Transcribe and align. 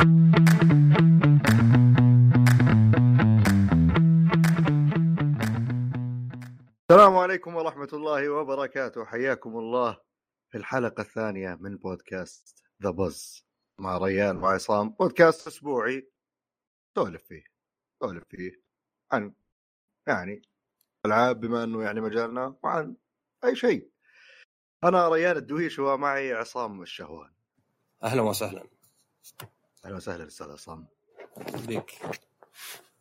السلام 0.00 0.12
عليكم 7.16 7.56
ورحمة 7.56 7.88
الله 7.92 8.28
وبركاته. 8.28 9.04
حياكم 9.04 9.58
الله 9.58 10.00
في 10.50 10.58
الحلقة 10.58 11.00
الثانية 11.00 11.58
من 11.60 11.76
بودكاست 11.76 12.64
ذا 12.82 12.90
بز 12.90 13.44
مع 13.78 13.98
ريان 13.98 14.36
وعصام 14.36 14.90
بودكاست 14.90 15.46
أسبوعي 15.46 16.10
سولف 16.94 17.22
فيه 17.22 17.44
سولف 18.02 18.24
فيه 18.28 18.62
عن 19.12 19.34
يعني 20.06 20.42
ألعاب 21.06 21.40
بما 21.40 21.64
أنه 21.64 21.82
يعني 21.82 22.00
مجالنا 22.00 22.56
وعن 22.62 22.96
أي 23.44 23.56
شيء. 23.56 23.90
أنا 24.84 25.08
ريان 25.08 25.36
الدويش 25.36 25.78
ومعي 25.78 26.32
عصام 26.32 26.82
الشهوان. 26.82 27.30
أهلا 28.02 28.22
وسهلا. 28.22 28.66
أهلا 29.84 29.96
وسهلا 29.96 30.26
أستاذ 30.26 30.50
عصام. 30.50 30.86
بك 31.68 31.92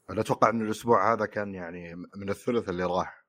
أنا 0.10 0.22
أتوقع 0.22 0.50
أن 0.50 0.62
الأسبوع 0.62 1.14
هذا 1.14 1.26
كان 1.26 1.54
يعني 1.56 1.96
من 1.96 2.30
الثلث 2.30 2.70
اللي 2.70 2.84
راح؟ 2.84 3.26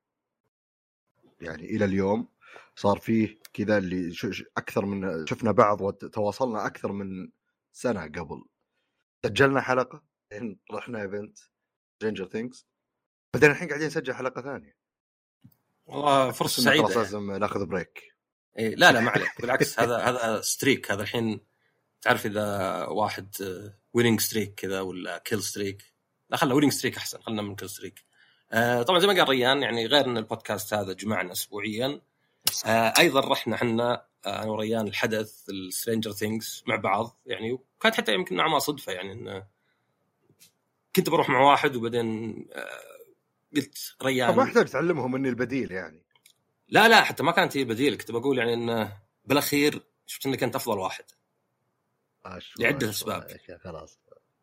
يعني 1.40 1.64
إلى 1.64 1.84
اليوم 1.84 2.28
صار 2.76 2.98
فيه 2.98 3.38
كذا 3.52 3.78
اللي 3.78 4.14
أكثر 4.56 4.84
من 4.84 5.26
شفنا 5.26 5.52
بعض 5.52 5.80
وتواصلنا 5.80 6.66
أكثر 6.66 6.92
من 6.92 7.30
سنة 7.72 8.02
قبل. 8.02 8.44
سجلنا 9.26 9.60
حلقة 9.60 10.02
بعدين 10.30 10.58
رحنا 10.72 11.02
event 11.02 11.38
Stranger 11.96 12.26
Things 12.26 12.66
بعدين 13.34 13.50
الحين 13.50 13.68
قاعدين 13.68 13.86
نسجل 13.86 14.14
حلقة 14.14 14.42
ثانية. 14.42 14.76
والله 15.86 16.30
فرصة 16.30 16.62
إنه 16.62 16.82
خلاص 16.82 16.92
سعيده 16.92 17.02
لازم 17.02 17.32
ناخذ 17.32 17.66
break 17.66 18.14
إيه 18.58 18.74
لا 18.74 18.92
لا 18.92 19.00
ما 19.00 19.10
عليك. 19.10 19.40
بالعكس 19.40 19.80
هذا 19.80 19.98
هذا 19.98 20.40
streak 20.40 20.90
هذا 20.90 21.02
الحين 21.02 21.49
تعرف 22.02 22.26
إذا 22.26 22.86
واحد 22.86 23.34
winning 23.92 24.20
streak 24.20 24.54
كذا 24.54 24.80
ولا 24.80 25.18
kill 25.18 25.42
streak 25.42 25.94
لا 26.30 26.36
خلنا 26.36 26.54
winning 26.54 26.72
streak 26.72 26.96
أحسن 26.96 27.20
خلنا 27.20 27.42
من 27.42 27.56
kill 27.56 27.70
streak 27.70 28.04
آه 28.52 28.82
طبعا 28.82 28.98
زي 28.98 29.06
ما 29.06 29.14
قال 29.14 29.28
ريان 29.28 29.62
يعني 29.62 29.86
غير 29.86 30.04
إن 30.04 30.16
البودكاست 30.16 30.74
هذا 30.74 30.92
جمعنا 30.92 31.32
اسبوعيا 31.32 32.00
آه 32.66 32.92
أيضا 32.98 33.20
رحنا 33.20 33.54
إحنا 33.54 34.06
آه، 34.26 34.42
أنا 34.42 34.50
وريان 34.50 34.88
الحدث 34.88 35.50
ال 35.50 35.57
Stranger 35.57 36.12
Things 36.12 36.62
مع 36.66 36.76
بعض 36.76 37.20
يعني 37.26 37.52
وكانت 37.52 37.94
حتى 37.94 38.14
يمكن 38.14 38.36
نوعا 38.36 38.48
ما 38.48 38.58
صدفة 38.58 38.92
يعني 38.92 39.12
انه 39.12 39.46
كنت 40.96 41.10
بروح 41.10 41.30
مع 41.30 41.40
واحد 41.40 41.76
وبعدين 41.76 42.34
آه 42.52 42.90
قلت 43.56 43.96
ريان 44.02 44.36
ما 44.36 44.42
يحتاج 44.44 44.66
تعلمهم 44.66 45.14
إني 45.14 45.28
البديل 45.28 45.72
يعني. 45.72 46.02
لا 46.68 46.88
لا 46.88 47.02
حتى 47.02 47.22
ما 47.22 47.32
كانت 47.32 47.56
هي 47.56 47.64
بديل 47.64 47.96
كنت 47.96 48.10
بقول 48.10 48.38
يعني 48.38 48.54
انه 48.54 48.96
بالأخير 49.24 49.82
شفت 50.06 50.26
إنك 50.26 50.42
أنت 50.42 50.56
أفضل 50.56 50.78
واحد. 50.78 51.04
لعدة 52.58 52.90
أخي 52.90 53.58
خلاص. 53.58 53.98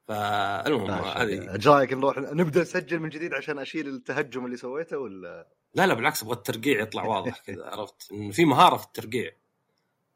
فالمهم 0.08 0.92
هذه 0.92 1.56
إيش 1.56 1.68
رايك 1.68 1.94
نروح 1.94 2.18
نبدأ 2.18 2.62
نسجل 2.62 3.00
من 3.00 3.10
جديد 3.10 3.34
عشان 3.34 3.60
أشيل 3.60 3.88
التهجم 3.88 4.46
اللي 4.46 4.58
سويته 4.58 4.98
ولا؟ 4.98 5.48
لا 5.74 5.88
لا 5.88 5.94
بالعكس 5.94 6.24
أبغى 6.24 6.36
الترقيع 6.36 6.82
يطلع 6.82 7.06
واضح 7.06 7.40
كذا 7.40 7.66
عرفت؟ 7.74 8.14
في 8.32 8.46
مهارة 8.46 8.78
في 8.78 8.86
الترقيع. 8.86 9.32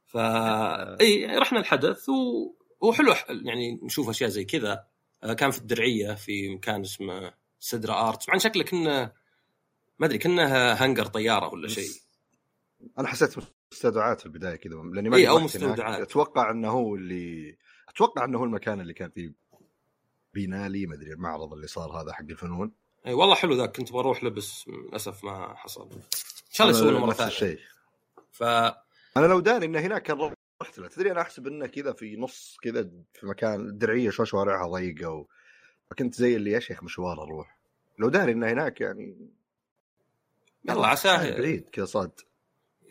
ف 0.05 0.17
إي 0.17 1.21
يعني 1.21 1.37
رحنا 1.37 1.59
الحدث 1.59 2.09
و... 2.09 2.53
وحلو 2.81 3.15
يعني 3.29 3.79
نشوف 3.83 4.09
أشياء 4.09 4.29
زي 4.29 4.45
كذا. 4.45 4.85
آه، 5.23 5.33
كان 5.33 5.51
في 5.51 5.57
الدرعية 5.57 6.13
في 6.13 6.49
مكان 6.49 6.81
اسمه 6.81 7.33
سدرا 7.59 8.09
ارت 8.09 8.29
إن 8.29 8.39
شكله 8.39 8.63
كنا 8.63 9.13
ما 9.99 10.05
أدري 10.05 10.17
كنا 10.17 10.73
هنجر 10.73 11.05
طيارة 11.05 11.53
ولا 11.53 11.67
شيء. 11.67 11.91
أنا 12.99 13.07
حسيت 13.07 13.37
مستودعات 13.71 14.19
في 14.19 14.25
البداية 14.25 14.55
كذا 14.55 14.75
لأني 14.75 15.09
ما 15.09 15.17
إيه، 15.17 15.31
هناك. 15.31 15.43
مستودعات. 15.43 16.01
أتوقع 16.01 16.51
إنه 16.51 16.69
هو 16.69 16.95
اللي 16.95 17.57
أتوقع 17.89 18.25
إنه 18.25 18.39
هو 18.39 18.43
المكان 18.43 18.81
اللي 18.81 18.93
كان 18.93 19.09
فيه 19.09 19.33
بينالي 20.33 20.85
ما 20.85 20.95
أدري 20.95 21.13
المعرض 21.13 21.53
اللي 21.53 21.67
صار 21.67 22.01
هذا 22.01 22.13
حق 22.13 22.25
الفنون. 22.29 22.71
اي 23.07 23.13
والله 23.13 23.35
حلو 23.35 23.53
ذاك 23.53 23.77
كنت 23.77 23.91
بروح 23.91 24.23
له 24.23 24.29
بس 24.29 24.67
للأسف 24.67 25.23
ما 25.23 25.55
حصل. 25.55 25.89
إن 25.91 26.01
شاء 26.51 26.67
الله 26.67 26.79
يسوونه 26.79 26.99
مرة 26.99 27.07
نفس 27.09 27.17
ثانية. 27.17 27.31
الشيء. 27.31 27.59
ف 28.31 28.43
أنا 29.17 29.25
لو 29.27 29.39
داري 29.39 29.65
انه 29.65 29.79
هناك 29.79 30.03
كان 30.03 30.33
رحت 30.61 30.79
له. 30.79 30.87
تدري 30.87 31.11
أنا 31.11 31.21
أحسب 31.21 31.47
إنه 31.47 31.67
كذا 31.67 31.93
في 31.93 32.17
نص 32.17 32.57
كذا 32.61 32.89
في 33.13 33.25
مكان 33.25 33.59
الدرعية 33.59 34.09
شو 34.09 34.23
شوارعها 34.23 34.67
ضيقة 34.67 35.09
و... 35.09 35.25
فكنت 35.89 36.15
زي 36.15 36.35
اللي 36.35 36.51
يا 36.51 36.59
شيخ 36.59 36.83
مشوار 36.83 37.23
أروح. 37.23 37.57
لو 37.99 38.09
داري 38.09 38.31
إنه 38.31 38.47
هناك 38.51 38.81
يعني 38.81 39.29
يلا 40.69 40.87
عساه 40.87 41.39
بعيد 41.39 41.69
كذا 41.69 41.85
صاد. 41.85 42.11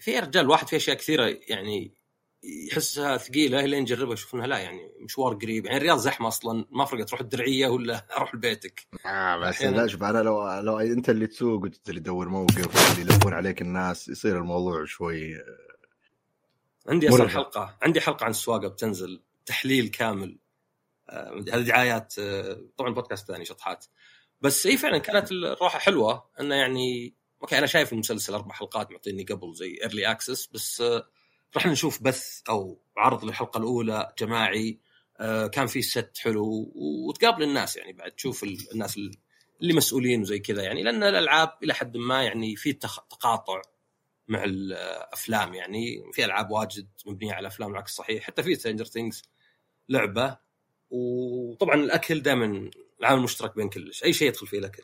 في 0.00 0.10
يا 0.10 0.20
رجال 0.20 0.44
الواحد 0.44 0.68
في 0.68 0.76
أشياء 0.76 0.96
كثيرة 0.96 1.38
يعني 1.48 1.94
يحسها 2.42 3.16
ثقيلة 3.16 3.60
لين 3.60 3.82
يجربها 3.82 4.12
يشوف 4.12 4.34
انها 4.34 4.46
لا 4.46 4.58
يعني 4.58 4.92
مشوار 5.00 5.34
قريب. 5.34 5.66
يعني 5.66 5.76
الرياض 5.76 5.98
زحمة 5.98 6.28
أصلا 6.28 6.64
ما 6.70 6.84
فرقت 6.84 7.08
تروح 7.08 7.20
الدرعية 7.20 7.68
ولا 7.68 8.06
أروح 8.16 8.34
لبيتك 8.34 8.86
آه 9.06 9.36
بس 9.36 9.54
أحياناً. 9.54 9.76
لا 9.76 9.86
شوف 9.86 10.02
أنا 10.02 10.18
لو 10.18 10.60
لو 10.60 10.78
أنت 10.78 11.10
اللي 11.10 11.26
تسوق 11.26 11.62
وأنت 11.62 11.88
اللي 11.88 12.00
تدور 12.00 12.28
موقف 12.28 12.98
اللي 12.98 13.14
يلفون 13.14 13.34
عليك 13.34 13.62
الناس 13.62 14.08
يصير 14.08 14.38
الموضوع 14.38 14.84
شوي 14.84 15.34
عندي 16.88 17.08
أصلا. 17.08 17.28
حلقة. 17.28 17.78
عندي 17.82 18.00
حلقة 18.00 18.24
عن 18.24 18.30
السواقة 18.30 18.68
بتنزل 18.68 19.20
تحليل 19.46 19.88
كامل. 19.88 20.38
آه، 21.08 21.44
هذه 21.52 21.60
دعايات 21.62 22.14
آه، 22.18 22.60
طبعا 22.76 22.94
بودكاست 22.94 23.26
ثاني 23.32 23.44
شطحات. 23.44 23.84
بس 24.40 24.66
إي 24.66 24.76
فعلا 24.76 24.98
كانت 24.98 25.32
الروحه 25.32 25.78
حلوة 25.78 26.24
إنه 26.40 26.54
يعني 26.54 27.14
أوكي 27.42 27.58
أنا 27.58 27.66
شايف 27.66 27.92
المسلسل 27.92 28.34
أربع 28.34 28.54
حلقات 28.54 28.90
معطيني 28.90 29.24
قبل 29.24 29.54
زي 29.54 29.78
early 29.82 30.10
access 30.10 30.46
بس 30.46 30.80
آه، 30.80 31.08
راح 31.56 31.66
نشوف 31.66 32.02
بث 32.02 32.40
أو 32.48 32.78
عرض 32.96 33.24
للحلقة 33.24 33.58
الأولى 33.58 34.12
جماعي 34.18 34.78
آه، 35.20 35.46
كان 35.46 35.66
في 35.66 35.82
set 35.82 36.18
حلو 36.18 36.72
وتقابل 36.74 37.42
الناس 37.42 37.76
يعني 37.76 37.92
بعد 37.92 38.10
تشوف 38.12 38.44
ال- 38.44 38.72
الناس 38.72 38.96
اللي 39.60 39.72
مسؤولين 39.74 40.20
وزي 40.20 40.38
كذا 40.38 40.62
يعني 40.62 40.82
لأن 40.82 41.02
الألعاب 41.02 41.52
إلى 41.62 41.74
حد 41.74 41.96
ما 41.96 42.22
يعني 42.22 42.56
في 42.56 42.72
تقاطع 42.72 43.62
مع 44.28 44.44
الافلام 44.44 45.54
يعني 45.54 46.02
في 46.12 46.24
ألعاب 46.24 46.50
واجد 46.50 46.88
مبنية 47.06 47.32
على 47.32 47.48
افلام 47.48 47.70
العكس 47.72 47.92
صحيح 47.94 48.24
حتى 48.24 48.42
في 48.42 48.54
Stranger 48.54 48.84
Things 48.84 49.22
لعبة 49.88 50.38
وطبعا 50.90 51.74
الأكل 51.74 52.20
دائما 52.22 52.70
العامل 53.00 53.18
المشترك 53.18 53.56
بين 53.56 53.68
كلش 53.68 54.04
أي 54.04 54.12
شيء 54.12 54.28
يدخل 54.28 54.46
فيه 54.46 54.58
الأكل. 54.58 54.82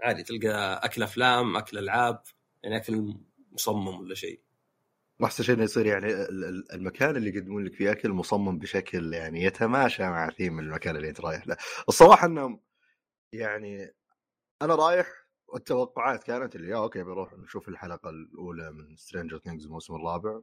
عادي 0.00 0.22
تلقى 0.22 0.80
أكل 0.84 1.02
أفلام 1.02 1.56
أكل 1.56 1.78
ألعاب 1.78 2.22
يعني 2.62 2.76
أكل 2.76 3.14
مصمم 3.52 4.00
ولا 4.00 4.14
شيء. 4.14 4.40
واحسن 5.20 5.44
شيء 5.44 5.54
إنه 5.54 5.64
يصير 5.64 5.86
يعني 5.86 6.06
ال- 6.06 6.44
ال- 6.44 6.72
المكان 6.72 7.16
اللي 7.16 7.30
يقدمون 7.36 7.64
لك 7.64 7.74
فيه 7.74 7.92
أكل 7.92 8.12
مصمم 8.12 8.58
بشكل 8.58 9.14
يعني 9.14 9.42
يتماشى 9.42 10.02
مع 10.02 10.30
ثيم 10.30 10.58
المكان 10.60 10.96
اللي 10.96 11.08
أنت 11.08 11.20
رايح 11.20 11.46
له. 11.46 11.56
الصراحة 11.88 12.26
إنهم 12.26 12.60
يعني 13.32 13.94
أنا 14.62 14.74
رايح 14.74 15.06
والتوقعات 15.48 16.24
كانت 16.24 16.56
اللي 16.56 16.74
أوكي 16.76 17.02
بروح 17.02 17.32
نشوف 17.32 17.68
الحلقة 17.68 18.10
الأولى 18.10 18.72
من 18.72 18.96
Stranger 18.96 19.38
Things 19.38 19.64
الموسم 19.66 19.94
الرابع. 19.94 20.40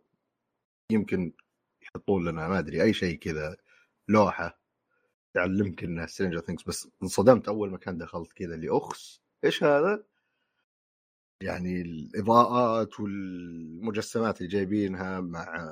يمكن 0.91 1.33
يحطون 1.81 2.25
لنا 2.25 2.47
ما 2.47 2.59
أدري 2.59 2.83
أي 2.83 2.93
شيء 2.93 3.17
كذا 3.17 3.57
لوحة 4.07 4.59
تعلمك 5.33 5.83
إنها 5.83 6.05
Stranger 6.05 6.39
Things 6.39 6.63
بس 6.63 6.87
انصدمت 7.03 7.47
أول 7.47 7.71
مكان 7.71 7.97
دخلت 7.97 8.33
كذا 8.33 8.55
اللي 8.55 8.67
اخس 8.69 9.22
إيش 9.43 9.63
هذا؟ 9.63 10.03
يعني 11.41 11.81
الإضاءات 11.81 12.99
والمجسمات 12.99 14.37
اللي 14.41 14.51
جايبينها 14.51 15.19
مع 15.19 15.67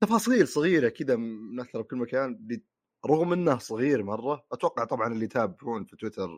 تفاصيل 0.00 0.48
صغيرة 0.48 0.88
كذا 0.88 1.16
منثره 1.16 1.82
بكل 1.82 1.96
مكان 1.96 2.48
رغم 3.06 3.32
انه 3.32 3.58
صغير 3.58 4.02
مرة 4.02 4.46
أتوقع 4.52 4.84
طبعا 4.84 5.12
اللي 5.12 5.24
يتابعون 5.24 5.84
في 5.84 5.96
تويتر 5.96 6.28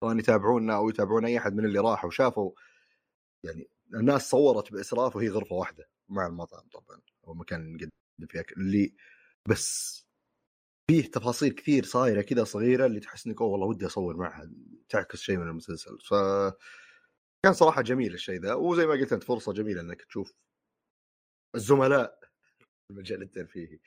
سواء 0.00 0.18
يتابعونا 0.18 0.76
أو 0.76 0.88
يتابعون 0.88 1.24
أي 1.24 1.38
أحد 1.38 1.54
من 1.54 1.64
اللي 1.64 1.78
راحوا 1.78 2.08
وشافوا 2.08 2.52
يعني 3.44 3.70
الناس 3.94 4.30
صورت 4.30 4.72
بإسراف 4.72 5.16
وهي 5.16 5.28
غرفة 5.28 5.56
واحدة 5.56 5.90
مع 6.08 6.26
المطعم 6.26 6.68
طبعا 6.72 7.00
أو 7.28 7.34
مكان 7.34 7.60
اللي 7.60 7.90
فيه 8.28 8.44
اللي 8.56 8.94
بس 9.48 10.00
فيه 10.90 11.10
تفاصيل 11.10 11.52
كثير 11.52 11.84
صايرة 11.84 12.22
كذا 12.22 12.44
صغيرة 12.44 12.86
اللي 12.86 13.00
تحس 13.00 13.26
إنك 13.26 13.40
أوه 13.40 13.50
والله 13.50 13.66
ودي 13.66 13.86
أصور 13.86 14.16
معها 14.16 14.50
تعكس 14.88 15.20
شيء 15.20 15.36
من 15.36 15.48
المسلسل. 15.48 15.98
ف 15.98 16.14
كان 17.42 17.52
صراحة 17.52 17.82
جميل 17.82 18.14
الشيء 18.14 18.40
ذا 18.40 18.54
وزي 18.54 18.86
ما 18.86 18.92
قلت 18.92 19.12
أنت 19.12 19.24
فرصة 19.24 19.52
جميلة 19.52 19.80
إنك 19.80 20.02
تشوف 20.02 20.32
الزملاء 21.54 22.18
في 22.58 22.90
المجال 22.90 23.22
الترفيهي 23.22 23.78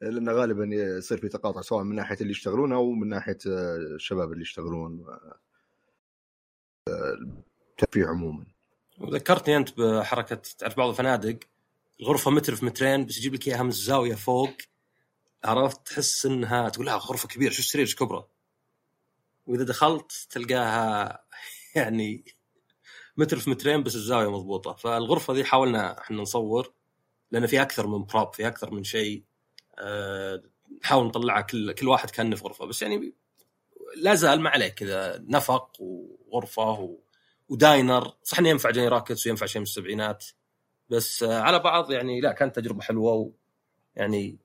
لأنه 0.00 0.32
غالبا 0.32 0.64
يصير 0.74 1.18
في 1.18 1.28
تقاطع 1.28 1.60
سواء 1.60 1.84
من 1.84 1.96
ناحية 1.96 2.16
اللي 2.20 2.30
يشتغلون 2.30 2.72
أو 2.72 2.90
من 2.92 3.08
ناحية 3.08 3.38
الشباب 3.46 4.32
اللي 4.32 4.42
يشتغلون 4.42 5.06
الترفيه 6.88 8.06
عموما. 8.06 8.46
وذكرتني 8.98 9.56
أنت 9.56 9.80
بحركة 9.80 10.42
تعرف 10.58 10.76
بعض 10.76 10.88
الفنادق 10.88 11.38
الغرفه 12.00 12.30
متر 12.30 12.54
في 12.54 12.64
مترين 12.64 13.06
بس 13.06 13.18
يجيب 13.18 13.34
لك 13.34 13.48
إياها 13.48 13.62
من 13.62 13.68
الزاوية 13.68 14.14
فوق. 14.14 14.56
عرفت 15.46 15.86
تحس 15.86 16.26
إنها 16.26 16.68
تقول 16.68 16.86
لها 16.86 16.96
غرفة 16.96 17.28
كبيرة 17.28 17.52
شو 17.52 17.58
السرير 17.58 17.94
كبره 17.98 18.28
وإذا 19.46 19.64
دخلت 19.64 20.26
تلقاها 20.30 21.24
يعني 21.76 22.24
متر 23.16 23.38
في 23.38 23.50
مترين 23.50 23.82
بس 23.82 23.94
الزاوية 23.94 24.30
مضبوطة. 24.30 24.72
فالغرفة 24.72 25.34
ذي 25.34 25.44
حاولنا 25.44 26.00
إحنا 26.00 26.22
نصور 26.22 26.72
لأن 27.30 27.46
في 27.46 27.62
أكثر 27.62 27.86
من 27.86 28.04
prop 28.04 28.34
في 28.34 28.46
أكثر 28.46 28.70
من 28.70 28.84
شيء 28.84 29.24
أه 29.78 30.42
نحاول 30.82 31.06
نطلعها 31.06 31.40
كل 31.40 31.72
كل 31.72 31.88
واحد 31.88 32.10
كأنه 32.10 32.36
في 32.36 32.44
غرفة. 32.44 32.66
بس 32.66 32.82
يعني 32.82 33.14
لا 33.96 34.14
زال 34.14 34.40
ما 34.40 34.50
عليه 34.50 34.68
كذا 34.68 35.24
نفق 35.28 35.70
وغرفة 35.80 36.70
و... 36.70 36.98
و 37.48 37.57
diner. 37.57 38.12
صح 38.22 38.38
إنه 38.38 38.48
ينفع 38.48 38.70
Johnny 38.70 38.88
Rockets 38.88 39.26
وينفع 39.26 39.46
شيء 39.46 39.60
من 39.60 39.62
السبعينات 39.62 40.24
بس 40.88 41.22
آه، 41.22 41.40
على 41.40 41.58
بعض 41.58 41.90
يعني 41.92 42.20
لا 42.20 42.32
كانت 42.32 42.56
تجربة 42.56 42.82
حلوة 42.82 43.32
ويعني 43.96 44.38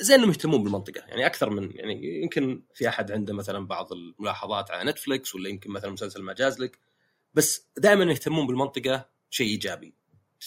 زين 0.00 0.16
انهم 0.16 0.30
يهتمون 0.30 0.62
بالمنطقة. 0.64 1.00
يعني 1.06 1.26
أكثر 1.26 1.50
من 1.50 1.70
يعني 1.76 2.22
يمكن 2.22 2.62
في 2.74 2.88
أحد 2.88 3.12
عنده 3.12 3.34
مثلا 3.34 3.66
بعض 3.66 3.92
الملاحظات 3.92 4.70
على 4.70 4.90
Netflix 4.90 5.34
ولا 5.34 5.48
يمكن 5.48 5.70
مثلا 5.70 5.90
مسلسل 5.90 6.22
ما 6.22 6.32
جاز 6.32 6.60
لك 6.60 6.78
بس 7.34 7.66
دائما 7.76 8.04
يهتمون 8.04 8.46
بالمنطقة 8.46 9.08
شيء 9.30 9.46
إيجابي. 9.46 9.94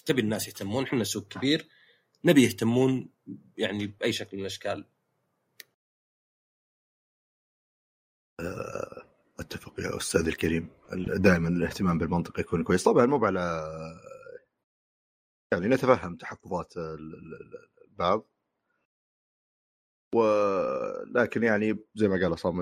تبي 0.05 0.21
الناس 0.21 0.47
يهتمون 0.47 0.83
إحنا 0.83 1.03
سوق 1.03 1.27
كبير 1.27 1.67
نبي 2.25 2.43
يهتمون 2.43 3.09
يعني 3.57 3.87
بأي 3.87 4.13
شكل 4.13 4.37
من 4.37 4.41
الأشكال. 4.41 4.85
آه، 8.39 9.05
أتفق 9.39 9.79
يا 9.79 9.97
أستاذ 9.97 10.27
الكريم. 10.27 10.69
دائما 11.17 11.49
الاهتمام 11.49 11.97
بالمنطقة 11.97 12.39
يكون 12.41 12.63
كويس. 12.63 12.83
طبعا 12.83 13.05
مو 13.05 13.25
على 13.25 13.63
يعني 15.51 15.67
نتفهم 15.67 16.15
تحفظات 16.15 16.73
البعض. 16.77 18.34
ولكن 20.15 21.43
يعني 21.43 21.77
زي 21.95 22.07
ما 22.07 22.15
قال 22.21 22.33
عصام 22.33 22.59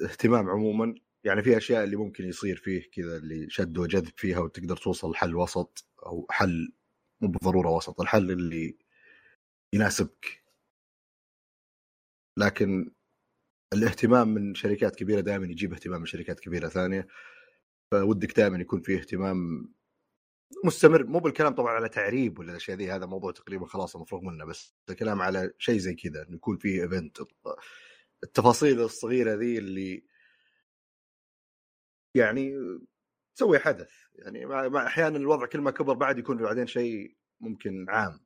الاهتمام 0.00 0.50
عموما 0.50 0.94
يعني 1.24 1.42
في 1.42 1.56
أشياء 1.56 1.84
اللي 1.84 1.96
ممكن 1.96 2.24
يصير 2.24 2.56
فيه 2.56 2.90
كذا 2.92 3.16
اللي 3.16 3.50
شد 3.50 3.78
وجذب 3.78 4.12
فيها 4.16 4.38
وتقدر 4.40 4.76
توصل 4.76 5.10
لحل 5.10 5.36
وسط 5.36 5.86
أو 6.06 6.26
حل 6.30 6.72
مو 7.20 7.28
بالضرورة 7.28 7.70
وسط 7.70 8.00
الحل 8.00 8.30
اللي 8.30 8.76
يناسبك. 9.74 10.44
لكن 12.38 12.90
الاهتمام 13.72 14.28
من 14.28 14.54
شركات 14.54 14.96
كبيرة 14.96 15.20
دائما 15.20 15.46
يجيب 15.46 15.72
اهتمام 15.72 16.00
من 16.00 16.06
شركات 16.06 16.40
كبيرة 16.40 16.68
ثانية 16.68 17.06
فودك 17.92 18.36
دائما 18.36 18.58
يكون 18.58 18.80
في 18.80 18.96
اهتمام 18.96 19.68
مستمر 20.64 21.04
مو 21.04 21.18
بالكلام 21.18 21.54
طبعا 21.54 21.72
على 21.72 21.88
تعريب 21.88 22.38
ولا 22.38 22.50
الاشياء 22.50 22.76
ذي 22.76 22.90
هذا 22.90 23.06
موضوع 23.06 23.32
تقريبا 23.32 23.66
خلاص 23.66 23.96
مفروغ 23.96 24.22
منه 24.22 24.44
بس 24.44 24.74
الكلام 24.90 25.22
على 25.22 25.52
شيء 25.58 25.78
زي 25.78 25.94
كذا 25.94 26.22
إنه 26.22 26.36
يكون 26.36 26.56
في 26.56 26.82
event 26.82 27.18
التفاصيل 28.24 28.80
الصغيرة 28.80 29.34
ذي 29.34 29.58
اللي 29.58 30.04
يعني 32.14 32.54
تسوي 33.36 33.58
حدث. 33.58 33.90
يعني 34.14 34.46
مع 34.46 34.86
أحيانا 34.86 35.16
الوضع 35.16 35.46
كل 35.46 35.60
ما 35.60 35.70
كبر 35.70 35.94
بعد 35.94 36.18
يكون 36.18 36.36
بعدين 36.36 36.66
شيء 36.66 37.16
ممكن 37.40 37.86
عام. 37.88 38.20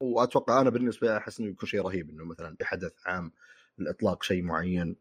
وأتوقع 0.00 0.60
أنا 0.60 0.70
بالنسبة 0.70 1.06
لي 1.06 1.16
أحس 1.16 1.40
إنه 1.40 1.48
يكون 1.50 1.68
شيء 1.68 1.80
رهيب 1.80 2.10
إنه 2.10 2.24
مثلا 2.24 2.56
بحدث 2.60 2.92
عام 3.06 3.32
لإطلاق 3.78 4.22
شيء 4.22 4.42
معين 4.42 4.96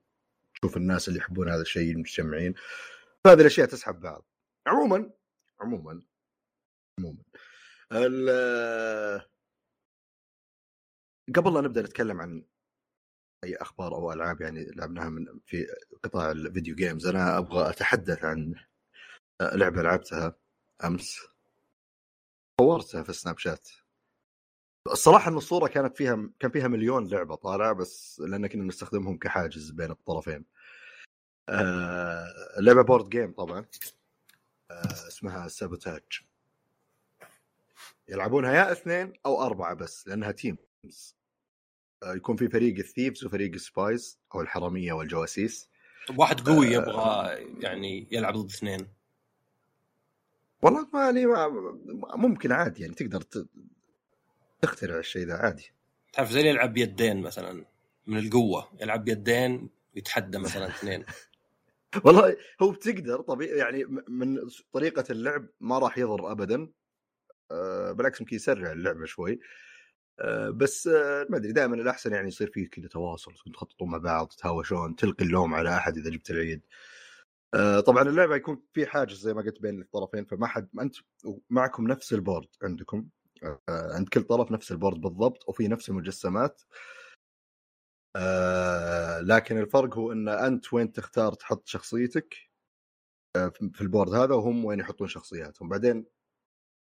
تشوف 0.55 0.77
الناس 0.77 1.07
اللي 1.07 1.19
يحبون 1.19 1.49
هذا 1.49 1.61
الشيء 1.61 1.97
مجتمعين 1.97 2.53
فهذه 3.23 3.41
الأشياء 3.41 3.67
تسحب 3.67 3.99
بعض. 3.99 4.25
عموما 4.67 5.11
عموما 5.59 6.01
عموما. 6.99 7.23
قبل 11.35 11.53
لا 11.53 11.61
نبدأ 11.61 11.81
نتكلم 11.81 12.21
عن 12.21 12.45
أي 13.43 13.55
أخبار 13.55 13.95
أو 13.95 14.13
ألعاب 14.13 14.41
يعني 14.41 14.65
لعبناها 14.71 15.09
من 15.09 15.39
في 15.45 15.67
قطاع 16.03 16.31
ال 16.31 16.38
video 16.38 16.75
games 16.75 17.07
أنا 17.07 17.37
أبغى 17.37 17.69
أتحدث 17.69 18.23
عن 18.25 18.55
لعبة 19.41 19.81
لعبتها 19.81 20.35
أمس. 20.83 21.19
صورتها 22.61 23.03
في 23.03 23.13
Snapchat. 23.13 23.69
الصراحة 24.91 25.31
إن 25.31 25.37
الصورة 25.37 25.67
كانت 25.67 25.97
فيها 25.97 26.29
كان 26.39 26.51
فيها 26.51 26.67
مليون 26.67 27.07
لعبة 27.07 27.35
طالعة 27.35 27.73
بس 27.73 28.19
لأن 28.19 28.47
كنا 28.47 28.63
نستخدمهم 28.63 29.17
كحاجز 29.17 29.71
بين 29.71 29.91
الطرفين. 29.91 30.45
آه 31.49 32.27
لعبة 32.59 32.81
board 32.81 33.09
game 33.09 33.31
طبعا. 33.33 33.65
آه 34.71 35.07
اسمها 35.07 35.47
Sabotage 35.47 36.03
يلعبونها 38.09 38.53
يا 38.53 38.71
اثنين 38.71 39.13
أو 39.25 39.41
أربعة 39.41 39.73
بس 39.73 40.07
لأنها 40.07 40.31
teams 40.31 41.15
آه 42.03 42.15
يكون 42.15 42.35
في 42.35 42.49
فريق 42.49 42.77
ال 42.77 42.83
thieves 42.83 43.25
وفريق 43.25 43.53
ال 43.53 43.64
spies 43.64 44.19
أو 44.35 44.41
الحرامية 44.41 44.93
والجواسيس. 44.93 45.69
واحد 46.17 46.41
قوي 46.41 46.67
آه 46.67 46.71
يبغى 46.71 47.37
يعني 47.59 48.07
يلعب 48.11 48.33
ضد 48.33 48.49
اثنين. 48.49 48.87
والله 50.61 50.87
ما 50.93 51.03
يعني 51.03 51.25
ممكن 52.15 52.51
عادي 52.51 52.81
يعني 52.81 52.93
تقدر 52.93 53.23
تخترع 54.61 54.99
الشيء 54.99 55.25
ذا 55.25 55.33
عادي. 55.33 55.71
تعرف 56.13 56.31
زي 56.31 56.39
اللي 56.39 56.49
يلعب 56.49 56.73
بيدين 56.73 57.21
مثلا 57.21 57.65
من 58.07 58.17
القوة 58.17 58.69
يلعب 58.81 59.03
بيدين 59.03 59.69
ويتحدى 59.95 60.37
مثلا 60.37 60.67
اثنين. 60.67 61.05
والله 62.05 62.37
هو 62.61 62.71
بتقدر 62.71 63.21
طبيعي 63.21 63.57
يعني 63.57 63.83
من 64.07 64.39
طريقة 64.73 65.03
اللعب 65.09 65.45
ما 65.59 65.79
راح 65.79 65.97
يضر 65.97 66.31
ابدا. 66.31 66.67
بالعكس 67.93 68.21
يمكن 68.21 68.35
يسرع 68.35 68.71
اللعبة 68.71 69.05
شوي. 69.05 69.39
آه، 70.19 70.49
بس 70.49 70.87
آه، 70.87 71.27
ما 71.29 71.37
أدري 71.37 71.51
دائما 71.51 71.75
الأحسن 71.75 72.13
يعني 72.13 72.27
يصير 72.27 72.51
فيه 72.51 72.69
كذا 72.69 72.87
تواصل 72.87 73.33
تخططون 73.53 73.89
مع 73.89 73.97
بعض 73.97 74.27
تتهاوشون 74.27 74.95
تلقي 74.95 75.25
اللوم 75.25 75.53
على 75.53 75.77
أحد 75.77 75.97
إذا 75.97 76.09
جبت 76.09 76.29
العيد. 76.31 76.61
طبعا 77.85 78.03
اللعبة 78.03 78.35
يكون 78.35 78.63
في 78.73 78.85
حاجز 78.85 79.17
زي 79.19 79.33
ما 79.33 79.41
قلت 79.41 79.61
بين 79.61 79.81
الطرفين 79.81 80.25
فما 80.25 80.47
حد 80.47 80.69
أنت 80.81 80.95
معكم 81.49 81.87
نفس 81.87 82.13
ال 82.13 82.19
board 82.19 82.47
عندكم 82.63 83.07
عند 83.69 84.09
كل 84.09 84.23
طرف 84.23 84.51
نفس 84.51 84.71
ال 84.71 84.76
board 84.76 85.01
بالضبط 85.01 85.49
وفي 85.49 85.67
نفس 85.67 85.89
المجسمات. 85.89 86.61
آه 88.15 89.19
لكن 89.21 89.57
الفرق 89.57 89.97
هو 89.97 90.11
إن 90.11 90.29
أنت 90.29 90.73
وين 90.73 90.91
تختار 90.91 91.33
تحط 91.33 91.67
شخصيتك 91.67 92.35
آه 93.35 93.49
في 93.49 93.81
ال 93.81 93.86
board 93.86 94.13
هذا 94.13 94.35
وهم 94.35 94.65
وين 94.65 94.79
يحطون 94.79 95.07
شخصياتهم. 95.07 95.69
بعدين 95.69 96.05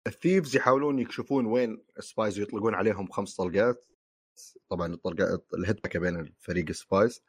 ال 0.07 0.13
thieves 0.13 0.55
يحاولون 0.55 0.99
يكشفون 0.99 1.45
وين 1.45 1.83
ال 1.97 2.04
spies 2.04 2.39
ويطلقون 2.39 2.75
عليهم 2.75 3.11
خمس 3.11 3.35
طلقات. 3.35 3.85
طبعا 4.69 4.93
الطلقات 4.93 5.47
ال 5.53 5.60
hit 5.60 5.79
بين 5.95 6.33
فريق 6.39 6.65
ال 6.69 6.78
spies 6.78 7.23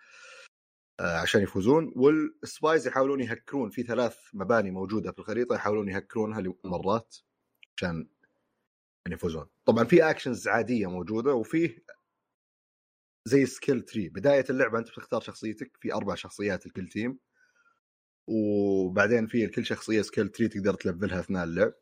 آه 1.01 1.19
عشان 1.19 1.43
يفوزون. 1.43 1.93
وال 1.97 2.23
spies 2.23 2.87
يحاولون 2.87 3.21
يهكرون 3.21 3.71
في 3.71 3.83
ثلاث 3.83 4.17
مباني 4.33 4.71
موجودة 4.71 5.13
في 5.13 5.19
الخريطة 5.19 5.55
يحاولون 5.55 5.89
يهكرونها 5.89 6.55
مرات 6.65 7.17
عشان 7.77 8.09
يفوزون. 9.09 9.47
طبعا 9.65 9.85
في 9.85 10.11
actions 10.11 10.49
عادية 10.49 10.87
موجودة 10.87 11.35
وفيه 11.35 11.85
زي 13.25 13.47
skill 13.47 13.83
tree 13.83 14.09
بداية 14.09 14.45
اللعبة 14.51 14.79
أنت 14.79 14.89
بتختار 14.89 15.21
شخصيتك 15.21 15.77
في 15.81 15.95
أربع 15.95 16.15
شخصيات 16.15 16.67
لكل 16.67 16.89
team 16.89 17.19
وبعدين 18.29 19.27
في 19.27 19.47
لكل 19.47 19.67
شخصية 19.67 20.03
skill 20.03 20.29
tree 20.29 20.49
تقدر 20.49 20.75
تلفلها 20.75 21.21
أثناء 21.21 21.45
اللعب. 21.45 21.73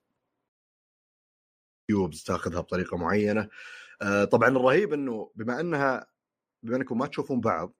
cubes 1.90 2.22
تاخذها 2.22 2.60
بطريقة 2.60 2.96
معينة. 2.96 3.48
آه 4.02 4.24
طبعا 4.24 4.48
الرهيب 4.48 4.92
إنه 4.92 5.32
بما 5.34 5.60
إنها 5.60 6.06
بما 6.62 6.76
إنكم 6.76 6.98
ما 6.98 7.06
تشوفون 7.06 7.40
بعض 7.40 7.74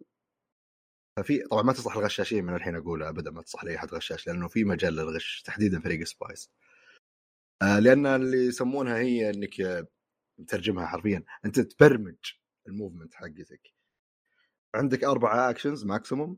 ففي 1.19 1.43
طبعا 1.51 1.63
ما 1.63 1.73
تصلح 1.73 1.97
الغشاشين 1.97 2.45
من 2.45 2.55
الحين 2.55 2.77
أقولها 2.77 3.09
ابدا 3.09 3.31
ما 3.31 3.43
تصلح 3.43 3.65
لأي 3.65 3.77
احد 3.77 3.95
غشاش 3.95 4.27
لأنه 4.27 4.49
في 4.49 4.65
مجال 4.65 4.95
للغش 4.97 5.43
تحديدا 5.43 5.81
فريق 5.81 6.05
spies. 6.05 6.51
آه 7.63 7.79
لأن 7.79 8.07
اللي 8.07 8.47
يسمونها 8.47 8.99
هي 8.99 9.31
إنك 9.31 9.87
مترجمها 10.39 10.87
حرفيا 10.87 11.25
أنت 11.45 11.61
تبرمج 11.61 12.17
ال 12.69 12.74
movement 12.74 13.15
حقتك. 13.15 13.75
عندك 14.75 15.05
أربع 15.05 15.51
اكشنز 15.51 15.85
ماكسيموم 15.85 16.37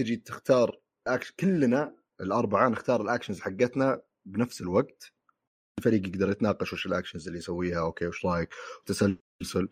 تجي 0.00 0.16
تختار 0.16 0.80
act... 1.06 1.32
كلنا 1.32 1.96
الأربعة 2.20 2.68
نختار 2.68 3.02
ال 3.02 3.07
actions 3.07 3.40
حقتنا 3.40 4.02
بنفس 4.24 4.60
الوقت. 4.60 5.14
الفريق 5.78 6.06
يقدر 6.08 6.30
يتناقش 6.30 6.72
وش 6.72 6.86
ال 6.86 6.91
actions 6.91 7.26
اللي 7.26 7.38
يسويها 7.38 7.80
okay 7.80 8.06
وش 8.06 8.26
رايك 8.26 8.48
وتسلسل. 8.80 9.68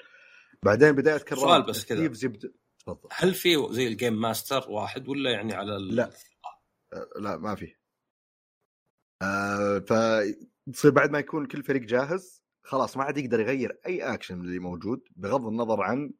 بعدين 0.65 0.93
بداية 0.93 1.19
كرر 1.19 1.39
سؤال 1.39 1.63
بس 1.63 1.85
كذا. 1.85 2.05
يبدا 2.05 2.53
تفضل. 2.79 3.09
هل 3.13 3.35
في 3.35 3.69
زي 3.71 3.89
ال 3.89 3.95
game 3.95 4.21
master 4.21 4.71
واحد 4.71 5.09
ولا 5.09 5.31
يعني 5.31 5.55
على 5.55 5.77
ال... 5.77 5.97
لا. 5.97 6.11
لا 7.17 7.37
ما 7.37 7.55
في. 7.55 7.77
آه 9.23 9.79
فتصير 9.79 10.91
بعد 10.91 11.11
ما 11.11 11.19
يكون 11.19 11.47
كل 11.47 11.63
فريق 11.63 11.83
جاهز 11.83 12.43
خلاص 12.65 12.97
ما 12.97 13.05
عاد 13.05 13.19
يقدر 13.19 13.41
يغير 13.41 13.81
أي 13.87 14.15
اكشن 14.15 14.41
اللي 14.41 14.59
موجود 14.59 15.09
بغض 15.17 15.47
النظر 15.47 15.83
عن 15.83 16.13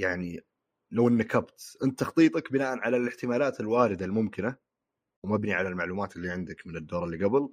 يعني 0.00 0.40
لو 0.92 1.08
نكبت 1.08 1.76
أنت 1.84 1.98
تخطيطك 1.98 2.52
بناء 2.52 2.78
على 2.78 2.96
الاحتمالات 2.96 3.60
الواردة 3.60 4.04
الممكنة 4.04 4.56
ومبني 5.24 5.54
على 5.54 5.68
المعلومات 5.68 6.16
اللي 6.16 6.30
عندك 6.30 6.66
من 6.66 6.76
الدور 6.76 7.04
اللي 7.04 7.24
قبل. 7.24 7.48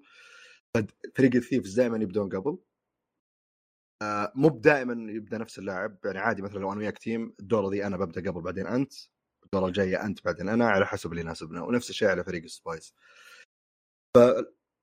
فريق 1.16 1.36
ال 1.36 1.41
thieves 1.41 1.80
دائما 1.80 1.98
يبدون 1.98 2.30
قبل. 2.30 2.58
آه 4.02 4.32
مو 4.36 4.50
دائما 4.50 5.12
يبدأ 5.12 5.38
نفس 5.38 5.60
اللاعب. 5.60 5.98
يعني 6.06 6.20
عادي 6.20 6.42
مثلا 6.42 6.60
لو 6.60 6.72
أنا 6.72 6.80
وياك 6.80 6.98
team 6.98 7.36
الدوره 7.40 7.70
ذي 7.70 7.88
أنا 7.88 7.98
ببدأ 7.98 8.32
قبل 8.32 8.42
بعدين 8.42 8.68
أنت 8.68 8.94
الدوره 9.46 9.68
الجاية 9.68 10.06
أنت 10.06 10.26
بعدين 10.26 10.50
أنا 10.50 10.70
على 10.70 10.86
حسب 10.86 11.12
اللي 11.12 11.22
يناسبنا. 11.22 11.64
ونفس 11.64 11.90
الشيء 11.90 12.08
على 12.08 12.24
فريق 12.24 12.44
ال 12.44 12.51
spies. 12.51 12.94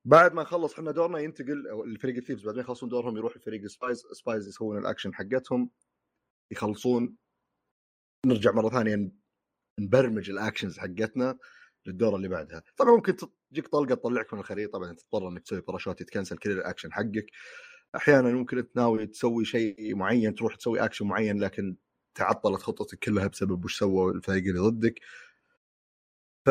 بعد 0.07 0.35
ما 0.35 0.43
نخلص 0.43 0.75
إحنا 0.75 0.91
دورنا 0.91 1.19
ينتقل 1.19 1.83
الفريق 1.85 2.17
ال 2.17 2.20
thieves 2.20 2.45
بعدين 2.45 2.61
يخلصون 2.61 2.89
دورهم 2.89 3.17
يروح 3.17 3.35
الفريق 3.37 3.67
spies 3.67 4.07
spies 4.13 4.49
يسوون 4.49 4.79
الأكشن 4.79 5.15
حقتهم. 5.15 5.71
يخلصون. 6.53 7.17
نرجع 8.27 8.53
مرة 8.53 8.69
ثانية 8.69 9.13
نبرمج 9.81 10.31
ال 10.31 10.37
actions 10.37 10.79
حقتنا 10.79 11.39
للدور 11.87 12.17
اللي 12.17 12.29
بعدها. 12.29 12.63
طبعا 12.77 12.91
ممكن 12.91 13.17
تجيك 13.55 13.69
طلقة 13.69 13.95
تطلعك 13.95 14.35
من 14.35 14.41
الخريطة 14.41 14.79
بعدين 14.79 14.97
تضطر 14.97 15.29
إنك 15.29 15.43
تسوي 15.43 15.61
باراشوت 15.61 16.01
يت 16.01 16.10
cancel 16.10 16.39
كل 16.39 16.51
الاكشن 16.51 16.93
حقك. 16.93 17.27
أحيانا 17.97 18.33
ممكن 18.33 18.73
ناوي 18.73 19.07
تسوي 19.07 19.45
شيء 19.45 19.97
معين 19.97 20.35
تروح 20.35 20.57
تسوي 20.57 20.85
اكشن 20.85 21.07
معين 21.07 21.41
لكن 21.41 21.77
تعطلت 22.15 22.63
خطتك 22.63 22.99
كلها 22.99 23.27
بسبب 23.27 23.65
وش 23.65 23.79
سووا 23.79 24.13
الفريق 24.13 24.45
اللي 24.45 24.59
ضدك. 24.61 25.01
ف 26.47 26.51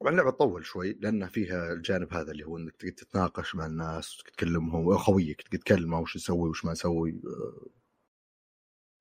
طبعا 0.00 0.12
اللعبة 0.12 0.30
تطول 0.30 0.64
شوي 0.66 0.92
لأن 1.00 1.26
فيها 1.28 1.72
الجانب 1.72 2.14
هذا 2.14 2.32
اللي 2.32 2.44
هو 2.44 2.58
إنك 2.58 2.76
تتناقش 2.76 3.54
مع 3.54 3.66
الناس 3.66 4.22
تكلمهم 4.26 4.96
خويك 4.96 5.42
تكلمه 5.42 6.00
وش 6.00 6.16
يسوي 6.16 6.48
وش 6.48 6.64
ما 6.64 6.72
يسوي. 6.72 7.20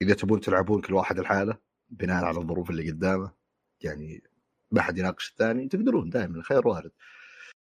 إذا 0.02 0.14
تبون 0.14 0.40
تلعبون 0.42 0.82
كل 0.82 0.94
واحد 0.94 1.20
لحاله 1.20 1.58
بناء 1.90 2.26
على 2.26 2.38
الظروف 2.40 2.70
اللي 2.70 2.92
قدامه 2.92 3.32
يعني 3.82 4.24
ما 4.74 4.82
حد 4.82 4.98
يناقش 4.98 5.30
الثاني 5.32 5.68
تقدرون 5.68 6.10
دائما 6.10 6.44
خير 6.44 6.68
وارد. 6.68 6.92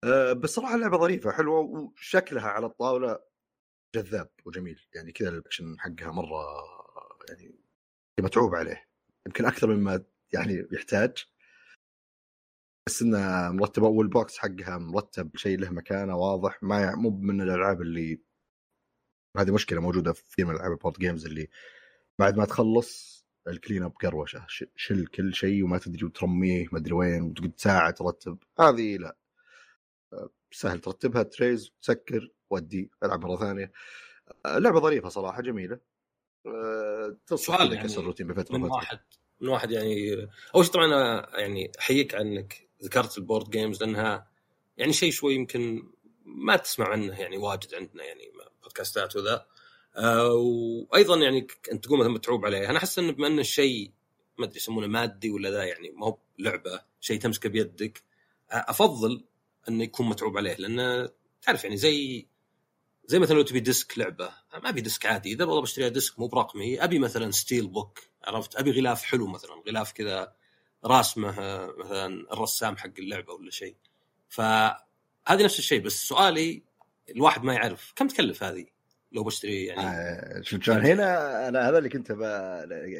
أه 0.05 0.33
بس 0.33 0.51
صراحة 0.51 0.75
اللعبة 0.75 0.99
ظريفة 0.99 1.33
حلوة 1.33 1.61
وشكلها 1.61 2.49
على 2.49 2.67
الطاولة 2.67 3.19
جذاب 3.97 4.31
وجميل. 4.45 4.81
يعني 4.95 5.13
كذا 5.13 5.29
الأكشن 5.29 5.81
حقها 5.81 6.13
مرة 6.13 6.45
يعني 7.29 7.55
متعوب 8.21 8.55
عليه. 8.55 8.89
يمكن 9.27 9.45
أكثر 9.45 9.67
مما 9.75 10.05
يعني 10.33 10.69
يحتاج. 10.73 11.27
بس 12.87 13.03
انها 13.03 13.51
مرتبه 13.51 13.87
وال 13.89 14.09
box 14.09 14.39
حقها 14.39 14.79
مرتب 14.79 15.37
شيء 15.37 15.59
له 15.59 15.71
مكانة 15.71 16.17
واضح. 16.17 16.63
ما 16.63 16.95
مو 16.95 17.11
من 17.11 17.41
الألعاب 17.41 17.83
اللي 17.83 18.21
هذه 19.37 19.51
مشكلة 19.51 19.81
موجودة 19.81 20.13
في 20.13 20.45
من 20.45 20.51
العاب 20.55 20.73
ال 20.73 20.77
board 20.77 20.99
games 20.99 21.27
اللي 21.27 21.49
بعد 22.19 22.37
ما 22.37 22.45
تخلص 22.45 23.18
ال 23.49 23.54
clean 23.54 23.83
up 23.83 23.93
قروشه 23.93 24.47
شل 24.77 25.07
كل 25.07 25.35
شيء 25.35 25.65
وما 25.65 25.79
تدري 25.79 26.05
وترميه 26.05 26.67
ما 26.73 26.79
أدري 26.79 26.93
وين 26.93 27.23
وتقعد 27.23 27.53
ساعة 27.57 27.91
ترتب. 27.91 28.39
هذه 28.61 28.97
لا. 28.97 29.17
سهل 30.51 30.81
ترتبها 30.81 31.23
تريز 31.23 31.71
تسكر 31.83 32.31
ودي 32.51 32.91
ألعب 33.03 33.25
مرة 33.25 33.37
ثانية. 33.37 33.73
لعبة 34.47 34.81
ظريفة 34.81 35.09
صراحة 35.09 35.43
جميلة. 35.43 35.79
سؤال 37.35 37.73
يعني 37.73 37.97
الروتين 37.97 38.27
بفترة 38.27 38.57
من 38.57 38.71
واحد 38.71 38.99
من 39.41 39.49
واحد 39.49 39.71
يعني 39.71 40.29
أول 40.55 40.65
شيء 40.65 40.75
طبعا 40.75 40.87
يعني 41.41 41.73
أحييك 41.79 42.15
عنك 42.15 42.69
ذكرت 42.85 43.19
ال 43.19 43.24
board 43.24 43.51
games 43.51 43.83
لأنها 43.83 44.31
يعني 44.77 44.93
شيء 44.93 45.11
شوي 45.11 45.35
يمكن 45.35 45.83
ما 46.25 46.57
تسمع 46.57 46.89
عنه 46.89 47.21
يعني 47.21 47.37
واجد 47.37 47.75
عندنا 47.75 48.05
يعني 48.05 48.33
بودكاستات 48.63 49.17
وذا. 49.17 49.47
آه 49.99 50.33
وأيضا 50.33 51.17
يعني 51.17 51.47
أنت 51.73 51.85
تقول 51.85 51.99
مثلا 51.99 52.13
متعوب 52.13 52.47
عليه 52.47 52.71
أنا 52.71 52.79
أحس 52.79 52.99
انه 52.99 53.13
بما 53.13 53.27
انه 53.27 53.41
الشيء 53.41 53.93
ما 54.39 54.45
أدري 54.45 54.57
يسمونه 54.57 54.87
مادي 54.87 55.31
ولا 55.31 55.51
ذا 55.51 55.65
يعني 55.65 55.91
ما 55.91 56.07
هو 56.07 56.19
لعبة 56.39 56.81
شيء 57.01 57.21
تمسكه 57.21 57.49
بيدك 57.49 58.03
أفضل 58.51 59.25
إنه 59.69 59.85
يكون 59.85 60.09
متعوب 60.09 60.39
عليه. 60.39 60.55
لأنه 60.55 61.11
تعرف 61.43 61.65
يعني 61.65 61.77
زي 61.77 62.27
زي 63.07 63.19
مثلا 63.19 63.37
لو 63.37 63.43
تبي 63.43 63.61
disc 63.61 63.99
لعبة. 63.99 64.31
ما 64.63 64.69
أبي 64.69 64.81
disc 64.81 65.07
عادي. 65.07 65.33
إذا 65.33 65.45
والله 65.45 65.63
بشتري 65.63 65.91
disc 65.91 66.19
مو 66.19 66.27
برقمي 66.27 66.85
أبي 66.85 66.99
مثلا 66.99 67.31
steelbook 67.31 68.01
عرفت؟ 68.25 68.57
أبي 68.57 68.71
غلاف 68.71 69.03
حلو 69.03 69.27
مثلا. 69.27 69.63
غلاف 69.69 69.93
كذا 69.93 70.33
راسمه 70.85 71.31
مثلا 71.79 72.33
الرسام 72.33 72.77
حق 72.77 72.93
اللعبة 72.99 73.33
ولا 73.33 73.51
شيء. 73.51 73.77
فهذه 74.29 75.45
نفس 75.45 75.59
الشيء. 75.59 75.81
بس 75.81 76.09
سؤالي 76.09 76.63
الواحد 77.11 77.45
ما 77.45 77.55
يعرف. 77.55 77.93
كم 77.97 78.09
تكلف 78.09 78.43
هذه؟ 78.43 78.67
لو 79.13 79.25
بشتري 79.25 79.65
يعني. 79.65 79.81
آه 79.81 80.41
شوف 80.41 80.71
هنا 80.71 81.49
أنا 81.49 81.69
هذا 81.69 81.79
اللي 81.79 81.89
كنت 81.89 82.13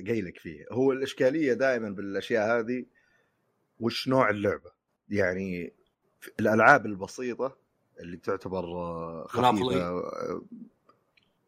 قايلك 0.09 0.39
فيه. 0.39 0.65
هو 0.73 0.93
الإشكالية 0.93 1.53
دائما 1.53 1.91
بالأشياء 1.91 2.59
هذه 2.59 2.85
وش 3.81 4.09
نوع 4.09 4.31
اللعبة؟ 4.31 4.71
يعني 5.09 5.73
الألعاب 6.41 6.87
البسيطة 6.87 7.57
اللي 8.01 8.17
تعتبر 8.17 8.65
خفيفة. 9.27 10.03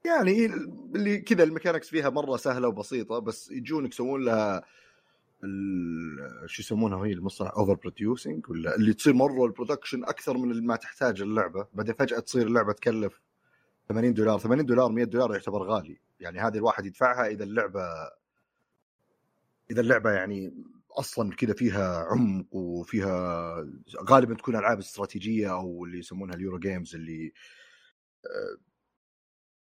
يعني 0.04 0.46
اللي 0.94 1.18
كذا 1.18 1.42
الميكانكس 1.42 1.88
فيها 1.88 2.10
مرة 2.10 2.36
سهلة 2.36 2.68
وبسيطة 2.68 3.18
بس 3.18 3.50
يجونك 3.50 3.92
يسوون 3.92 4.24
لها 4.24 4.64
شو 6.46 6.62
يسمونها 6.62 7.06
هي 7.06 7.12
المصطلح 7.12 7.50
over 7.56 7.74
producing 7.74 8.50
ولا 8.50 8.76
اللي 8.76 8.92
تصير 8.92 9.12
مرة 9.12 9.44
ال 9.44 9.50
production 9.50 10.04
أكثر 10.04 10.38
من 10.38 10.66
ما 10.66 10.76
تحتاج 10.76 11.22
اللعبة. 11.22 11.66
بعدين 11.74 11.94
فجأة 11.94 12.18
تصير 12.18 12.46
اللعبة 12.46 12.72
تكلف 12.72 13.20
80 13.90 14.14
دولار. 14.14 14.38
80 14.38 14.66
دولار 14.66 14.88
100 14.88 15.04
دولار 15.04 15.32
يعتبر 15.32 15.62
غالي. 15.62 16.00
يعني 16.20 16.38
هذه 16.40 16.56
الواحد 16.56 16.86
يدفعها 16.86 17.26
إذا 17.26 17.44
اللعبة 17.44 17.82
إذا 19.70 19.80
اللعبة 19.80 20.10
يعني 20.10 20.64
أصلا 20.90 21.34
كذا 21.34 21.54
فيها 21.54 22.04
عمق 22.04 22.54
وفيها 22.54 23.54
غالبا 24.10 24.34
تكون 24.34 24.56
ألعاب 24.56 24.78
استراتيجية 24.78 25.52
أو 25.52 25.84
اللي 25.84 25.98
يسمونها 25.98 26.34
ال 26.34 26.39
Euro 26.39 26.58
games 26.58 26.94
اللي 26.94 27.32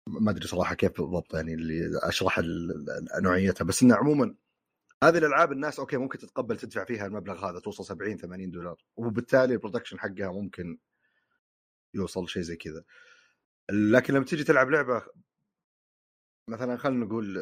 ما 0.07 0.31
أدري 0.31 0.47
صراحة 0.47 0.75
كيف 0.75 1.01
بالضبط 1.01 1.33
يعني 1.35 1.53
اللي 1.53 1.99
أشرح 2.03 2.41
نوعيتها. 3.21 3.65
بس 3.65 3.83
إنه 3.83 3.95
عموما 3.95 4.35
هذه 5.03 5.17
الألعاب 5.17 5.51
الناس 5.51 5.79
okay 5.79 5.97
ممكن 5.97 6.17
تتقبل 6.17 6.57
تدفع 6.57 6.85
فيها 6.85 7.05
المبلغ 7.05 7.49
هذا 7.49 7.59
توصل 7.59 7.85
70 7.85 8.17
80 8.17 8.51
دولار. 8.51 8.83
وبالتالي 8.95 9.53
ال 9.53 9.57
production 9.57 9.99
حقها 9.99 10.31
ممكن 10.31 10.77
يوصل 11.93 12.29
شيء 12.29 12.41
زي 12.41 12.55
كذا. 12.55 12.83
لكن 13.71 14.13
لما 14.13 14.25
تيجي 14.25 14.43
تلعب 14.43 14.69
لعبة 14.69 15.05
مثلا 16.49 16.77
خلينا 16.77 17.05
نقول 17.05 17.37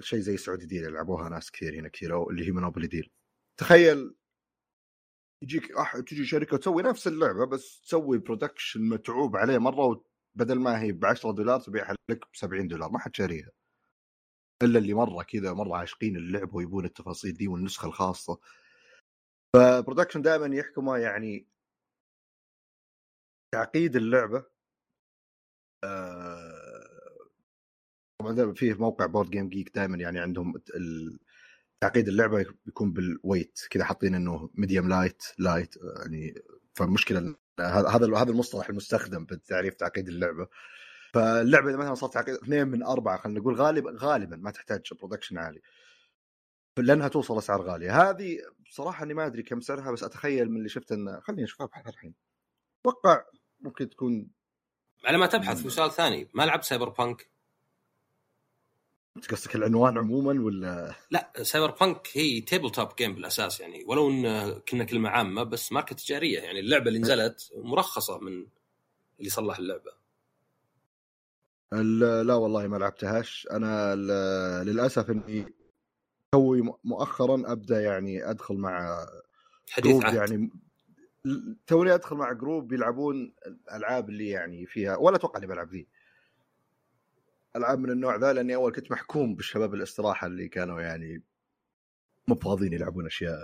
شيء 0.00 0.20
زي 0.20 0.36
سعودي 0.36 0.66
ديل 0.66 0.84
يلعبوها 0.84 1.28
ناس 1.28 1.50
كثير 1.50 1.74
هنا 1.74 1.88
كثير 1.88 2.30
اللي 2.30 2.46
هي 2.46 2.50
مونوبولي 2.50 2.86
ديل. 2.86 3.10
تخيل 3.60 4.14
يجيك 5.42 5.72
أح... 5.72 6.00
تجي 6.00 6.24
شركة 6.24 6.56
تسوي 6.56 6.82
نفس 6.82 7.06
اللعبة 7.06 7.46
بس 7.46 7.80
تسوي 7.80 8.18
production 8.18 8.88
متعوب 8.88 9.36
عليه 9.36 9.58
مرة 9.58 10.04
بدل 10.34 10.58
ما 10.58 10.80
هي 10.82 10.92
ب 10.92 11.04
10 11.04 11.30
دولار 11.32 11.60
تبيعها 11.60 11.94
لك 12.10 12.20
ب 12.32 12.36
70 12.36 12.68
دولار 12.68 12.90
ما 12.90 12.98
حد 12.98 13.16
شاريها. 13.16 13.50
إلا 14.62 14.78
اللي 14.78 14.94
مرة 14.94 15.22
كذا 15.22 15.52
مرة 15.52 15.76
عاشقين 15.76 16.16
اللعبه 16.16 16.56
ويبون 16.56 16.84
التفاصيل 16.84 17.34
دي 17.34 17.48
والنسخة 17.48 17.86
الخاصة. 17.86 18.40
ف 19.56 19.62
production 19.62 20.22
دائما 20.22 20.56
يحكمه 20.56 20.96
يعني 20.96 21.46
تعقيد 23.54 23.96
اللعبة 23.96 24.38
آه، 24.38 24.57
طبعا 28.20 28.52
فيه 28.52 28.74
موقع 28.74 29.06
BoardGameGeek 29.06 29.74
دائما 29.74 29.96
يعني 29.96 30.18
عندهم 30.20 30.54
تعقيد 31.80 32.08
اللعبة 32.08 32.46
بيكون 32.66 32.92
بال 32.92 33.09
weight 33.09 33.60
كذا 33.70 33.84
حاطين 33.84 34.14
إنه 34.14 34.50
medium 34.54 34.88
light 34.88 35.22
light 35.38 35.74
يعني 36.00 36.34
فالمشكلة 36.74 37.34
هذا 37.60 38.16
هذا 38.16 38.30
المصطلح 38.30 38.68
المستخدم 38.68 39.24
بتعريف 39.24 39.74
تعقيد 39.74 40.08
اللعبة. 40.08 40.48
فاللعبة 41.14 41.70
إذا 41.70 41.76
مثلا 41.76 41.94
صارت 41.94 42.14
تعقيد 42.14 42.34
اثنين 42.34 42.68
من 42.68 42.82
أربعة 42.82 43.18
خلينا 43.18 43.40
نقول 43.40 43.54
غالبا 43.54 43.96
غالبا 43.98 44.36
ما 44.36 44.50
تحتاج 44.50 44.94
production 45.00 45.38
عالي. 45.38 45.60
لأنها 46.78 47.08
توصل 47.08 47.38
أسعار 47.38 47.62
غالية. 47.62 48.10
هذه 48.10 48.38
بصراحة 48.70 49.04
إني 49.04 49.14
ما 49.14 49.26
أدري 49.26 49.42
كم 49.42 49.60
سعرها 49.60 49.90
بس 49.92 50.04
أتخيل 50.04 50.50
من 50.50 50.56
اللي 50.56 50.68
شفت 50.68 50.92
انه 50.92 51.20
خليني 51.20 51.44
أشوفها 51.44 51.66
ابحث 51.66 51.88
الحين. 51.88 52.14
أتوقع 52.80 53.24
ممكن 53.60 53.88
تكون 53.90 54.30
على 55.04 55.18
ما 55.18 55.26
تبحث 55.26 55.62
في 55.62 55.70
سؤال 55.70 55.90
ثاني. 55.90 56.28
ما 56.34 56.42
لعبت 56.42 56.64
Cyberpunk؟ 56.64 57.28
قصدك 59.30 59.56
العنوان 59.56 59.98
عموما 59.98 60.42
ولا؟ 60.44 60.94
لا 61.10 61.32
Cyberpunk 61.42 62.08
هي 62.12 62.40
tabletop 62.40 62.88
game 62.98 63.14
بالأساس 63.14 63.60
يعني. 63.60 63.84
ولو 63.84 64.10
إن 64.10 64.52
كنا 64.60 64.84
كلمة 64.84 65.08
عامة 65.08 65.42
بس 65.42 65.72
ماركه 65.72 65.94
تجارية 65.94 66.40
يعني. 66.40 66.60
اللعبة 66.60 66.88
اللي 66.88 66.98
نزلت 66.98 67.52
مرخصة 67.56 68.18
من 68.18 68.46
اللي 69.18 69.30
صلح 69.30 69.58
اللعبة. 69.58 69.92
لا 72.22 72.34
والله 72.34 72.66
ما 72.66 72.76
لعبتهاش. 72.76 73.48
أنا 73.50 73.94
للأسف 74.64 75.10
إني 75.10 75.54
توي 76.32 76.74
مؤخرا 76.84 77.52
أبدأ 77.52 77.80
يعني 77.80 78.30
أدخل 78.30 78.54
مع 78.54 79.06
حديث 79.70 80.04
عهد. 80.04 80.14
يعني 80.14 80.50
توني 81.66 81.94
أدخل 81.94 82.16
مع 82.16 82.32
group 82.32 82.72
يلعبون 82.72 83.34
الألعاب 83.46 84.08
اللي 84.08 84.28
يعني 84.28 84.66
فيها 84.66 84.96
ولا 84.96 85.16
أتوقع 85.16 85.38
إني 85.38 85.46
بلعب 85.46 85.70
ذي. 85.70 85.88
ألعاب 87.56 87.78
من 87.78 87.90
النوع 87.90 88.16
ذا 88.16 88.32
لأني 88.32 88.54
أول 88.54 88.72
كنت 88.72 88.90
محكوم 88.90 89.34
بالشباب 89.34 89.74
الاستراحة 89.74 90.26
اللي 90.26 90.48
كانوا 90.48 90.80
يعني 90.80 91.22
مو 92.28 92.34
فاضيين 92.34 92.72
يلعبون 92.72 93.06
أشياء 93.06 93.38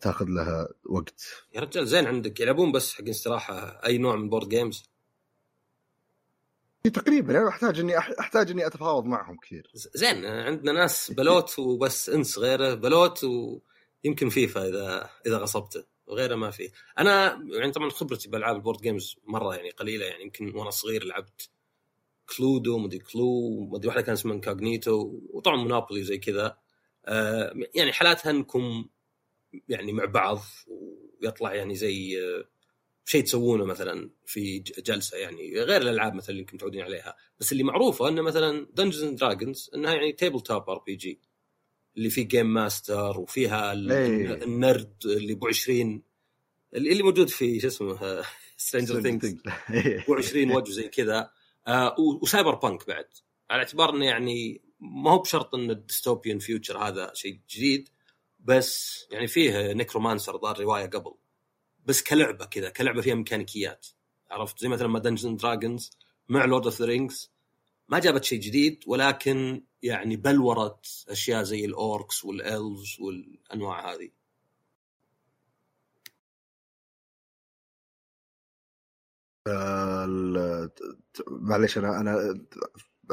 تاخذ 0.00 0.26
لها 0.28 0.68
وقت. 0.84 1.46
يا 1.54 1.60
رجال 1.60 1.86
زين 1.86 2.06
عندك 2.06 2.40
يلعبون 2.40 2.72
بس 2.72 2.94
حق 2.94 3.08
استراحة 3.08 3.86
أي 3.86 3.98
نوع 3.98 4.16
من 4.16 4.28
board 4.28 4.48
games 4.48 4.90
تقريبا. 6.94 7.32
يعني 7.32 7.48
أحتاج 7.48 7.80
إني 7.80 7.98
أحتاج 7.98 8.50
إني 8.50 8.66
أتفاوض 8.66 9.04
معهم 9.04 9.36
كثير. 9.36 9.70
زين 9.74 10.24
عندنا 10.24 10.72
ناس 10.72 11.12
بلوت 11.12 11.58
وبس 11.58 12.08
إنس 12.08 12.38
غيره 12.38 12.74
بلوت 12.74 13.26
ويمكن 14.04 14.28
فيفا 14.28 14.68
إذا 14.68 15.10
إذا 15.26 15.38
غصبته 15.38 15.84
وغيره 16.06 16.34
ما 16.34 16.50
في. 16.50 16.70
أنا 16.98 17.44
يعني 17.52 17.72
طبعا 17.72 17.90
خبرتي 17.90 18.28
بألعاب 18.28 18.56
ال 18.56 18.60
board 18.60 18.80
games 18.80 19.16
مرة 19.24 19.56
يعني 19.56 19.70
قليلة 19.70 20.06
يعني 20.06 20.22
يمكن 20.22 20.56
وأنا 20.56 20.70
صغير 20.70 21.04
لعبت 21.04 21.50
Cluedo 22.36 22.78
مدري 22.78 22.98
Clue 22.98 23.60
مدري 23.72 23.88
واحدة 23.88 24.02
كان 24.02 24.12
اسمها 24.12 24.34
Incognito 24.34 25.20
وطبعا 25.30 25.56
مونوبولي 25.56 26.00
وزي 26.00 26.18
كذا. 26.18 26.58
آه، 27.06 27.54
يعني 27.74 27.92
حالاتها 27.92 28.30
إنكم 28.30 28.88
يعني 29.68 29.92
مع 29.92 30.04
بعض 30.04 30.40
ويطلع 31.22 31.54
يعني 31.54 31.74
زي 31.74 32.20
آه، 32.22 32.44
شيء 33.04 33.24
تسوونه 33.24 33.64
مثلا 33.64 34.10
في 34.26 34.58
جلسة 34.58 35.18
يعني 35.18 35.54
غير 35.60 35.82
الألعاب 35.82 36.14
مثلا 36.14 36.30
اللي 36.30 36.40
يمكن 36.40 36.56
متعودين 36.56 36.82
عليها. 36.82 37.16
بس 37.40 37.52
اللي 37.52 37.62
معروفة 37.62 38.08
إنه 38.08 38.22
مثلا 38.22 38.66
Dungeons 38.74 39.02
and 39.02 39.18
Dragons 39.18 39.70
إنها 39.74 39.94
يعني 39.94 40.12
tabletop 40.12 40.70
RPG 40.70 41.20
اللي 41.96 42.10
فيه 42.10 42.28
game 42.28 42.54
master 42.54 43.20
وفيها 43.20 43.72
إيه. 43.72 44.44
النرد 44.44 44.94
اللي 45.04 45.32
ابو 45.32 45.48
20 45.48 46.02
اللي 46.74 47.02
موجود 47.02 47.28
في 47.28 47.60
شو 47.60 47.66
اسمه 47.66 48.24
Stranger 48.56 49.00
Things 49.00 49.36
ابو 49.70 50.14
20 50.14 50.50
وجه 50.50 50.70
زي 50.70 50.88
كذا. 50.88 51.30
آه 51.66 51.96
و 52.22 52.54
Cyberpunk 52.54 52.86
بعد. 52.86 53.06
على 53.50 53.62
اعتبار 53.62 53.90
إنه 53.96 54.04
يعني 54.04 54.60
ما 54.80 55.10
هو 55.10 55.18
بشرط 55.18 55.54
إن 55.54 55.70
ال 55.70 55.77
dystopian 55.77 56.38
future 56.38 56.78
هذا 56.78 57.10
شيء 57.14 57.40
جديد 57.50 57.88
بس 58.40 59.04
يعني 59.10 59.26
فيه 59.26 59.72
Neuromancer 59.72 60.38
ظهر 60.38 60.60
رواية 60.60 60.86
قبل. 60.86 61.14
بس 61.84 62.02
كلعبة 62.02 62.44
كذا 62.44 62.70
كلعبة 62.70 63.00
فيها 63.00 63.14
ميكانيكيات. 63.14 63.86
عرفت؟ 64.30 64.58
زي 64.58 64.68
مثلا 64.68 64.88
ما 64.88 64.98
Dungeon 64.98 65.36
Dragons 65.36 65.90
مع 66.28 66.44
Lord 66.44 66.64
of 66.64 66.80
the 66.80 66.86
Rings 66.86 67.33
ما 67.88 67.98
جابت 67.98 68.24
شيء 68.24 68.40
جديد 68.40 68.84
ولكن 68.86 69.64
يعني 69.82 70.16
بلورت 70.16 70.86
أشياء 71.08 71.42
زي 71.42 71.64
ال 71.64 71.76
orcs 71.76 72.24
وال 72.24 72.45
elves 72.45 72.96
والأنواع 73.00 73.92
هذه 73.92 74.10
معليش 81.28 81.78
أنا 81.78 82.00
أنا 82.00 82.38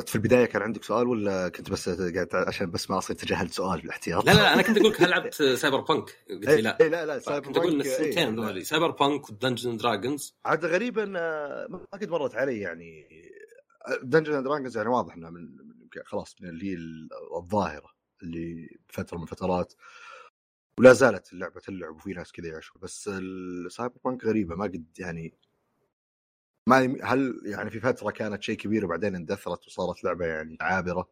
في 0.05 0.15
البداية 0.15 0.45
كان 0.45 0.61
عندك 0.61 0.83
سؤال 0.83 1.07
ولا 1.07 1.49
كنت 1.49 1.71
بس 1.71 1.89
قاعد 1.89 2.29
عشان 2.33 2.71
بس 2.71 2.89
ما 2.89 2.97
أصير 2.97 3.15
تجاهلت 3.15 3.53
سؤال 3.53 3.81
بالاحتياط 3.81 4.25
لا 4.25 4.31
لا 4.31 4.53
أنا 4.53 4.61
كنت 4.61 4.77
أقول 4.77 4.91
لك 4.91 5.01
هل 5.01 5.09
لعبت 5.09 5.33
Cyberpunk؟ 5.33 6.17
قلت 6.29 6.49
لي 6.49 6.61
لا 6.61 6.77
اي 6.81 6.89
لا 6.89 7.05
لا 7.05 7.19
سايبر 7.19 7.45
كنت 7.47 7.57
أقول 7.57 7.71
بانك، 7.71 7.85
إيه،. 7.85 8.29
ذولي 8.29 8.63
Cyberpunk 8.63 8.91
و 8.91 9.29
Dungeon 9.29 9.77
Dragons 9.77 10.35
عاد 10.45 10.65
غريبا 10.65 11.13
آه، 11.17 11.67
ما 11.69 11.79
قد 11.93 12.09
مرت 12.09 12.35
علي 12.35 12.59
يعني 12.59 13.07
Dungeon 14.03 14.33
and 14.33 14.43
Dragons 14.43 14.77
يعني 14.77 14.89
واضح 14.89 15.13
إنها 15.13 15.29
من 15.29 15.57
خلاص 16.05 16.35
من 16.41 16.49
اللي 16.49 16.71
هي 16.71 16.77
الظاهرة 17.37 17.89
اللي 18.23 18.69
بفتره 18.89 19.17
من 19.17 19.23
الفترات. 19.23 19.73
ولا 20.79 20.93
زالت 20.93 21.33
اللعبة 21.33 21.59
تلعب 21.59 21.95
وفي 21.95 22.13
ناس 22.13 22.31
كذا 22.31 22.47
يعيشوا 22.47 22.81
بس 22.81 23.07
ال 23.13 23.95
Cyberpunk 24.05 24.25
غريبة 24.25 24.55
ما 24.55 24.63
قد 24.65 24.85
يعني 24.99 25.33
ما 26.67 26.79
يم- 26.79 26.97
هل 27.03 27.41
يعني 27.45 27.69
في 27.69 27.79
فترة 27.79 28.11
كانت 28.11 28.43
شيء 28.43 28.57
كبير 28.57 28.85
وبعدين 28.85 29.15
اندثرت 29.15 29.67
وصارت 29.67 30.03
لعبة 30.03 30.25
يعني 30.25 30.57
عابرة؟ 30.61 31.09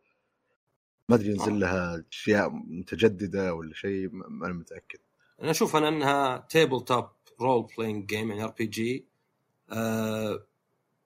ما 1.09 1.15
أدري 1.15 1.29
ينزل 1.29 1.59
لها 1.59 2.03
أشياء 2.11 2.49
متجددة 2.49 3.53
ولا 3.53 3.73
شيء 3.73 4.09
ما 4.11 4.27
ما 4.29 4.45
أنا 4.47 4.53
متأكد. 4.53 4.99
أنا 5.41 5.51
أشوف 5.51 5.75
أنا 5.75 5.87
أنها 5.87 6.47
tabletop 6.49 7.09
role-playing 7.41 8.05
game 8.05 8.29
يعني 8.29 8.43
RPG 8.43 9.07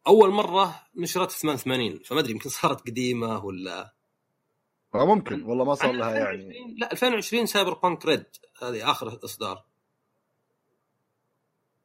أول 0.07 0.29
مرة 0.29 0.81
نشرت 0.95 1.31
في 1.31 1.39
88 1.39 2.00
فما 2.00 2.19
أدري 2.19 2.31
يمكن 2.31 2.50
صارت 2.50 2.88
قديمة 2.88 3.45
ولا 3.45 3.93
آه، 4.95 5.05
ممكن. 5.05 5.43
والله 5.43 5.65
ما 5.65 5.75
صار 5.75 5.91
لها 5.91 6.31
2020 6.31 6.53
يعني 6.53 6.75
لا 6.77 6.91
2020 6.91 7.45
Cyberpunk 7.45 8.05
Red 8.05 8.25
هذه 8.62 8.91
آخر 8.91 9.19
إصدار. 9.24 9.63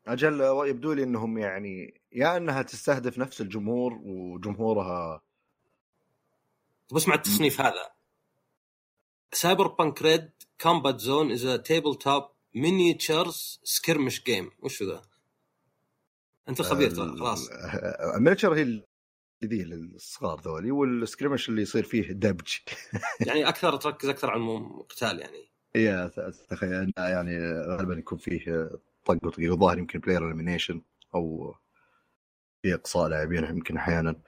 أجل 0.07 0.41
يبدو 0.67 0.93
لي 0.93 1.03
إنهم 1.03 1.39
يعني 1.39 2.01
يا 2.13 2.37
إنها 2.37 2.63
تستهدف 2.63 3.19
نفس 3.19 3.41
الجمهور 3.41 3.99
وجمهورها. 4.03 5.23
بس 6.93 7.09
مع 7.09 7.15
التصنيف 7.15 7.61
هذا. 7.61 7.91
Cyberpunk 9.33 10.03
Red 10.03 10.31
Combat 10.61 11.01
Zone 11.01 11.33
is 11.33 11.47
tabletop 11.47 12.29
miniatures 12.55 13.61
skirmish 13.65 14.25
game. 14.25 14.51
وش 14.61 14.83
ذا؟ 14.83 15.03
أنت 16.49 16.63
خبير 16.63 16.91
ترى 16.91 17.17
خلاص. 17.19 17.49
ال 18.17 18.21
miniature 18.21 18.55
هي 18.55 18.63
اللي 18.63 18.85
ذي 19.45 19.63
الصغار 19.63 20.41
ذولي 20.41 20.71
وال 20.71 20.86
skirmish 20.86 21.49
اللي 21.49 21.63
يصير 21.63 21.85
فيه 21.85 22.13
دبج 22.13 22.53
يعني 23.27 23.49
أكثر 23.49 23.77
تركز 23.77 24.09
أكثر 24.09 24.31
على 24.31 24.43
القتال 24.43 25.19
يعني. 25.19 25.49
يا 25.75 26.09
تخيل 26.51 26.93
يعني 26.99 27.39
غالبا 27.61 27.95
يكون 27.95 28.19
فيه 28.19 28.71
طق 29.05 29.19
وطقيق 29.25 29.53
الظاهر 29.53 29.79
يمكن 29.79 29.99
player 29.99 30.27
elimination 30.27 30.83
أو 31.15 31.55
في 32.63 32.75
إقصاء 32.75 33.09
لاعبين 33.09 33.45
يمكن 33.45 33.77
أحيانا. 33.77 34.21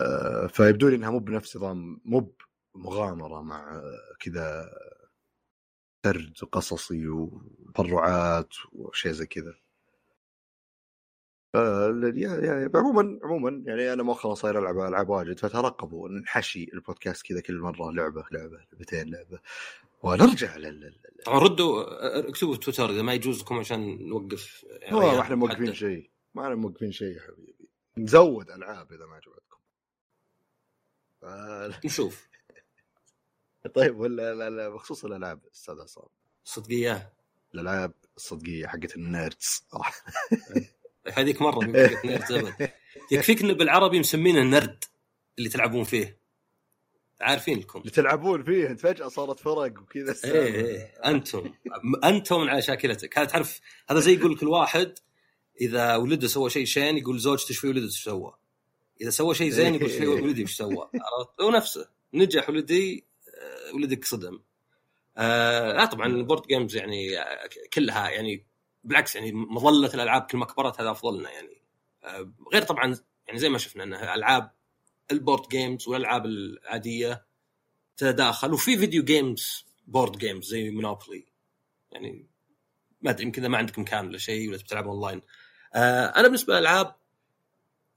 آه، 0.00 0.46
فيبدو 0.46 0.88
لي 0.88 0.96
إنها 0.96 1.10
مو 1.10 1.18
بنفس 1.18 1.56
نظام 1.56 2.00
مو 2.04 2.34
مغامره 2.74 3.42
مع 3.42 3.76
آه، 3.76 4.16
كذا 4.20 4.70
سرد 6.04 6.34
قصصي 6.52 7.08
وتفرعات 7.08 8.54
وشيء 8.72 9.12
زي 9.12 9.26
كذا. 9.26 9.61
يا- 11.54 12.40
يا- 12.44 12.70
عموما 12.74 13.18
عموما 13.22 13.62
يعني 13.66 13.92
أنا 13.92 14.02
مؤخرا 14.02 14.34
صاير 14.34 14.58
ألعب 14.58 14.78
العاب 14.78 15.08
واجد 15.08 15.38
فترقبوا 15.40 16.08
نحشي 16.08 16.70
البودكاست 16.74 17.26
كذا 17.26 17.40
كل 17.40 17.58
مرة 17.58 17.90
لعبة 17.92 18.24
لعبة 18.32 18.58
لعبتين 18.72 19.10
لعبة. 19.10 19.38
ونرجع 20.02 20.56
لل 20.56 20.96
طبعا 21.24 21.38
ردوا 21.38 21.84
اكتبوا 22.28 22.54
في 22.54 22.60
تويتر 22.60 22.90
إذا 22.90 23.02
ما 23.02 23.14
يجوز 23.14 23.40
لكم 23.40 23.58
عشان 23.58 24.08
نوقف 24.08 24.64
يعني 24.70 24.96
والله 24.96 25.20
إحنا 25.20 25.36
موقفين. 25.36 25.74
شيء 25.74 26.10
ما 26.34 26.42
إحنا 26.44 26.54
موقفين 26.54 26.92
شيء 26.92 27.16
يا 27.16 27.20
حبيبي. 27.20 27.54
نزود 27.98 28.50
ألعاب 28.50 28.92
إذا 28.92 29.06
ما 29.06 29.14
عجبتكم. 29.14 29.58
آه، 31.24 31.72
نشوف. 31.84 32.28
طيب 33.74 33.98
ولا 34.00 34.34
لا 34.34 34.50
لا 34.50 34.68
بخصوص 34.68 35.04
الألعاب 35.04 35.40
أستاذ 35.54 35.80
عصام. 35.80 36.06
صدقية. 36.44 37.12
الألعاب 37.54 37.92
الصدقية 38.16 38.66
حقت 38.66 38.96
النيردز 38.96 39.66
هذيك 41.12 41.42
مرة 41.42 41.72
زمن 42.28 42.52
يكفيك 43.12 43.42
انه 43.42 43.52
بالعربي 43.52 44.00
مسمينه 44.00 44.42
نرد 44.42 44.84
اللي 45.38 45.48
تلعبون 45.48 45.84
فيه. 45.84 46.22
عارفين 47.20 47.58
لكم 47.58 47.80
اللي 47.80 47.90
تلعبون 47.90 48.44
فيه 48.44 48.68
فجأة 48.68 49.08
صارت 49.08 49.40
فرق 49.40 49.80
وكذا 49.82 50.14
إيه 50.24 50.54
إيه 50.54 50.78
أنتم. 51.04 51.52
أنتم 52.04 52.36
على 52.36 52.62
شاكلتك. 52.62 53.18
هذا 53.18 53.26
تعرف 53.26 53.60
هذا 53.90 54.00
زي 54.00 54.14
يقول 54.14 54.32
لك 54.32 54.42
الواحد 54.42 54.98
إذا 55.60 55.96
ولده 55.96 56.28
سوى 56.28 56.50
شيء 56.50 56.64
شين 56.64 56.98
يقول 56.98 57.18
زوجته 57.18 57.50
إيش 57.50 57.58
في 57.58 57.68
ولده 57.68 57.86
إيش 57.86 58.04
سوى. 58.04 58.34
إذا 59.00 59.10
سوى 59.10 59.34
شيء 59.34 59.50
زين 59.50 59.74
يقول 59.74 59.90
في 59.90 60.06
ولدي 60.22 60.42
إيش 60.42 60.56
سوى. 60.56 60.88
عرفت؟ 60.94 61.40
هو 61.40 61.50
نفسه. 61.50 61.88
نجح 62.14 62.48
ولدي 62.48 63.04
ولدك 63.74 64.04
صدم. 64.04 64.40
آه 65.16 65.72
لا 65.72 65.84
طبعا 65.84 66.06
ال 66.06 66.13
board 66.13 66.46
games 66.46 66.76
يعني 66.76 67.18
كلها 67.72 68.10
يعني 68.10 68.44
بالعكس 68.84 69.16
يعني 69.16 69.32
مظلة 69.32 69.94
الألعاب 69.94 70.22
كل 70.22 70.38
ما 70.38 70.44
كبرت 70.44 70.80
هذا 70.80 70.90
افضل 70.90 71.18
لنا 71.18 71.30
يعني. 71.30 71.62
آه 72.04 72.32
غير 72.52 72.62
طبعا 72.62 72.98
يعني 73.26 73.38
زي 73.38 73.48
ما 73.48 73.58
شفنا 73.58 73.84
انها 73.84 74.14
ألعاب 74.14 74.50
ال 75.10 75.16
board 75.16 75.48
games 75.48 75.88
والألعاب 75.88 76.26
العادية 76.26 77.26
تتداخل 77.96 78.52
وفي 78.52 78.78
video 78.78 79.04
games 79.04 79.66
board 79.86 80.18
games 80.18 80.46
زي 80.46 80.70
Monopoly 80.70 81.26
يعني 81.92 82.26
ما 83.00 83.10
أدري 83.10 83.24
يمكن 83.24 83.42
إذا 83.42 83.48
ما 83.48 83.58
عندك 83.58 83.78
مكان 83.78 84.06
ولا 84.06 84.18
شيء 84.18 84.48
ولا 84.48 84.58
تلعب 84.58 84.88
أونلاين. 84.88 85.22
آه 85.74 86.06
أنا 86.06 86.22
بالنسبة 86.22 86.54
للألعاب 86.54 86.94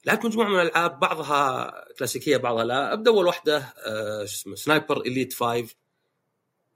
لعبت 0.06 0.26
مجموعة 0.26 0.48
من 0.48 0.60
الألعاب 0.60 1.00
بعضها 1.00 1.72
كلاسيكية 2.00 2.38
بعضها 2.38 2.64
لا. 2.64 2.94
أبدأ 2.94 3.12
أول 3.12 3.26
واحدة 3.28 3.58
آه 3.58 4.26
شو 4.26 4.36
اسمه 4.36 4.56
Sniper 4.56 5.02
Elite 5.02 5.34
5 5.34 5.56
يا 5.56 5.68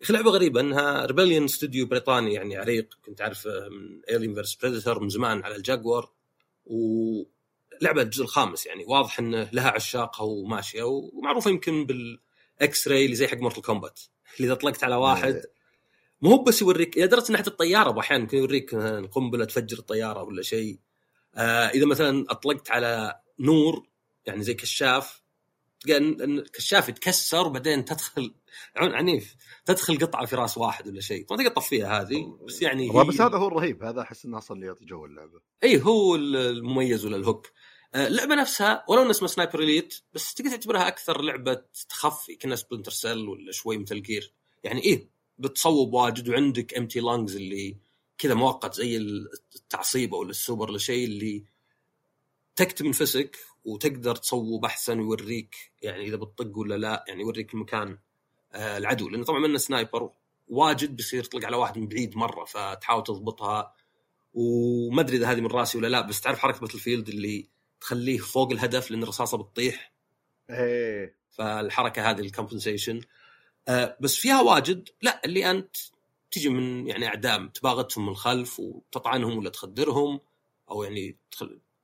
أخي 0.01 0.13
لعبة 0.13 0.31
غريبة 0.31 0.61
إنها 0.61 1.05
Rebellion 1.05 1.43
استوديو 1.43 1.85
بريطاني 1.85 2.33
يعني 2.33 2.57
عريق. 2.57 2.97
كنت 3.05 3.21
عارفه 3.21 3.69
من 3.69 4.01
Alien 4.09 4.33
versus 4.33 4.55
Predator 4.55 4.99
من 4.99 5.09
زمان 5.09 5.43
على 5.43 5.55
الجاكور. 5.55 6.11
ولعبة 6.65 8.01
الجزء 8.01 8.23
الخامس 8.23 8.65
يعني 8.65 8.85
واضح 8.87 9.19
انه 9.19 9.49
لها 9.53 9.69
عشاقها 9.69 10.23
وماشية. 10.23 10.83
ومعروفة 10.83 11.51
يمكن 11.51 11.85
بال 11.85 12.87
X-ray 12.87 13.05
اللي 13.05 13.15
زي 13.15 13.27
حق 13.27 13.37
Mortal 13.37 13.61
Kombat 13.61 13.99
اللي 14.37 14.47
إذا 14.47 14.55
طلقت 14.55 14.83
على 14.83 14.95
واحد. 14.95 15.41
مو 16.21 16.29
هو 16.29 16.43
بس 16.43 16.61
يوريك 16.61 16.97
إلى 16.97 17.07
درجه 17.07 17.37
حتى 17.37 17.49
الطيارة 17.49 17.99
أحيانا 17.99 18.23
يمكن 18.23 18.37
يوريك 18.37 18.75
قنبلة 19.11 19.45
تفجر 19.45 19.79
الطيارة 19.79 20.23
ولا 20.23 20.41
شيء. 20.41 20.79
آه 21.35 21.67
إذا 21.67 21.85
مثلا 21.85 22.25
أطلقت 22.29 22.71
على 22.71 23.19
نور 23.39 23.87
يعني 24.25 24.43
زي 24.43 24.53
كشاف 24.53 25.21
الكشاف 25.87 26.89
يتكسر 26.89 27.47
وبعدين 27.47 27.85
تدخل 27.85 28.33
عن- 28.75 28.91
عنيف 28.93 29.35
تدخل 29.65 29.97
قطعة 29.97 30.25
في 30.25 30.35
راس 30.35 30.57
واحد 30.57 30.87
ولا 30.87 31.01
شيء. 31.01 31.25
طبعا 31.25 31.37
تقدر 31.43 31.51
تطفيها 31.55 32.01
هذه 32.01 32.37
بس 32.47 32.61
يعني 32.61 32.91
هي- 32.99 33.03
بس 33.03 33.21
هذا 33.21 33.37
هو 33.37 33.47
الرهيب. 33.47 33.83
هذا 33.83 34.01
أحس 34.01 34.25
إنه 34.25 34.37
أصلا 34.37 34.65
يعطي 34.65 34.85
جو 34.85 35.05
اللعبة. 35.05 35.41
اي 35.63 35.81
هو 35.81 36.15
المميز 36.15 37.05
ولا 37.05 37.15
ال 37.17 37.24
hook 37.24 37.51
آه، 37.95 38.07
اللعبة 38.07 38.35
نفسها 38.35 38.85
ولو 38.89 39.01
إنها 39.01 39.11
اسمها 39.11 39.27
Sniper 39.27 39.59
Elite 39.59 39.95
بس 40.13 40.33
تقدر 40.33 40.49
تعتبرها 40.51 40.87
أكثر 40.87 41.21
لعبة 41.21 41.61
تخفي. 41.89 42.35
كنا 42.35 42.55
Splinter 42.55 42.91
Cell 42.91 43.27
ولا 43.27 43.51
شوي 43.51 43.77
Metal 43.77 44.01
Gear 44.01 44.33
يعني 44.63 44.81
إيه 44.83 45.07
بتصوب 45.37 45.93
واجد 45.93 46.29
وعندك 46.29 46.73
empty 46.77 46.99
lungs 46.99 47.35
اللي 47.35 47.77
كذا 48.17 48.33
مؤقت 48.33 48.73
زي 48.75 48.97
التعصيبه 48.97 50.17
ولا 50.17 50.29
السوبر 50.29 50.69
ولا 50.69 50.77
شيء 50.77 51.05
اللي 51.05 51.43
تكتم 52.55 52.87
نفسك 52.87 53.37
وتقدر 53.65 54.15
تصوب 54.15 54.65
أحسن 54.65 54.99
ويوريك 54.99 55.55
يعني 55.81 56.03
إذا 56.03 56.15
بتطق 56.15 56.57
ولا 56.57 56.77
لا 56.77 57.05
يعني 57.07 57.21
يوريك 57.21 57.53
المكان 57.53 57.97
آه، 58.53 58.77
العدو. 58.77 59.09
لأنه 59.09 59.23
طبعا 59.23 59.39
من 59.39 59.57
sniper 59.57 60.11
واجد 60.47 60.95
بيصير 60.95 61.19
يطلق 61.23 61.45
على 61.45 61.55
واحد 61.55 61.77
من 61.77 61.87
بعيد 61.87 62.17
مرة 62.17 62.45
فتحاول 62.45 63.03
تضبطها. 63.03 63.73
وما 64.33 65.01
أدري 65.01 65.17
إذا 65.17 65.31
هذه 65.31 65.41
من 65.41 65.47
رأسي 65.47 65.77
ولا 65.77 65.87
لا 65.87 66.01
بس 66.01 66.21
تعرف 66.21 66.39
حركة 66.39 66.59
Battlefield 66.59 67.09
اللي 67.09 67.47
تخليه 67.81 68.17
فوق 68.17 68.51
الهدف 68.51 68.91
لأن 68.91 69.03
الرصاصة 69.03 69.37
بتطيح؟ 69.37 69.93
إيه. 70.49 71.15
فالحركة 71.31 72.09
هذه 72.09 72.19
ال 72.19 72.26
compensation 72.26 73.01
آه 73.67 73.97
بس 74.01 74.15
فيها 74.15 74.41
واجد. 74.41 74.89
لا 75.01 75.21
اللي 75.25 75.51
أنت 75.51 75.75
تجي 76.31 76.49
من 76.49 76.87
يعني 76.87 77.07
إعدام 77.07 77.49
تباغتهم 77.49 78.05
من 78.05 78.11
الخلف 78.11 78.59
وتطعنهم 78.59 79.37
ولا 79.37 79.49
تخدرهم 79.49 80.19
أو 80.71 80.83
يعني 80.83 81.17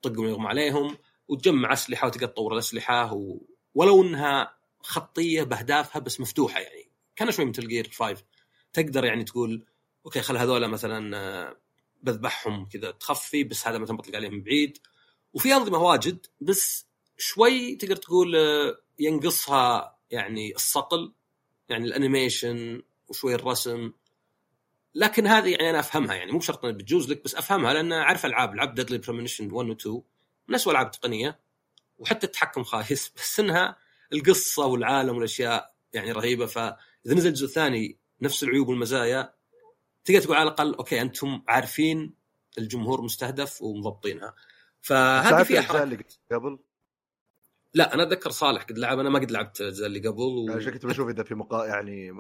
تطقهم 0.01 0.27
يغمى 0.27 0.47
عليهم. 0.47 0.97
وتجمع 1.27 1.73
أسلحة 1.73 2.07
وتقدر 2.07 2.27
تطور 2.27 2.53
الأسلحة 2.53 3.13
و... 3.13 3.41
ولو 3.75 4.03
إنها 4.03 4.57
خطية 4.79 5.43
بأهدافها 5.43 5.99
بس 5.99 6.19
مفتوحة 6.19 6.59
يعني. 6.59 6.91
كان 7.15 7.31
شوي 7.31 7.45
Metal 7.45 7.67
Gear 7.67 7.89
5 7.89 8.23
تقدر 8.73 9.05
يعني 9.05 9.23
تقول 9.23 9.65
okay 10.05 10.21
خل 10.21 10.37
هذول 10.37 10.67
مثلا 10.67 11.17
آه، 11.17 11.57
بذبحهم 12.03 12.65
كذا 12.65 12.91
تخفي 12.91 13.43
بس 13.43 13.67
هذا 13.67 13.77
مثلا 13.77 13.97
بطلق 13.97 14.15
عليهم 14.15 14.33
من 14.33 14.43
بعيد. 14.43 14.77
وفي 15.33 15.55
أنظمة 15.55 15.77
واجد 15.77 16.25
بس 16.41 16.87
شوي 17.17 17.75
تقدر 17.75 17.95
تقول 17.95 18.35
آه، 18.35 18.77
ينقصها 18.99 19.97
يعني 20.11 20.55
الصقل 20.55 21.13
يعني 21.69 21.85
ال 21.85 21.95
animation 21.95 22.81
وشوي 23.07 23.35
الرسم. 23.35 23.91
لكن 24.95 25.27
هذه 25.27 25.51
يعني 25.51 25.69
أنا 25.69 25.79
أفهمها 25.79 26.15
يعني 26.15 26.31
مو 26.31 26.37
بشرط 26.37 26.65
إنها 26.65 26.77
بتجوز 26.77 27.11
لك 27.11 27.23
بس 27.23 27.35
أفهمها 27.35 27.73
لأن 27.73 27.91
أعرف 27.91 28.25
ألعاب 28.25 28.55
لعبت 28.55 28.75
Deadly 28.75 28.97
Premonition 28.97 29.51
1 29.51 29.69
و 29.69 29.73
2 29.73 30.01
من 30.47 30.55
اسوء 30.55 30.73
العاب 30.73 30.91
تقنيه 30.91 31.39
وحتى 31.97 32.25
التحكم 32.25 32.63
خايس 32.63 33.11
بس 33.17 33.39
إنها 33.39 33.77
القصة 34.13 34.65
والعالم 34.65 35.15
والأشياء 35.15 35.75
يعني 35.93 36.11
رهيبة. 36.11 36.45
فإذا 36.45 36.77
نزل 37.05 37.29
الجزء 37.29 37.45
الثاني 37.45 37.99
نفس 38.21 38.43
العيوب 38.43 38.67
والمزايا 38.67 39.33
تقدر 40.05 40.21
تقول 40.21 40.37
على 40.37 40.43
الأقل 40.43 40.75
أوكي 40.75 41.01
أنتم 41.01 41.41
عارفين 41.47 42.13
الجمهور 42.57 43.01
مستهدف 43.01 43.61
ومضبطينها. 43.61 44.33
فهذه 44.81 45.43
فيها 45.43 45.61
حركة. 45.61 46.05
قبل؟ 46.31 46.59
لا 47.73 47.93
أنا 47.93 48.03
أتذكر 48.03 48.29
صالح 48.29 48.63
قد 48.63 48.77
لعب 48.77 48.99
أنا 48.99 49.09
ما 49.09 49.19
قد 49.19 49.31
لعبت 49.31 49.61
الأجزاء 49.61 49.87
اللي 49.87 49.99
قبل 49.99 50.21
و... 50.21 50.51
عشان 50.51 50.71
كنت 50.71 50.85
بشوف 50.85 51.09
إذا 51.09 51.23
في 51.23 51.35
مقا... 51.35 51.65
يعني 51.65 52.11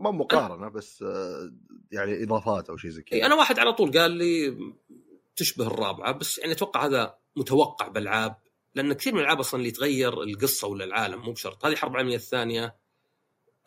ما 0.00 0.10
مقارنة 0.10 0.68
بس 0.68 1.04
يعني 1.92 2.22
إضافات 2.22 2.68
أو 2.70 2.76
شيء 2.76 2.90
زي 2.90 3.02
كذا. 3.02 3.26
أنا 3.26 3.34
واحد 3.34 3.58
على 3.58 3.72
طول 3.72 3.98
قال 3.98 4.10
لي 4.10 4.56
تشبه 5.36 5.66
الرابعة 5.66 6.12
بس 6.12 6.38
يعني 6.38 6.52
أتوقع 6.52 6.86
هذا 6.86 7.14
متوقع 7.36 7.88
بالألعاب 7.88 8.36
لأن 8.74 8.92
كثير 8.92 9.12
من 9.12 9.18
الألعاب 9.18 9.40
أصلا 9.40 9.60
اللي 9.60 9.70
تغير 9.70 10.22
القصة 10.22 10.68
ولا 10.68 10.84
العالم 10.84 11.22
مو 11.22 11.32
بشرط. 11.32 11.64
هذه 11.66 11.74
حرب 11.74 11.92
العالمية 11.92 12.16
الثانية. 12.16 12.76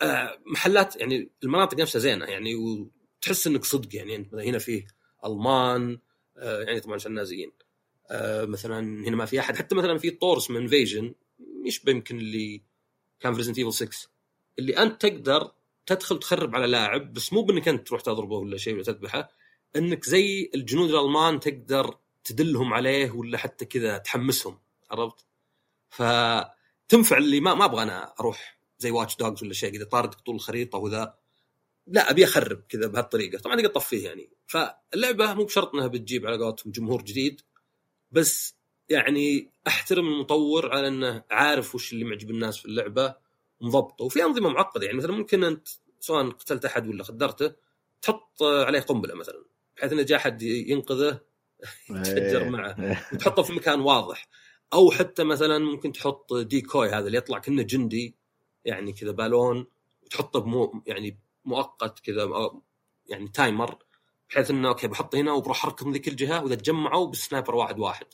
آه، 0.01 0.39
محلات 0.45 0.95
يعني 0.95 1.30
المناطق 1.43 1.78
نفسها 1.80 1.99
زينة 1.99 2.25
يعني 2.25 2.56
وتحس 2.56 3.47
إنك 3.47 3.65
صدق 3.65 3.95
يعني 3.95 4.15
إنت 4.15 4.34
هنا 4.34 4.58
فيه 4.60 4.88
ألمان 5.25 5.99
آه، 6.38 6.62
يعني 6.62 6.80
طبعا 6.80 6.95
عشان 6.95 7.12
النازيين. 7.12 7.51
آه، 8.12 8.45
مثلا 8.45 8.80
هنا 8.80 9.15
ما 9.15 9.25
في 9.25 9.39
أحد 9.39 9.56
حتى 9.56 9.75
مثلا 9.75 9.97
في 9.97 10.10
طور 10.12 10.51
اسمه 10.51 10.58
invasion 10.62 11.15
يشبه 11.65 11.91
يمكن 11.91 12.17
اللي 12.17 12.62
كان 13.19 13.34
في 13.34 13.38
Resident 13.38 13.58
Evil 13.58 13.73
6 13.73 14.10
اللي 14.60 14.78
أنت 14.78 15.01
تقدر 15.01 15.51
تدخل 15.86 16.19
تخرب 16.19 16.56
على 16.56 16.67
لاعب 16.67 17.13
بس 17.13 17.34
مو 17.34 17.41
بإنك 17.41 17.67
أنت 17.67 17.88
تروح 17.88 18.01
تضربه 18.01 18.36
ولا 18.36 18.58
شيء 18.58 18.73
ولا 18.73 18.84
تذبحه. 18.84 19.30
انك 19.75 20.05
زي 20.05 20.51
الجنود 20.55 20.89
الالمان 20.89 21.39
تقدر 21.39 21.97
تدلهم 22.23 22.73
عليه 22.73 23.11
ولا 23.11 23.38
حتى 23.38 23.65
كذا 23.65 23.97
تحمسهم 23.97 24.59
عرفت؟ 24.91 25.25
فتنفع 25.89 27.17
اللي 27.17 27.39
ما 27.39 27.53
ما 27.53 27.65
أبغى 27.65 27.83
أنا 27.83 28.13
أروح 28.19 28.59
زي 28.79 28.91
واتش 28.91 29.15
دوجز 29.15 29.43
ولا 29.43 29.53
شيء 29.53 29.75
إذا 29.75 29.85
طاردك 29.85 30.19
طول 30.19 30.35
الخريطة 30.35 30.77
وذا. 30.77 31.15
لا 31.88 32.09
أبي 32.09 32.23
أخرب 32.23 32.61
كذا 32.69 32.88
بهالطريقة. 32.88 33.38
طبعا 33.39 33.55
تقدر 33.55 33.67
تطفيه 33.69 34.07
يعني. 34.07 34.29
فاللعبة 34.47 35.33
مو 35.33 35.43
بشرط 35.43 35.75
إنها 35.75 35.88
بتجيب 35.88 36.27
على 36.27 36.38
قولتهم 36.38 36.71
جمهور 36.71 37.01
جديد 37.01 37.41
بس 38.11 38.55
يعني 38.89 39.49
أحترم 39.67 40.07
المطور 40.07 40.71
على 40.73 40.88
إنه 40.88 41.23
عارف 41.31 41.75
وش 41.75 41.93
اللي 41.93 42.05
معجب 42.05 42.29
الناس 42.29 42.57
في 42.57 42.65
اللعبة 42.65 43.15
مضبطه 43.61 44.05
وفي 44.05 44.23
أنظمة 44.23 44.49
معقدة 44.49 44.85
يعني 44.85 44.97
مثلا 44.97 45.11
ممكن 45.11 45.43
أنت 45.43 45.67
سواء 45.99 46.29
قتلت 46.29 46.65
أحد 46.65 46.88
ولا 46.88 47.03
خدرته 47.03 47.51
تحط 48.01 48.43
عليه 48.43 48.79
قنبلة 48.79 49.15
مثلا. 49.15 49.44
بحيث 49.77 49.93
انه 49.93 50.01
جاء 50.03 50.17
أحد 50.17 50.41
ينقذه 50.41 51.19
تفجر 51.88 52.41
إيه. 52.41 52.49
معه. 52.49 53.01
وتحطه 53.13 53.43
في 53.43 53.53
مكان 53.53 53.79
واضح. 53.79 54.27
أو 54.73 54.91
حتى 54.91 55.23
مثلا 55.23 55.59
ممكن 55.59 55.91
تحط 55.91 56.33
decoy 56.34 56.89
هذا 56.89 57.07
اللي 57.07 57.17
يطلع 57.17 57.39
كأنه 57.39 57.61
جندي 57.61 58.15
يعني 58.65 58.93
كذا 58.93 59.11
بالون 59.11 59.67
وتحطه 60.03 60.39
بمو 60.39 60.83
يعني 60.88 61.19
مؤقت 61.45 61.99
كذا 61.99 62.29
يعني 63.07 63.27
timer 63.28 63.78
بحيث 64.29 64.51
إنه 64.51 64.67
okay 64.67 64.88
بحط 64.88 65.15
هنا 65.15 65.31
وبروح 65.31 65.65
أركض 65.65 65.85
من 65.85 65.93
ذيك 65.93 66.07
الجهة 66.07 66.43
وإذا 66.43 66.55
تجمعوا 66.55 67.07
بال 67.08 67.19
sniper 67.19 67.56
واحد 67.55 67.79
واحد. 67.79 68.05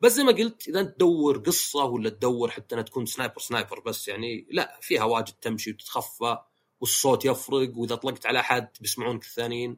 بس 0.00 0.12
زي 0.12 0.24
ما 0.24 0.32
قلت 0.32 0.68
إذا 0.68 0.80
انت 0.80 0.94
تدور 0.94 1.38
قصة 1.38 1.84
ولا 1.84 2.10
تدور 2.10 2.50
حتى 2.50 2.74
إنها 2.74 2.84
تكون 2.84 3.06
sniper 3.06 3.38
sniper 3.38 3.80
بس 3.80 4.08
يعني 4.08 4.46
لا 4.50 4.78
فيها 4.80 5.04
واجد 5.04 5.34
تمشي 5.40 5.70
وتتخفى 5.70 6.38
والصوت 6.80 7.24
يفرق 7.24 7.72
وإذا 7.76 7.94
طلقت 7.94 8.26
على 8.26 8.40
أحد 8.40 8.68
بيسمعونك 8.80 9.22
الثانيين. 9.22 9.76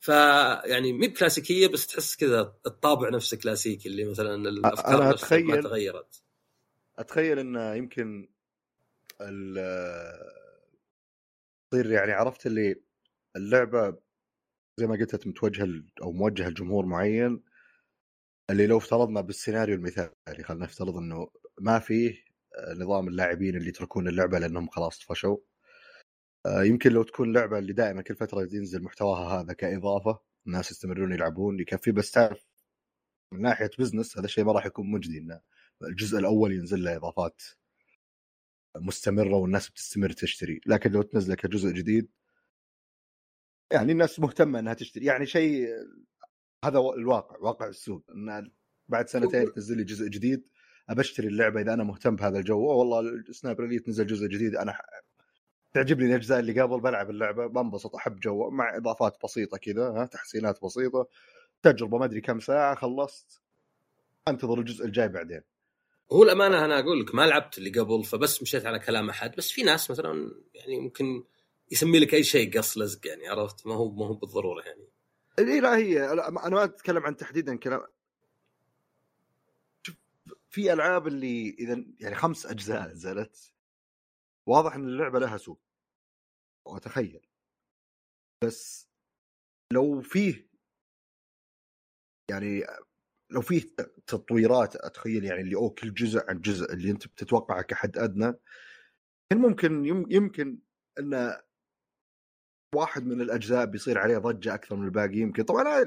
فيعني 0.00 0.92
مي 0.92 1.08
بكلاسيكيه 1.08 1.68
بس 1.68 1.86
تحس 1.86 2.16
كذا 2.16 2.54
الطابع 2.66 3.08
نفسه 3.08 3.36
كلاسيكي 3.36 3.88
اللي 3.88 4.04
مثلا 4.04 4.34
الافكار 4.34 5.02
أنا 5.02 5.10
اتخيل 5.10 5.44
ما 5.46 5.60
تغيرت. 5.60 6.22
أتخيل 6.98 7.38
انه 7.38 7.74
يمكن 7.74 8.28
تصير 11.70 11.90
يعني 11.92 12.12
عرفت 12.12 12.46
اللي 12.46 12.82
اللعبة 13.36 13.98
زي 14.76 14.86
ما 14.86 14.96
قلت 14.96 15.26
متوجهة 15.26 15.68
أو 16.02 16.12
موجهة 16.12 16.48
لجمهور 16.48 16.86
معين 16.86 17.42
اللي 18.50 18.66
لو 18.66 18.78
افترضنا 18.78 19.20
بالسيناريو 19.20 19.74
المثالي 19.74 20.42
خلينا 20.44 20.64
نفترض 20.64 20.96
إنه 20.96 21.30
ما 21.60 21.78
فيه 21.78 22.24
نظام 22.76 23.08
اللاعبين 23.08 23.56
اللي 23.56 23.68
يتركون 23.68 24.08
اللعبة 24.08 24.38
لأنهم 24.38 24.68
خلاص 24.68 24.98
طفشوا 24.98 25.36
يمكن 26.46 26.92
لو 26.92 27.02
تكون 27.02 27.32
لعبة 27.32 27.58
اللي 27.58 27.72
دائما 27.72 28.02
كل 28.02 28.16
فترة 28.16 28.48
ينزل 28.52 28.82
محتواها 28.82 29.40
هذا 29.40 29.52
كإضافة 29.52 30.20
الناس 30.46 30.70
يستمرون 30.70 31.12
يلعبون 31.12 31.60
يكفي 31.60 31.92
بس 31.92 32.10
تعرف 32.10 32.46
من 33.32 33.42
ناحية 33.42 33.70
بزنس 33.78 34.18
هذا 34.18 34.26
الشيء 34.26 34.44
ما 34.44 34.52
راح 34.52 34.66
يكون 34.66 34.90
مجدي 34.90 35.18
إنه 35.18 35.40
الجزء 35.82 36.18
الأول 36.18 36.52
ينزل 36.52 36.84
له 36.84 36.96
إضافات 36.96 37.42
مستمرة 38.76 39.36
والناس 39.36 39.70
بتستمر 39.70 40.10
تشتري. 40.12 40.60
لكن 40.66 40.92
لو 40.92 41.02
تنزله 41.02 41.34
كجزء 41.34 41.70
جديد 41.70 42.08
يعني 43.72 43.92
الناس 43.92 44.20
مهتمة 44.20 44.58
إنها 44.58 44.74
تشتري. 44.74 45.04
يعني 45.04 45.26
شيء 45.26 45.68
هذا 46.64 46.78
الواقع 46.78 47.38
واقع 47.38 47.68
السوق. 47.68 48.04
إن 48.10 48.50
بعد 48.88 49.08
سنتين 49.08 49.52
تنزل 49.52 49.76
لي 49.76 49.84
جزء 49.84 50.08
جديد 50.08 50.48
ابشتري 50.88 51.28
اللعبة 51.28 51.60
إذا 51.60 51.74
أنا 51.74 51.84
مهتم 51.84 52.16
بهذا 52.16 52.38
الجو. 52.38 52.60
والله 52.60 53.00
ال 53.00 53.09
Sniper 53.09 53.64
Elite 53.64 53.88
نزل 53.88 54.06
جزء 54.06 54.26
جديد 54.26 54.56
أنا 54.56 54.78
تعجبني 55.76 56.06
الأجزاء 56.06 56.38
اللي 56.38 56.60
قبل 56.60 56.80
بلعب 56.80 57.10
اللعبة 57.10 57.46
بنبسط 57.46 57.94
أحب 57.94 58.20
جو 58.20 58.50
مع 58.50 58.76
إضافات 58.76 59.18
بسيطة 59.24 59.58
كذا 59.58 59.88
ها 59.88 60.06
تحسينات 60.06 60.64
بسيطة. 60.64 61.08
تجربة 61.62 61.98
ما 61.98 62.04
أدري 62.04 62.20
كم 62.20 62.40
ساعة 62.40 62.74
خلصت. 62.74 63.42
أنتظر 64.28 64.58
الجزء 64.58 64.84
الجاي 64.84 65.08
بعدين. 65.08 65.40
هو 66.12 66.22
الأمانة 66.22 66.64
أنا 66.64 66.78
أقول 66.78 67.00
لك 67.00 67.14
ما 67.14 67.26
لعبت 67.26 67.58
اللي 67.58 67.70
قبل 67.70 68.04
فبس 68.04 68.42
مشيت 68.42 68.66
على 68.66 68.78
كلام 68.78 69.10
أحد. 69.10 69.36
بس 69.36 69.50
في 69.50 69.62
ناس 69.62 69.90
مثلا 69.90 70.30
يعني 70.54 70.80
ممكن 70.80 71.24
يسمي 71.70 71.98
لك 71.98 72.14
أي 72.14 72.24
شيء 72.24 72.58
قص 72.58 72.78
لزق 72.78 73.06
يعني 73.06 73.28
عرفت؟ 73.28 73.66
ما 73.66 73.74
هو 73.74 73.90
ما 73.90 74.06
هو 74.06 74.14
بالضرورة 74.14 74.62
يعني. 74.62 74.88
إي 75.38 75.60
لا 75.60 75.76
هي 75.76 76.12
أنا 76.12 76.30
ما 76.30 76.64
أتكلم 76.64 77.02
عن 77.02 77.16
تحديدا 77.16 77.56
كلام. 77.56 77.82
في 80.50 80.72
ألعاب 80.72 81.06
اللي 81.06 81.56
إذا 81.58 81.84
يعني 82.00 82.14
خمس 82.14 82.46
أجزاء 82.46 82.88
نزلت 82.88 83.52
واضح 84.46 84.74
إن 84.74 84.84
اللعبة 84.84 85.18
لها 85.18 85.36
سوق. 85.36 85.65
واتخيل 86.66 87.26
بس 88.44 88.88
لو 89.72 90.00
فيه 90.00 90.48
يعني 92.30 92.64
لو 93.30 93.40
فيه 93.40 93.62
تطويرات 94.06 94.76
أتخيل 94.76 95.24
يعني 95.24 95.40
اللي 95.40 95.56
أو 95.56 95.70
كل 95.70 95.94
جزء 95.94 96.20
عن 96.28 96.40
جزء 96.40 96.72
اللي 96.72 96.90
أنت 96.90 97.06
بتتوقعه 97.06 97.62
كحد 97.62 97.98
أدنى 97.98 98.34
كان 99.32 99.40
ممكن 99.40 99.84
يمكن 100.10 100.58
انه 100.98 101.40
واحد 102.74 103.06
من 103.06 103.20
الأجزاء 103.20 103.64
بيصير 103.66 103.98
عليه 103.98 104.18
ضجة 104.18 104.54
أكثر 104.54 104.76
من 104.76 104.84
الباقي 104.84 105.16
يمكن. 105.16 105.42
طبعا 105.42 105.84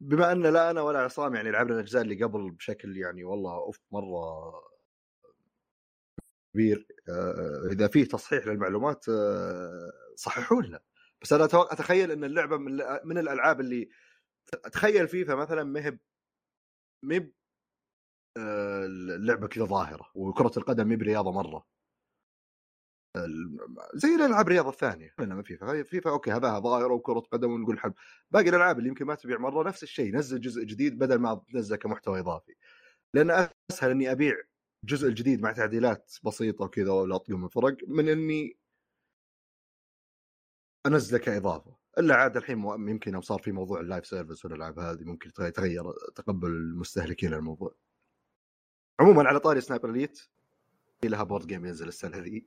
بما 0.00 0.32
إن 0.32 0.42
لا 0.46 0.70
أنا 0.70 0.82
ولا 0.82 0.98
عصام 0.98 1.34
يعني 1.34 1.50
لعبنا 1.50 1.74
الأجزاء 1.74 2.02
اللي 2.02 2.24
قبل 2.24 2.50
بشكل 2.50 2.96
يعني 2.96 3.24
والله 3.24 3.54
أوف 3.54 3.80
مرة 3.92 4.52
كبير 6.54 6.86
آه، 7.08 7.68
إذا 7.72 7.88
فيه 7.88 8.04
تصحيح 8.04 8.46
للمعلومات 8.46 9.08
آه، 9.08 9.92
صححوا 10.16 10.62
لنا 10.62 10.80
بس 11.22 11.32
أنا 11.32 11.44
أتخيل 11.44 12.10
إن 12.10 12.24
اللعبة 12.24 12.56
من, 12.56 12.72
من 13.04 13.18
الألعاب 13.18 13.60
اللي 13.60 13.88
أتخيل 14.54 15.08
فيفا 15.08 15.34
مثلا 15.34 15.64
مهب 15.64 15.98
مب 17.04 17.32
آه، 18.36 18.84
اللعبه 18.86 19.48
كذا 19.48 19.64
ظاهرة 19.64 20.10
وكرة 20.14 20.52
القدم 20.56 20.88
مي 20.88 20.96
برياضة 20.96 21.32
مرة. 21.32 21.66
زي 23.94 24.14
الألعاب 24.14 24.46
الرياضة 24.46 24.68
الثانية 24.68 25.14
ما 25.18 25.42
FIFA. 25.42 25.82
FIFA 25.82 26.10
okay 26.10 26.32
هذا 26.32 26.58
ظاهرة 26.58 26.92
وكرة 26.92 27.20
قدم 27.20 27.50
ونقول 27.52 27.78
حب 27.80 27.94
باقي 28.30 28.48
الألعاب 28.48 28.78
اللي 28.78 28.88
يمكن 28.88 29.04
ما 29.04 29.14
تبيع 29.14 29.38
مرة 29.38 29.68
نفس 29.68 29.82
الشيء 29.82 30.14
نزل 30.14 30.40
جزء 30.40 30.64
جديد 30.64 30.98
بدل 30.98 31.18
ما 31.18 31.42
تنزل 31.52 31.76
كمحتوى 31.76 32.20
إضافي. 32.20 32.54
لأن 33.14 33.48
أسهل 33.70 33.90
إني 33.90 34.12
أبيع 34.12 34.34
الجزء 34.84 35.08
الجديد 35.08 35.42
مع 35.42 35.52
تعديلات 35.52 36.12
بسيطة 36.24 36.64
وكذا 36.64 36.92
ولا 36.92 37.16
أطقم 37.16 37.40
من 37.40 37.48
فرق 37.48 37.76
من 37.88 38.08
إني 38.08 38.58
انزله 40.86 41.18
كإضافة. 41.18 41.76
إلا 41.98 42.14
عاد 42.14 42.36
الحين 42.36 42.58
يمكن 42.64 43.12
يوم 43.12 43.22
صار 43.22 43.38
في 43.38 43.52
موضوع 43.52 43.80
ال 43.80 43.85
live 43.85 44.06
service 44.06 44.44
والالعاب 44.44 44.78
هذه 44.78 45.04
ممكن 45.04 45.30
يتغير- 45.40 46.10
تقبل 46.14 46.48
المستهلكين 46.48 47.30
للموضوع. 47.30 47.74
عموما 49.00 49.28
على 49.28 49.40
طاري 49.40 49.60
Sniper 49.60 49.90
Elite 49.90 50.18
في 51.00 51.08
لها 51.08 51.22
board 51.22 51.46
game 51.46 51.66
ينزل 51.66 51.88
السنة 51.88 52.18
ذي. 52.18 52.46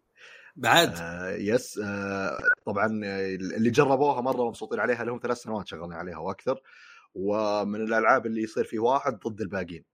بعد؟ 0.56 0.94
آه 1.02 1.30
yes. 1.32 1.80
آه 1.84 2.38
طبعا 2.66 3.02
آه، 3.06 3.36
اللي 3.36 3.70
جربوها 3.70 4.22
مرة 4.22 4.48
مبسوطين 4.48 4.80
عليها 4.80 5.04
لهم 5.04 5.20
ثلاث 5.24 5.38
سنوات 5.38 5.68
شغالين 5.68 5.94
عليها 5.94 6.18
وأكثر. 6.18 6.62
ومن 7.16 7.82
الألعاب 7.82 8.26
اللي 8.26 8.42
يصير 8.44 8.64
في 8.64 8.80
واحد 8.80 9.20
ضد 9.28 9.42
الباقيين. 9.42 9.86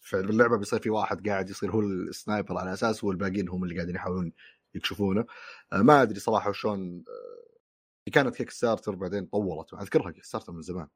فاللعبة 0.00 0.58
بيصير 0.58 0.78
في 0.78 0.90
واحد 0.90 1.28
قاعد 1.28 1.50
يصير 1.50 1.70
هو 1.70 1.80
ال 1.80 1.91
sniper 1.91 2.58
على 2.58 2.72
أساس 2.72 3.04
والباقيين 3.04 3.48
هم 3.48 3.64
اللي 3.64 3.74
قاعدين 3.74 3.94
يحاولون 3.94 4.32
يكشفونه. 4.74 5.24
آه 5.72 5.82
ما 5.82 6.02
أدري 6.02 6.20
صراحة 6.20 6.50
وشون 6.50 7.04
آه 7.08 8.10
كانت 8.10 8.36
Kickstarter 8.36 8.94
بعدين 8.94 9.26
طورت 9.26 9.74
أذكرها 9.74 10.10
Kickstarter 10.10 10.52
من 10.52 10.62
زمان. 10.62 10.88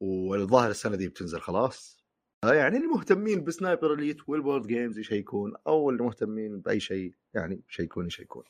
والظاهر 0.00 0.70
السنة 0.70 0.96
دي 0.96 1.08
بتنزل 1.08 1.40
خلاص. 1.40 2.04
آه 2.44 2.54
يعني 2.54 2.76
المهتمين 2.76 3.44
ب 3.44 3.51
Sniper 3.51 3.94
Elite 3.94 4.28
وال 4.28 4.39
board 4.39 4.66
games 4.66 4.98
يشيكون 4.98 5.52
أو 5.66 5.90
المهتمين 5.90 6.60
بأي 6.60 6.80
شيء 6.80 7.14
يعني 7.34 7.62
يشيكون 7.70 8.06
يشيكون 8.06 8.44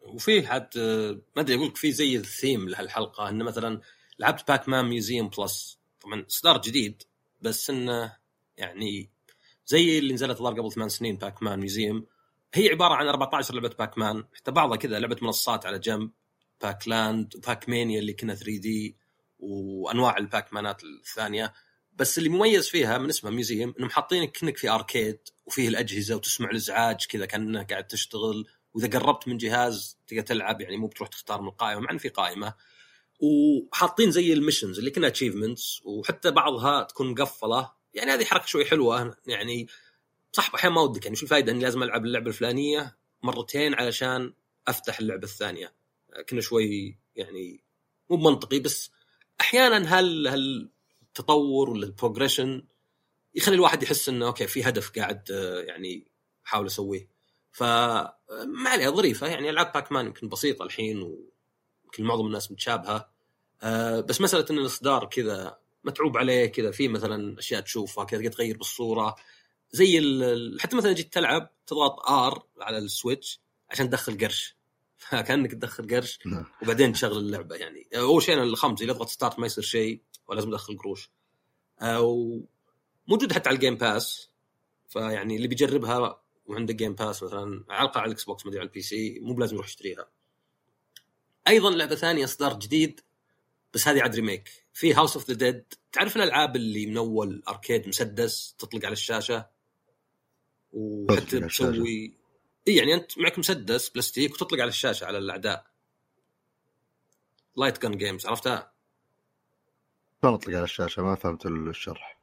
وفي 0.00 0.46
حد 0.46 0.68
ما 1.36 1.42
أدري 1.42 1.56
أقول 1.56 1.68
لك 1.68 1.76
في 1.76 1.92
زي 1.92 2.16
الثيم 2.16 2.68
لهالحلقة 2.68 3.28
إنه 3.28 3.44
مثلا 3.44 3.80
لعبت 4.18 4.48
Pac-Man 4.48 4.84
Museum 4.84 5.28
Plus 5.28 5.78
طبعا 6.00 6.24
اصدار 6.30 6.60
جديد 6.60 7.02
بس 7.40 7.70
إنه 7.70 8.16
يعني 8.56 9.10
زي 9.66 9.98
اللي 9.98 10.14
نزلت 10.14 10.38
الظاهر 10.38 10.60
قبل 10.60 10.72
ثمان 10.72 10.88
سنين 10.88 11.16
Pac-Man 11.16 11.58
Museum 11.58 12.06
هي 12.56 12.68
عبارة 12.68 12.94
عن 12.94 13.06
14 13.08 13.54
لعبة 13.54 13.68
Pac-Man 13.78 14.24
حتى 14.34 14.50
بعضها 14.50 14.76
كذا 14.76 14.98
لعبة 14.98 15.16
منصات 15.22 15.66
على 15.66 15.78
جنب. 15.78 16.10
Pac-Land 16.62 17.36
و 17.36 17.68
Pac-Mania 17.68 17.98
اللي 18.00 18.12
كنا 18.12 18.34
3 18.34 18.58
D 18.58 18.96
وأنواع 19.38 20.16
ال 20.16 20.54
Pac-Man 20.54 20.80
ات 20.80 20.84
الثانية. 20.84 21.52
بس 21.92 22.18
اللي 22.18 22.28
مميز 22.28 22.68
فيها 22.68 22.98
من 22.98 23.08
اسمها 23.08 23.32
museum 23.32 23.74
إنهم 23.78 23.90
حاطينك 23.90 24.32
كأنك 24.32 24.56
في 24.56 24.70
arcade 24.70 25.18
وفيه 25.46 25.68
الأجهزة 25.68 26.16
وتسمع 26.16 26.50
الإزعاج 26.50 27.06
كذا 27.06 27.26
كانك 27.26 27.72
قاعد 27.72 27.86
تشتغل. 27.86 28.46
وإذا 28.74 28.98
قربت 28.98 29.28
من 29.28 29.36
جهاز 29.36 29.98
تقدر 30.06 30.22
تلعب 30.22 30.60
يعني 30.60 30.76
مو 30.76 30.86
بتروح 30.86 31.08
تختار 31.08 31.42
من 31.42 31.48
القائمة 31.48 31.80
مع 31.80 31.90
ان 31.90 31.98
في 31.98 32.08
قائمة. 32.08 32.54
وحاطين 33.20 34.10
زي 34.10 34.32
ال 34.32 34.37
missions 34.37 34.78
اللي 34.78 34.90
كنا 34.90 35.06
achievements 35.06 35.80
وحتى 35.84 36.30
بعضها 36.30 36.82
تكون 36.82 37.10
مقفلة. 37.10 37.70
يعني 37.94 38.10
هذه 38.10 38.24
حركة 38.24 38.46
شوي 38.46 38.64
حلوة 38.64 39.16
يعني 39.26 39.66
صح 40.34 40.54
أحيانا 40.54 40.74
ما 40.74 40.80
ودك 40.80 41.04
يعني 41.04 41.16
شو 41.16 41.22
الفائده 41.26 41.52
إني 41.52 41.62
لازم 41.62 41.82
ألعب 41.82 42.04
اللعبة 42.04 42.28
الفلانية 42.28 42.96
مرتين 43.22 43.74
علشان 43.74 44.32
أفتح 44.68 44.98
اللعبة 44.98 45.24
الثانية. 45.24 45.74
كنا 46.28 46.40
شوي 46.40 46.98
يعني 47.16 47.64
مو 48.10 48.16
منطقي 48.16 48.58
بس 48.58 48.90
أحيانا 49.40 49.98
هل 49.98 50.28
هل 50.28 50.70
التطور 51.02 51.70
ولا 51.70 51.86
ال 51.86 51.92
progression 51.92 52.64
يخلي 53.34 53.54
الواحد 53.54 53.82
يحس 53.82 54.08
إنه 54.08 54.26
okay 54.26 54.46
في 54.46 54.68
هدف 54.68 54.90
قاعد 54.98 55.30
يعني 55.66 56.06
أحاول 56.46 56.66
أسويه. 56.66 57.08
ف 57.52 57.62
ما 57.62 58.70
عليها 58.70 58.90
ظريفة. 58.90 59.26
يعني 59.26 59.50
ألعاب 59.50 59.72
Pac-Man 59.72 60.06
يمكن 60.06 60.28
بسيطة 60.28 60.64
الحين 60.64 61.02
ويمكن 61.02 62.04
معظم 62.04 62.26
الناس 62.26 62.52
متشابهة. 62.52 63.10
آه، 63.62 64.00
بس 64.00 64.20
مسألة 64.20 64.46
إن 64.50 64.58
الإصدار 64.58 65.04
كذا 65.04 65.58
متعوب 65.84 66.16
عليه 66.16 66.46
كذا 66.46 66.70
في 66.70 66.88
مثلا 66.88 67.38
أشياء 67.38 67.60
تشوفها 67.60 68.04
كذا 68.04 68.28
تغير 68.28 68.56
بالصورة. 68.56 69.16
زي 69.74 69.98
ال- 69.98 70.60
حتى 70.60 70.76
مثلا 70.76 70.92
جيت 70.92 71.12
تلعب 71.14 71.50
تضغط 71.66 72.08
R 72.10 72.46
على 72.60 72.78
السويتش 72.78 73.40
عشان 73.70 73.88
تدخل 73.90 74.18
قرش. 74.18 74.56
فكأنك 74.98 75.52
تدخل 75.52 75.94
قرش 75.94 76.18
وبعدين 76.62 76.92
تشغل 76.92 77.18
اللعبة 77.18 77.56
يعني. 77.56 77.88
أول 77.96 78.22
شيء 78.22 78.34
أنا 78.34 78.42
الخمس 78.42 78.82
إذا 78.82 78.92
اضغط 78.92 79.08
start 79.08 79.38
ما 79.38 79.46
يصير 79.46 79.64
شيء 79.64 80.00
ولازم 80.28 80.48
أدخل 80.48 80.78
قروش. 80.78 81.10
أو 81.80 82.40
موجود 83.08 83.32
حتى 83.32 83.48
على 83.48 83.56
ال 83.56 83.60
Game 83.60 83.76
Pass 83.76 84.30
فيعني 84.88 85.36
اللي 85.36 85.48
بيجربها 85.48 86.20
وعنده 86.46 86.72
Game 86.74 86.94
Pass 86.94 87.22
مثلا 87.22 87.44
الأقل 87.44 88.00
على 88.00 88.06
ال 88.06 88.24
Xbox 88.24 88.46
ما 88.46 88.52
على 88.52 88.62
ال 88.62 88.82
PC 88.82 89.18
مو 89.20 89.34
بلازم 89.34 89.54
يروح 89.54 89.66
يشتريها. 89.66 90.08
أيضا 91.48 91.70
لعبة 91.70 91.94
ثانية 91.94 92.24
اصدار 92.24 92.58
جديد 92.58 93.00
بس 93.74 93.88
هذه 93.88 94.02
عاد 94.02 94.14
remake 94.14 94.50
في 94.72 94.94
House 94.94 95.16
of 95.16 95.30
the 95.30 95.34
Dead 95.34 95.64
تعرف 95.92 96.16
الألعاب 96.16 96.56
اللي 96.56 96.86
من 96.86 96.96
أول 96.96 97.42
arcade 97.48 97.88
مسدس 97.88 98.54
تطلق 98.58 98.84
على 98.84 98.92
الشاشة؟ 98.92 99.53
وحتى 100.74 101.20
تطلق 101.20 101.34
على 101.36 101.46
الشاشة. 101.46 101.70
تسوي 101.72 102.12
إي 102.68 102.76
يعني 102.76 102.94
أنت 102.94 103.18
معك 103.18 103.38
مسدس 103.38 103.88
بلاستيك 103.88 104.34
وتطلق 104.34 104.60
على 104.60 104.68
الشاشة 104.68 105.04
على 105.04 105.18
الأعداء. 105.18 105.66
light 107.56 107.82
gun 107.82 107.96
games 107.96 108.26
عرفتها 108.26 108.72
شلون 110.22 110.34
اطلق 110.34 110.54
على 110.54 110.64
الشاشة 110.64 111.02
ما 111.02 111.14
فهمت 111.14 111.46
الشرح. 111.46 112.18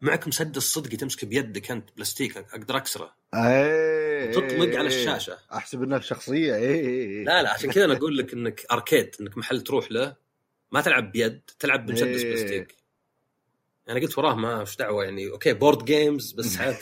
معك 0.00 0.28
مسدس 0.28 0.62
صدقي 0.62 0.96
تمسكه 0.96 1.26
بيدك 1.26 1.70
أنت 1.70 1.90
بلاستيك 1.96 2.36
أقدر 2.36 2.76
أكسره. 2.76 3.14
إيه. 3.34 4.32
تطلق 4.32 4.76
على 4.78 4.86
الشاشة. 4.86 5.38
أحسب 5.52 5.82
انها 5.82 5.98
شخصية 6.00 6.54
إيه 6.54 6.80
إيه 6.80 7.08
إيه. 7.08 7.24
لا 7.24 7.42
لا 7.42 7.52
عشان 7.52 7.70
كذا 7.70 7.84
أنا 7.84 7.96
أقول 7.96 8.18
لك 8.18 8.32
إنك 8.32 8.66
arcade 8.72 9.16
إنك 9.20 9.38
محل 9.38 9.60
تروح 9.60 9.92
له. 9.92 10.16
ما 10.72 10.80
تلعب 10.80 11.12
بيد 11.12 11.40
تلعب 11.58 11.86
بمسدس 11.86 12.22
إيه. 12.22 12.34
بلاستيك. 12.34 12.74
أنا 13.90 14.00
قلت 14.00 14.18
وراه 14.18 14.34
ما 14.34 14.62
وش 14.62 14.76
دعوة 14.76 15.04
يعني 15.04 15.30
okay 15.30 15.52
board 15.52 15.84
games 15.84 16.32
بس 16.32 16.58
عاد. 16.58 16.76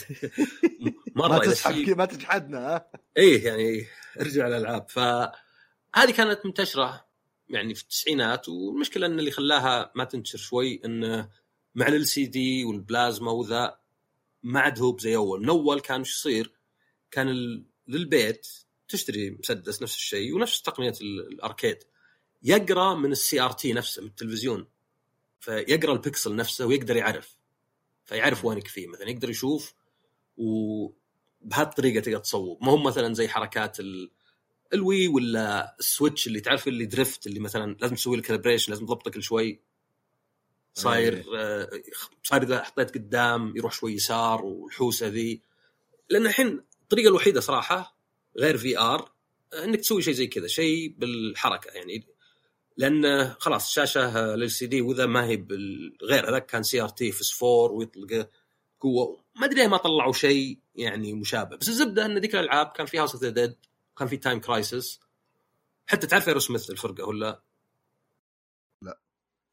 مره 1.17 1.29
ما 1.33 1.39
تسحب 1.39 1.89
ما 1.99 2.05
تجحدنا 2.05 2.59
ها؟ 2.59 2.91
إيه 3.17 3.45
يعني 3.47 3.87
ارجع 4.21 4.47
الالعاب 4.49 4.87
فهذه 4.91 6.11
كانت 6.17 6.47
منتشرة 6.47 7.07
يعني 7.49 7.75
في 7.75 7.83
التسعينات 7.83 8.49
والمشكلة 8.49 9.07
إن 9.07 9.19
اللي 9.19 9.31
خلاها 9.31 9.93
ما 9.95 10.05
تنتشر 10.05 10.39
شوي 10.39 10.81
انه 10.85 11.29
مع 11.75 11.89
LCD 11.89 12.65
والبلازما 12.65 13.31
وذا 13.31 13.79
ما 14.43 14.61
عاد 14.61 14.79
هو 14.81 14.99
زي 14.99 15.17
أول. 15.17 15.43
من 15.43 15.49
أول 15.49 15.81
كان 15.81 16.01
وش 16.01 16.11
يصير؟ 16.11 16.53
كان 17.11 17.29
ال- 17.29 17.65
للبيت 17.89 18.47
تشتري 18.89 19.31
مسدس 19.31 19.83
نفس 19.83 19.95
الشيء 19.95 20.35
ونفس 20.35 20.63
تقنية 20.63 20.95
ال- 21.01 21.33
ال 21.33 21.39
arcade. 21.39 21.79
يقرأ 22.43 22.95
من 22.95 23.13
ال 23.13 23.41
CRT 23.41 23.73
نفسه 23.73 24.03
من 24.03 24.09
التلفزيون. 24.09 24.67
فيقرأ 25.41 25.93
البكسل 25.93 26.37
نفسه 26.37 26.67
ويقدر 26.67 26.97
يعرف 26.97 27.37
فيعرف 28.05 28.45
وينك 28.45 28.69
فيه 28.69 28.87
مثلا 28.87 29.11
يقدر 29.11 29.31
يشوف 29.31 29.75
وبهالطريقه 30.37 32.01
تقدر 32.01 32.19
تصوب. 32.19 32.65
ما 32.65 32.73
هم 32.73 32.83
مثلا 32.83 33.15
زي 33.15 33.29
حركات 33.29 33.81
ال... 33.81 34.11
ال 34.73 34.82
Wii 34.82 35.09
ولا 35.09 35.77
السويتش 35.79 36.27
اللي 36.27 36.41
تعرف 36.41 36.69
اللي 36.69 36.87
drift 36.87 37.27
اللي 37.27 37.41
مثلا 37.41 37.77
لازم 37.81 37.95
تسوي 37.95 38.17
له 38.17 38.23
calibration 38.23 38.73
لازم 38.73 38.87
تضبطه 38.87 39.11
كل 39.11 39.23
شوي. 39.23 39.61
صاير 40.75 41.25
آه، 41.37 41.71
صاير 42.23 42.43
إذا 42.43 42.63
حطيت 42.63 42.95
قدام 42.95 43.57
يروح 43.57 43.73
شوي 43.73 43.93
يسار 43.93 44.45
والحوسة 44.45 45.07
ذي. 45.07 45.43
لأن 46.11 46.27
الحين 46.27 46.61
الطريقة 46.83 47.09
الوحيدة 47.09 47.41
صراحة 47.41 47.97
غير 48.37 48.57
في 48.59 48.79
ار 48.79 49.13
إنك 49.55 49.81
تسوي 49.81 50.03
شيء 50.03 50.15
زي 50.15 50.27
كذا 50.27 50.47
شيء 50.47 50.95
بالحركة 50.99 51.71
يعني. 51.71 52.07
لأن 52.79 53.35
خلاص 53.39 53.67
الشاشة 53.67 54.35
لل 54.37 54.51
سي 54.51 54.67
دي 54.67 54.81
واذا 54.81 55.07
ما 55.07 55.25
هي 55.25 55.37
بالغير 55.37 56.31
هذاك 56.31 56.47
كان 56.47 56.63
سي 56.63 56.81
ار 56.81 56.89
تي 56.89 57.13
في 57.13 57.45
4 57.45 57.73
ويطلق 57.73 58.31
قوة 58.81 59.25
ما 59.37 59.47
أدري 59.47 59.61
ليه 59.61 59.69
ما 59.69 59.77
طلعوا 59.77 60.13
شيء 60.13 60.59
يعني 60.75 61.13
مشابه. 61.13 61.57
بس 61.57 61.69
الزبدة 61.69 62.07
إن 62.07 62.19
ذيك 62.19 62.35
الألعاب 62.35 62.67
كان 62.67 62.87
في 62.87 62.99
هاوس 62.99 63.13
اوف 63.15 63.23
ذا 63.23 63.29
ديد 63.31 63.57
كان 63.99 64.09
في 64.09 64.17
تايم 64.17 64.41
كرايسس 64.41 65.01
حتى 65.87 66.07
تعرف 66.07 66.29
ايرو 66.29 66.41
سميث 66.41 66.71
الفرقة 66.71 67.05
ولا؟ 67.05 67.43
لا. 68.83 69.01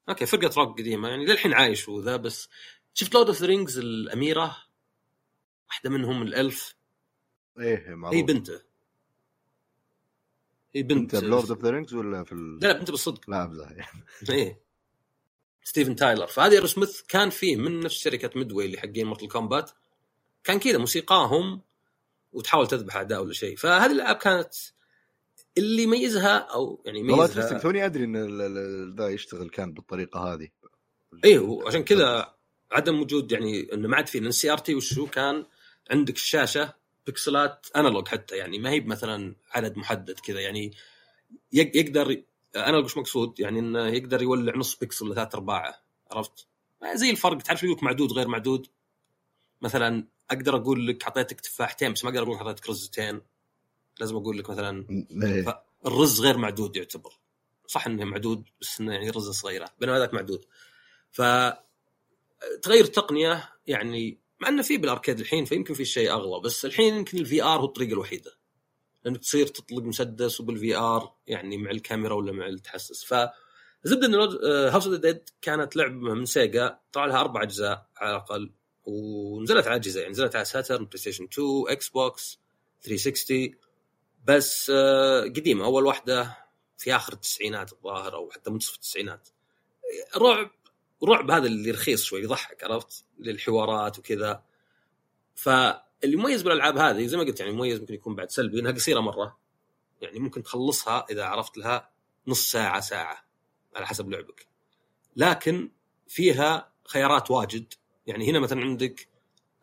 أوكي 0.09 0.25
فرقة 0.25 0.61
روك 0.61 0.79
قديمة. 0.79 1.09
يعني 1.09 1.25
للحين 1.25 1.53
عايش 1.53 1.89
وذا 1.89 2.15
بس 2.15 2.49
شفت 2.93 3.13
لورد 3.13 3.27
اوف 3.27 3.41
ذا 3.41 3.47
رينجز 3.47 3.77
الأميرة؟ 3.77 4.57
واحدة 5.67 5.89
منهم 5.89 6.21
الألف. 6.21 6.75
إيه 7.59 7.95
معروف. 7.95 8.15
هي 8.15 8.23
بنته. 8.23 8.61
هي 10.75 10.83
بنت 10.83 11.13
أنت 11.13 11.23
ب 11.23 11.29
Lord 11.29 11.49
of 11.49 11.63
the 11.63 11.69
Rings 11.69 11.93
ولا 11.93 12.23
في 12.23 12.31
ال... 12.31 12.59
لا 12.61 12.67
لا 12.67 12.73
بنته 12.73 12.91
بالصدق. 12.91 13.29
لا 13.29 13.45
امزح 13.45 13.71
يعني 13.71 14.05
إيه. 14.29 14.61
ستيفن 15.63 15.95
تايلر. 15.95 16.27
فهذه 16.27 16.51
Aerosmith 16.51 17.01
كان 17.01 17.29
فيه 17.29 17.55
من 17.55 17.79
نفس 17.79 17.95
شركة 17.95 18.29
ميدوي 18.35 18.65
اللي 18.65 18.77
حقين 18.77 19.07
Mortal 19.07 19.27
Kombat 19.27 19.71
كان 20.43 20.59
كذا 20.59 20.77
موسيقاهم 20.77 21.61
وتحاول 22.33 22.67
تذبح 22.67 22.95
أعداء 22.95 23.23
ولا 23.23 23.33
شيء. 23.33 23.55
فهذه 23.55 23.91
الألعاب 23.91 24.15
كانت 24.15 24.53
اللي 25.57 25.83
يميزها 25.83 26.37
أو 26.37 26.83
يعني 26.85 26.99
والله 26.99 27.15
يميزها 27.15 27.35
interesting 27.35 27.61
توني 27.61 27.85
أدري 27.85 28.03
إن 28.03 28.95
ذا 28.95 29.09
يشتغل 29.09 29.49
كان 29.49 29.73
بالطريقة 29.73 30.33
هذه. 30.33 30.49
إيه 31.25 31.39
وعشان 31.39 31.83
كذا 31.83 32.35
عدم 32.71 33.01
وجود 33.01 33.31
يعني 33.31 33.73
إنه 33.73 33.87
ما 33.87 33.95
عاد 33.95 34.07
في 34.07 34.19
لأن 34.19 34.27
ال 34.27 34.51
CRT 34.51 34.75
وشو 34.75 35.07
كان 35.07 35.45
عندك 35.91 36.15
الشاشة 36.15 36.73
بكسلات 37.07 37.67
analog 37.75 38.07
حتى 38.07 38.37
يعني 38.37 38.59
ما 38.59 38.69
هي 38.69 38.79
مثلا 38.79 39.35
عدد 39.51 39.77
محدد 39.77 40.19
كذا 40.19 40.39
يعني 40.39 40.71
يق- 41.53 41.75
يقدر 41.77 42.23
analog 42.55 42.85
وش 42.85 42.97
مقصود؟ 42.97 43.39
يعني 43.39 43.59
إنه 43.59 43.87
يقدر 43.87 44.21
يولع 44.21 44.55
نص 44.55 44.75
بكسل 44.75 45.09
لثلاث 45.09 45.35
أرباعه 45.35 45.81
عرفت؟ 46.11 46.47
زي 46.93 47.09
الفرق 47.09 47.37
تعرف 47.37 47.63
يقول 47.63 47.75
لك 47.77 47.83
معدود 47.83 48.11
غير 48.13 48.27
معدود 48.27 48.67
مثلا 49.61 50.07
أقدر 50.31 50.55
أقول 50.55 50.87
لك 50.87 51.03
اعطيتك 51.03 51.41
تفاحتين 51.41 51.93
بس 51.93 52.03
ما 52.03 52.09
أقدر 52.09 52.23
أقول 52.23 52.35
لك 52.35 52.41
اعطيتك 52.41 52.69
رزتين 52.69 53.21
لازم 53.99 54.15
أقول 54.15 54.37
لك 54.37 54.49
مثلا. 54.49 54.85
الرز 55.85 56.21
غير 56.21 56.37
معدود 56.37 56.75
يعتبر 56.75 57.13
صح 57.67 57.87
إنه 57.87 58.03
معدود 58.05 58.43
بس 58.61 58.79
إنه 58.81 58.93
يعني 58.93 59.09
رزه 59.09 59.31
صغيرة 59.31 59.69
بينما 59.79 59.97
هذاك 59.97 60.13
معدود 60.13 60.45
ف 61.11 61.21
تغير 62.61 62.83
التقنيه 62.83 63.49
يعني 63.67 64.17
مع 64.39 64.49
إنه 64.49 64.61
في 64.61 64.77
بال 64.77 64.88
arcade 64.88 65.19
الحين 65.19 65.45
فيمكن 65.45 65.73
في 65.73 65.85
شيء 65.85 66.11
أغلى 66.11 66.39
بس 66.39 66.65
الحين 66.65 66.95
يمكن 66.95 67.17
ال 67.17 67.43
VR 67.43 67.59
هو 67.59 67.65
الطريقة 67.65 67.93
الوحيدة. 67.93 68.31
لانك 69.05 69.17
تصير 69.17 69.47
تطلق 69.47 69.83
مسدس 69.83 70.41
وبال 70.41 70.75
VR 70.75 71.15
يعني 71.27 71.57
مع 71.57 71.71
الكاميرا 71.71 72.13
ولا 72.13 72.31
مع 72.31 72.47
التحسس. 72.47 73.03
ف 73.03 73.13
زبدة 73.83 74.07
إن 74.07 74.13
House 74.71 74.87
of 74.87 74.95
Dead 74.95 75.29
كانت 75.41 75.75
لعبة 75.75 76.13
من 76.13 76.25
سيجا 76.25 76.79
طلع 76.91 77.05
لها 77.05 77.19
أربع 77.19 77.43
أجزاء 77.43 77.89
على 77.97 78.09
الأقل 78.09 78.51
ونزلت 78.85 79.67
على 79.67 79.75
أجهزة 79.75 79.99
يعني 79.99 80.11
نزلت 80.11 80.35
على 80.35 80.45
ساترن 80.45 80.85
PlayStation 80.85 81.23
2 81.23 81.63
Xbox 81.67 82.39
360 82.81 83.55
بس 84.25 84.71
آه، 84.75 85.21
قديمة. 85.21 85.65
أول 85.65 85.85
واحدة 85.85 86.37
في 86.77 86.95
آخر 86.95 87.13
التسعينات 87.13 87.73
الظاهر 87.73 88.15
أو 88.15 88.31
حتى 88.31 88.51
منتصف 88.51 88.75
التسعينات. 88.75 89.29
رعب 90.17 90.51
رعب 91.05 91.31
هذا 91.31 91.47
اللي 91.47 91.71
رخيص 91.71 92.03
شوي 92.03 92.21
يضحك 92.21 92.63
عرفت؟ 92.63 93.05
للحوارات 93.19 93.99
وكذا. 93.99 94.43
فاللي 95.35 96.15
مميز 96.15 96.41
بالألعاب 96.41 96.77
هذه 96.77 97.05
زي 97.05 97.17
ما 97.17 97.23
قلت 97.23 97.39
يعني 97.39 97.51
مميز 97.51 97.79
ممكن 97.79 97.93
يكون 97.93 98.15
بعد 98.15 98.31
سلبي 98.31 98.59
إنها 98.59 98.71
قصيرة 98.71 98.99
مرة. 98.99 99.37
يعني 100.01 100.19
ممكن 100.19 100.43
تخلصها 100.43 101.05
إذا 101.09 101.25
عرفت 101.25 101.57
لها 101.57 101.89
نص 102.27 102.51
ساعة 102.51 102.79
ساعة 102.79 103.25
على 103.75 103.87
حسب 103.87 104.09
لعبك. 104.09 104.47
لكن 105.15 105.71
فيها 106.07 106.71
خيارات 106.87 107.31
واجد. 107.31 107.73
يعني 108.07 108.29
هنا 108.29 108.39
مثلا 108.39 108.61
عندك 108.61 109.07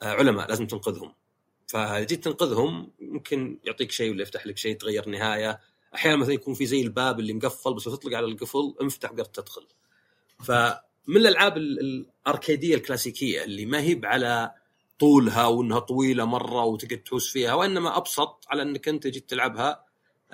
آه، 0.03 0.13
علماء 0.13 0.49
لازم 0.49 0.67
تنقذهم. 0.67 1.15
فجيت 1.67 2.25
تنقذهم 2.25 2.93
ممكن 3.01 3.59
يعطيك 3.65 3.91
شيء 3.91 4.11
ولا 4.11 4.23
يفتح 4.23 4.47
لك 4.47 4.59
شيء 4.59 4.77
تغير 4.77 5.09
نهاية. 5.09 5.61
أحيانا 5.95 6.17
مثلا 6.17 6.35
يكون 6.35 6.55
في 6.55 6.67
زي 6.67 6.81
الباب 6.81 7.21
اللي 7.21 7.33
مقفل 7.33 7.75
بس 7.75 7.87
لو 7.87 7.97
تطلق 7.97 8.17
على 8.17 8.27
القفل 8.27 8.75
انفتح 8.83 9.09
قدرت 9.09 9.41
تدخل. 9.41 9.67
فمن 11.07 11.17
الألعاب 11.17 11.57
ال- 11.57 12.07
الأركيدية 12.27 12.75
الكلاسيكية 12.75 13.45
اللي 13.45 13.67
ما 13.67 13.81
هي 13.81 14.01
على 14.05 14.55
طولها 14.99 15.47
وإنها 15.47 15.79
طويلة 15.79 16.25
مرة 16.25 16.65
وتقعد 16.65 16.99
تحوس 17.03 17.33
فيها 17.33 17.55
وإنما 17.55 17.97
أبسط 17.97 18.45
على 18.49 18.63
إنك 18.63 18.89
أنت 18.89 19.07
جيت 19.07 19.31
تلعبها 19.31 19.85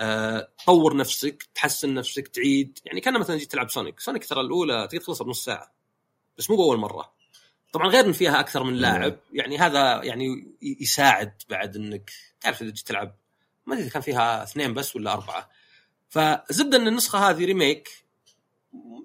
آه، 0.00 0.48
تطور 0.64 0.96
نفسك 0.96 1.42
تحسن 1.54 1.94
نفسك 1.94 2.28
تعيد. 2.28 2.78
يعني 2.84 3.00
كان 3.00 3.20
مثلا 3.20 3.36
جيت 3.36 3.52
تلعب 3.52 3.70
سونيك. 3.70 4.00
سونيك 4.00 4.26
ترى 4.26 4.40
الأولى 4.40 4.86
تقدر 4.90 5.00
تخلصها 5.04 5.24
بنص 5.24 5.44
ساعة 5.44 5.72
بس 6.38 6.50
مو 6.50 6.56
بأول 6.56 6.76
مرة. 6.78 7.12
طبعا 7.72 7.88
غير 7.88 8.04
إن 8.06 8.12
فيها 8.12 8.40
أكثر 8.40 8.62
من 8.64 8.74
لاعب 8.74 9.16
يعني 9.32 9.58
هذا 9.58 10.04
يعني 10.04 10.46
يساعد 10.62 11.32
بعد 11.50 11.76
إنك 11.76 12.10
تعرف 12.40 12.62
إذا 12.62 12.70
جيت 12.70 12.86
تلعب. 12.86 13.14
ما 13.66 13.74
أدري 13.74 13.84
إذا 13.84 13.92
كان 13.92 14.02
فيها 14.02 14.42
اثنين 14.42 14.74
بس 14.74 14.96
ولا 14.96 15.12
أربعة. 15.12 15.50
فزبده 16.08 16.76
إن 16.76 16.88
النسخة 16.88 17.30
هذه 17.30 17.44
remake 17.44 17.88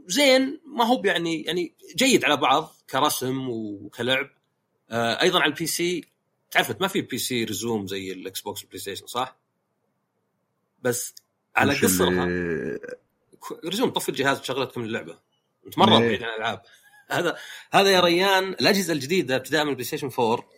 زين 0.07 0.59
ما 0.65 0.85
هو 0.85 1.01
يعني 1.05 1.43
يعني 1.43 1.73
جيد 1.95 2.25
على 2.25 2.37
بعض 2.37 2.75
كرسم 2.89 3.49
وكلعب 3.49 4.29
آه 4.89 5.21
أيضا 5.21 5.39
على 5.39 5.49
ال 5.51 5.67
PC 5.67 6.05
تعرف 6.51 6.71
أنت 6.71 6.81
ما 6.81 6.87
في 6.87 7.01
PC 7.01 7.43
resume 7.43 7.87
زي 7.87 8.11
ال 8.11 8.41
Xbox 8.41 8.61
وال 8.61 8.79
PlayStation 8.79 9.07
صح؟ 9.07 9.35
بس 10.81 11.15
على 11.55 11.73
قصرها 11.79 12.23
اللي- 12.23 12.79
رزوم 13.65 13.89
طفي 13.89 14.09
الجهاز 14.09 14.39
وشغلت 14.39 14.77
من 14.77 14.85
اللعبة 14.85 15.17
انت 15.65 15.77
مره 15.77 15.93
إيه. 15.97 15.99
بعيد 16.07 16.23
عن 16.23 16.29
الالعاب 16.29 16.61
هذا 17.09 17.37
هذا 17.71 17.89
يا 17.89 17.99
ريان 17.99 18.49
الأجهزة 18.49 18.93
الجديدة 18.93 19.35
ابتداء 19.35 19.63
من 19.63 19.69
البلاي 19.69 19.85
ستيشن 19.85 20.09
4 20.19 20.49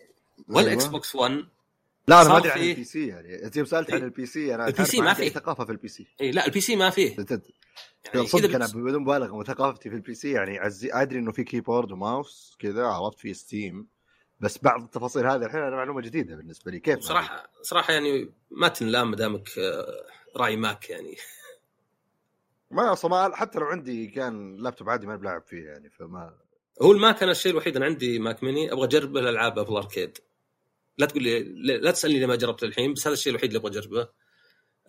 والإكس. 0.48 0.84
بوكس 0.86 1.14
1 1.14 1.44
لا 2.08 2.22
أنا 2.22 2.28
ما 2.28 2.36
أدري 2.38 2.50
عن 2.50 2.60
البي 2.60 2.84
سي 2.84 3.06
يعني. 3.06 3.44
أنت 3.44 3.56
يوم 3.56 3.66
سألت 3.66 3.90
عن 3.90 3.98
إيه. 3.98 4.04
البي 4.04 4.26
سي 4.26 4.54
أنا 4.54 4.66
البي 4.68 4.84
سي 4.84 5.00
ما 5.00 5.14
فيه. 5.14 5.28
ثقافة 5.28 5.64
في 5.64 5.72
البي 5.72 5.88
سي 5.88 6.06
اي 6.20 6.30
لا 6.30 6.46
البي 6.46 6.60
سي 6.60 6.76
ما 6.76 6.90
فيه 6.90 7.16
تد- 7.16 7.42
يعني 8.14 8.26
صدق 8.26 8.54
أنا 8.54 8.66
بدون 8.66 9.02
مبالغة 9.02 9.42
ثقافتي 9.44 9.90
في 9.90 9.96
البي 9.96 10.14
سي 10.14 10.30
يعني 10.30 10.58
عزي 10.58 10.90
أدري 10.92 11.18
إنه 11.18 11.32
في 11.32 11.44
كيبورد 11.44 11.92
وماوس 11.92 12.56
كذا 12.58 12.84
عرفت 12.86 13.18
في 13.18 13.34
ستيم 13.34 13.86
بس 14.40 14.58
بعض 14.58 14.82
التفاصيل 14.82 15.26
هذه 15.26 15.44
الحين 15.46 15.60
أنا 15.60 15.76
معلومة 15.76 16.00
جديدة 16.00 16.36
بالنسبة 16.36 16.70
لي. 16.70 16.80
كيف 16.80 17.00
صراحة 17.00 17.50
صراحة 17.62 17.92
يعني 17.92 18.30
ما 18.50 18.68
تنلام 18.68 19.10
ما 19.10 19.16
دامك 19.16 19.48
آه، 19.58 20.06
راعي 20.36 20.56
Mac 20.56 20.90
يعني. 20.90 21.16
ما 22.70 22.92
أصلا 22.92 23.36
حتى 23.36 23.58
لو 23.58 23.66
عندي 23.66 24.06
كان 24.06 24.56
لابتوب 24.56 24.90
عادي 24.90 25.06
ما 25.06 25.16
بلعب 25.16 25.42
فيه 25.42 25.64
يعني 25.64 25.90
فما 25.90 26.34
هو 26.82 26.92
ال 26.92 26.99
Mac 26.99 27.22
أنا 27.22 27.32
الشيء 27.32 27.52
الوحيد 27.52 27.76
أنا 27.76 27.84
عندي 27.84 28.18
Mac 28.18 28.42
mini 28.42 28.72
أبغى 28.72 28.84
أجرب 28.84 29.16
الألعاب 29.16 29.64
في 29.64 29.70
ال 29.70 29.77
Arcade 29.77 30.18
لا 30.98 31.06
تقول 31.06 31.22
لي 31.22 31.42
لا 31.78 31.90
تسألني 31.90 32.18
ليه 32.18 32.26
ما 32.26 32.36
جربت 32.36 32.62
الحين 32.62 32.92
بس 32.92 33.06
هذا 33.06 33.14
الشيء 33.14 33.30
الوحيد 33.30 33.50
اللي 33.50 33.58
أبغى 33.58 33.78
أجربه. 33.78 34.08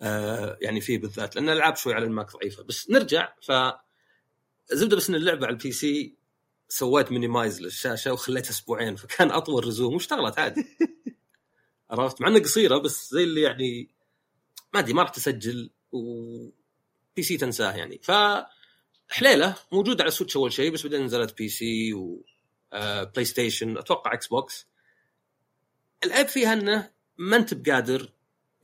آه 0.00 0.58
يعني 0.60 0.80
فيه 0.80 0.98
بالذات 0.98 1.36
لأن 1.36 1.48
الألعاب 1.48 1.76
شوي 1.76 1.94
على 1.94 2.04
ال 2.04 2.11
Mac 2.11 2.32
ضعيفة. 2.32 2.62
بس 2.62 2.90
نرجع 2.90 3.32
ف 3.42 3.52
زبدة 4.72 4.96
بس 4.96 5.08
إن 5.08 5.14
اللعبة 5.14 5.46
على 5.46 5.52
ال 5.52 5.72
PC 5.72 6.16
سويت 6.68 7.12
minimize 7.12 7.62
للشاشة 7.62 8.12
وخليتها 8.12 8.50
أسبوعين 8.50 8.96
فكان 8.96 9.30
أطول 9.30 9.66
resume 9.66 9.94
واشتغلت 9.94 10.38
عادي. 10.38 10.64
عرفت؟ 11.90 12.20
مع 12.20 12.28
إنها 12.28 12.40
قصيرة 12.40 12.78
بس 12.78 13.10
زي 13.10 13.24
اللي 13.24 13.42
يعني 13.42 13.88
ما 14.74 14.80
أدري 14.80 14.92
ما 14.92 15.02
راح 15.02 15.10
تسجل 15.10 15.70
وبي 15.92 17.22
سي 17.22 17.36
تنساه 17.36 17.72
يعني. 17.72 18.00
ف 18.02 18.10
حليلة 19.08 19.54
موجود 19.72 20.00
على 20.00 20.10
Switch 20.10 20.36
أول 20.36 20.52
شيء 20.52 20.72
بس 20.72 20.82
بعدين 20.82 21.04
نزلت 21.04 21.38
PC 21.38 21.94
و 21.94 22.24
آه، 22.72 23.02
PlayStation 23.04 23.78
أتوقع 23.78 24.12
Xbox 24.12 24.66
العيب 26.04 26.28
فيها 26.28 26.52
إنه 26.52 26.90
ما 27.18 27.36
أنت 27.36 27.54
بقادر 27.54 28.12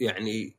يعني 0.00 0.56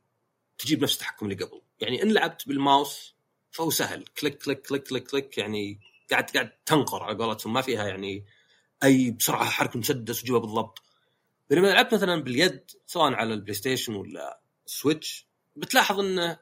تجيب 0.58 0.82
نفس 0.82 0.94
التحكم 0.94 1.26
اللي 1.26 1.44
قبل. 1.44 1.60
يعني 1.80 2.02
إن 2.02 2.12
لعبت 2.12 2.48
بالماوس 2.48 3.14
فهو 3.50 3.70
سهل. 3.70 4.04
click 4.20 4.42
click 4.42 4.62
click 4.62 4.82
click 4.82 5.10
click. 5.10 5.38
يعني 5.38 5.80
قاعد 6.10 6.30
قاعد 6.30 6.50
تنقر 6.66 7.02
على 7.02 7.18
قولتهم. 7.18 7.52
ما 7.52 7.60
فيها 7.60 7.88
يعني 7.88 8.24
أي 8.84 9.10
بسرعة 9.10 9.50
حرك 9.50 9.74
المسدس 9.74 10.22
وجيبها 10.22 10.40
بالضبط. 10.40 10.82
بينما 11.50 11.66
لعبت 11.66 11.94
مثلا 11.94 12.22
باليد 12.22 12.70
سواء 12.86 13.12
على 13.12 13.34
ال 13.34 13.54
PlayStation 13.54 13.94
ولا 13.94 14.40
Switch 14.66 15.26
بتلاحظ 15.56 16.00
إنه 16.00 16.38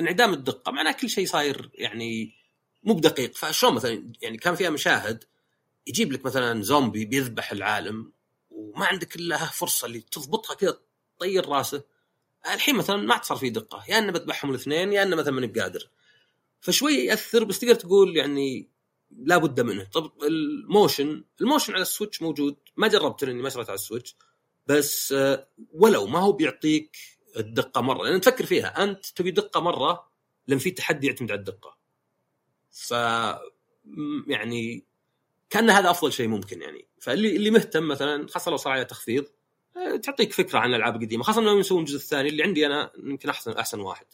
انعدام 0.00 0.32
الدقة. 0.32 0.72
معناه 0.72 0.92
كل 0.92 1.10
شيء 1.10 1.26
صاير 1.26 1.70
يعني 1.74 2.34
مو 2.82 2.94
بدقيق. 2.94 3.36
فشلون 3.36 3.74
مثلا 3.74 4.12
يعني 4.22 4.38
كان 4.38 4.54
فيها 4.54 4.70
مشاهد 4.70 5.24
يجيب 5.86 6.12
لك 6.12 6.24
مثلا 6.24 6.62
زومبي 6.62 7.04
بيذبح 7.04 7.52
العالم 7.52 8.12
وما 8.58 8.86
عندك 8.86 9.16
إلا 9.16 9.36
فرصة 9.36 9.86
اللي 9.86 10.00
تضبطها 10.00 10.54
كذا 10.54 10.78
تطير 11.16 11.48
راسه. 11.48 11.84
الحين 12.46 12.76
مثلا 12.76 12.96
ما 12.96 13.14
عاد 13.14 13.24
صار 13.24 13.36
في 13.38 13.50
دقة 13.50 13.84
يا 13.88 13.98
إنه 13.98 14.12
بذبحهم 14.12 14.50
الاثنين 14.50 14.92
يا 14.92 15.02
إنه 15.02 15.16
مثلا 15.16 15.32
ماني 15.32 15.46
بقادر. 15.46 15.90
فشوي 16.60 16.92
يأثر 16.92 17.44
بس 17.44 17.58
تقدر 17.58 17.74
تقول 17.74 18.16
يعني 18.16 18.68
لا 19.10 19.38
بد 19.38 19.60
منه. 19.60 19.84
طب 19.84 20.12
ال 20.22 20.37
motion 20.37 21.24
ال 21.40 21.45
motion 21.45 21.72
على 21.72 21.82
ال 21.82 21.88
Switch 21.88 22.22
موجود. 22.22 22.56
ما 22.76 22.88
جربت 22.88 23.24
لاني 23.24 23.42
ما 23.42 23.48
شريت 23.48 23.68
على 23.68 23.74
ال 23.74 23.80
Switch 23.80 24.16
بس 24.66 25.12
آه، 25.12 25.48
ولو 25.72 26.06
ما 26.06 26.18
هو 26.18 26.32
بيعطيك 26.32 26.96
الدقة 27.36 27.80
مرة 27.80 28.08
لأن 28.08 28.20
تفكر 28.20 28.46
فيها 28.46 28.84
أنت 28.84 29.06
تبي 29.06 29.30
دقة 29.30 29.60
مرة 29.60 30.08
لأن 30.46 30.58
في 30.58 30.70
تحدي 30.70 31.06
يعتمد 31.06 31.30
على 31.30 31.38
الدقة. 31.38 31.78
ف 32.70 32.90
يعني 34.26 34.84
كأن 35.50 35.70
هذا 35.70 35.90
أفضل 35.90 36.12
شيء 36.12 36.28
ممكن 36.28 36.62
يعني. 36.62 36.87
فاللي 37.00 37.36
اللي 37.36 37.50
مهتم 37.50 37.88
مثلا 37.88 38.28
خاصة 38.28 38.50
لو 38.50 38.56
صار 38.56 38.72
عليه 38.72 38.82
تخفيض 38.82 39.26
آه، 39.76 39.96
تعطيك 39.96 40.32
فكرة 40.32 40.58
عن 40.58 40.70
الالعاب 40.70 40.96
القديمه 40.96 41.22
خاصة 41.22 41.40
انهم 41.40 41.58
يسوون 41.58 41.80
الجزء 41.80 41.96
الثاني 41.96 42.28
اللي 42.28 42.42
عندي 42.42 42.66
أنا 42.66 42.90
يمكن 42.98 43.28
احسن 43.28 43.52
أحسن 43.52 43.80
واحد. 43.80 44.06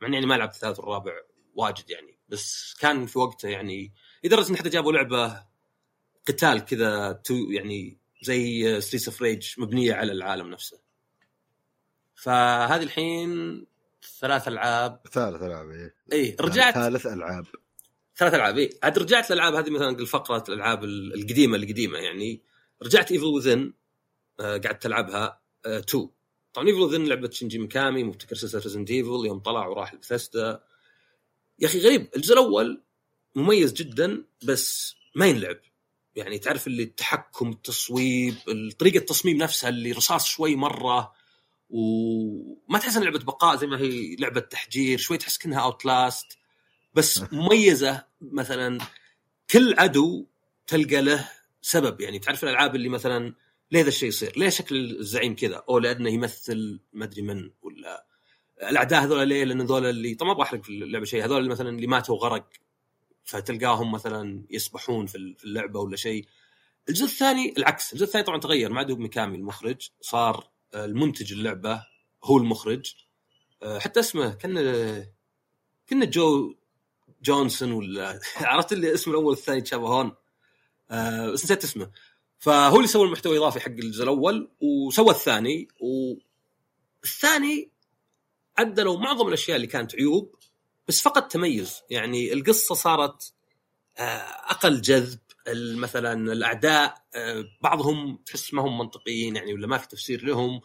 مع 0.00 0.08
إني 0.08 0.16
يعني 0.16 0.26
ما 0.26 0.34
لعبت 0.34 0.54
الثالث 0.54 0.78
والرابع 0.78 1.12
واجد 1.54 1.90
يعني 1.90 2.18
بس 2.28 2.74
كان 2.80 3.06
في 3.06 3.18
وقته 3.18 3.48
يعني 3.48 3.92
لدرجة 4.24 4.50
إن 4.50 4.56
حتى 4.56 4.68
جابوا 4.68 4.92
لعبة 4.92 5.44
قتال 6.28 6.64
كذا 6.64 7.12
تو 7.12 7.34
يعني 7.34 7.98
زي 8.22 8.80
Streets 8.80 9.08
of 9.08 9.22
Rage 9.22 9.54
مبنية 9.58 9.94
على 9.94 10.12
العالم 10.12 10.50
نفسه. 10.50 10.80
فهذه 12.14 12.82
الحين 12.82 13.66
ثلاث 14.20 14.48
ألعاب. 14.48 15.00
ثالث 15.12 15.42
ألعاب 15.42 15.90
اي 16.12 16.36
رجعت 16.40 16.74
ثالث 16.74 17.06
ألعاب. 17.06 17.46
ثلاث 18.20 18.34
ألعاب. 18.34 18.58
اي 18.58 18.70
عاد 18.82 18.98
رجعت 18.98 19.32
الألعاب 19.32 19.54
هذه 19.54 19.70
مثلا 19.70 19.98
الفقره 19.98 20.44
الألعاب 20.48 20.84
القديمة 20.84 21.56
القديمة 21.56 21.98
يعني. 21.98 22.42
رجعت 22.82 23.12
Evil 23.12 23.24
Within 23.24 23.72
قعدت 24.40 24.82
تلعبها 24.82 25.40
2 25.66 26.08
طبعا 26.52 26.68
Evil 26.68 26.80
Within 26.80 27.06
لعبة 27.06 27.30
شينجي 27.30 27.58
ميكامي 27.58 28.04
مبتكر 28.04 28.36
سلسلة 28.36 28.62
Resident 28.62 28.90
Evil 28.90 29.26
يوم 29.26 29.38
طلع 29.38 29.66
وراح 29.66 29.94
لبثيستا 29.94 30.60
يا 31.58 31.66
أخي 31.66 31.80
غريب 31.80 32.08
الجزء 32.16 32.32
الأول 32.32 32.82
مميز 33.34 33.72
جدا 33.72 34.24
بس 34.44 34.96
ما 35.14 35.26
ينلعب 35.26 35.60
يعني 36.14 36.38
تعرف 36.38 36.66
اللي 36.66 36.82
التحكم 36.82 37.50
التصويب 37.50 38.34
طريقة 38.78 38.98
التصميم 38.98 39.36
نفسها 39.36 39.68
اللي 39.68 39.92
رصاص 39.92 40.26
شوي 40.26 40.56
مرة 40.56 41.12
وما 41.70 42.78
تحس 42.78 42.96
إن 42.96 43.02
لعبة 43.04 43.18
بقاء 43.18 43.56
زي 43.56 43.66
ما 43.66 43.78
هي 43.78 44.16
لعبة 44.16 44.40
تحجير 44.40 44.98
شوي 44.98 45.18
تحس 45.18 45.38
كأنها 45.38 45.60
Outlast 45.60 46.39
بس 46.94 47.32
مميزة 47.32 48.04
مثلا 48.20 48.78
كل 49.50 49.74
عدو 49.78 50.26
تلقى 50.66 51.02
له 51.02 51.28
سبب 51.62 52.00
يعني 52.00 52.18
تعرف 52.18 52.44
الألعاب 52.44 52.74
اللي 52.74 52.88
مثلا 52.88 53.34
ليه 53.70 53.82
ذا 53.82 53.88
الشيء 53.88 54.08
يصير؟ 54.08 54.32
ليه 54.36 54.48
شكل 54.48 54.96
الزعيم 55.00 55.34
كذا؟ 55.36 55.64
أو 55.68 55.78
لأنه 55.78 56.10
يمثل 56.10 56.80
ما 56.92 57.04
أدري 57.04 57.22
من 57.22 57.50
ولا 57.62 58.06
الأعداء 58.62 59.04
هذول 59.04 59.28
ليه؟ 59.28 59.44
لأن 59.44 59.60
هذول 59.60 59.86
اللي 59.86 60.14
طبعا 60.14 60.32
ما 60.32 60.38
بحرق 60.38 60.62
في 60.62 60.68
اللعبة 60.68 61.04
شيء 61.04 61.24
هذول 61.24 61.48
مثلا 61.48 61.68
اللي 61.68 61.86
ماتوا 61.86 62.16
غرق 62.16 62.48
فتلقاهم 63.24 63.92
مثلا 63.92 64.44
يسبحون 64.50 65.06
في 65.06 65.34
اللعبة 65.44 65.80
ولا 65.80 65.96
شيء. 65.96 66.26
الجزء 66.88 67.04
الثاني 67.04 67.54
العكس، 67.58 67.92
الجزء 67.92 68.06
الثاني 68.06 68.24
طبعا 68.24 68.40
تغير 68.40 68.72
ما 68.72 68.78
عاد 68.78 68.92
ميكامي 68.92 69.36
المخرج 69.36 69.90
صار 70.00 70.50
المنتج 70.74 71.32
اللعبة 71.32 71.86
هو 72.24 72.38
المخرج 72.38 72.94
حتى 73.78 74.00
اسمه 74.00 74.34
كان 74.34 75.06
كنا 75.88 76.04
John 76.04 76.54
Johanas 77.22 77.72
ولا 77.72 78.20
عرفت 78.36 78.72
اللي 78.72 78.94
اسمه 78.94 79.12
الأول 79.14 79.26
والثاني 79.26 79.58
يتشابهون 79.58 80.12
آه 80.90 81.30
بس 81.30 81.44
نسيت 81.44 81.64
اسمه. 81.64 81.90
فهو 82.38 82.76
اللي 82.76 82.88
سوى 82.88 83.06
المحتوى 83.06 83.32
الإضافي 83.32 83.60
حق 83.60 83.68
الجزء 83.68 84.02
الأول 84.02 84.50
وسوى 84.60 85.10
الثاني 85.10 85.68
والثاني 87.02 87.70
عدلوا 88.58 88.98
معظم 88.98 89.28
الأشياء 89.28 89.56
اللي 89.56 89.66
كانت 89.66 89.94
عيوب 89.94 90.34
بس 90.88 91.02
فقط 91.02 91.32
تميز. 91.32 91.80
يعني 91.90 92.32
القصة 92.32 92.74
صارت 92.74 93.32
آه 93.98 94.02
أقل 94.50 94.80
جذب 94.80 95.18
مثلا 95.76 96.32
الأعداء 96.32 96.94
آه 97.14 97.44
بعضهم 97.60 98.16
تحس 98.26 98.54
ما 98.54 98.62
هم 98.62 98.78
منطقيين 98.78 99.36
يعني 99.36 99.54
ولا 99.54 99.66
ما 99.66 99.78
في 99.78 99.88
تفسير 99.88 100.24
لهم. 100.24 100.60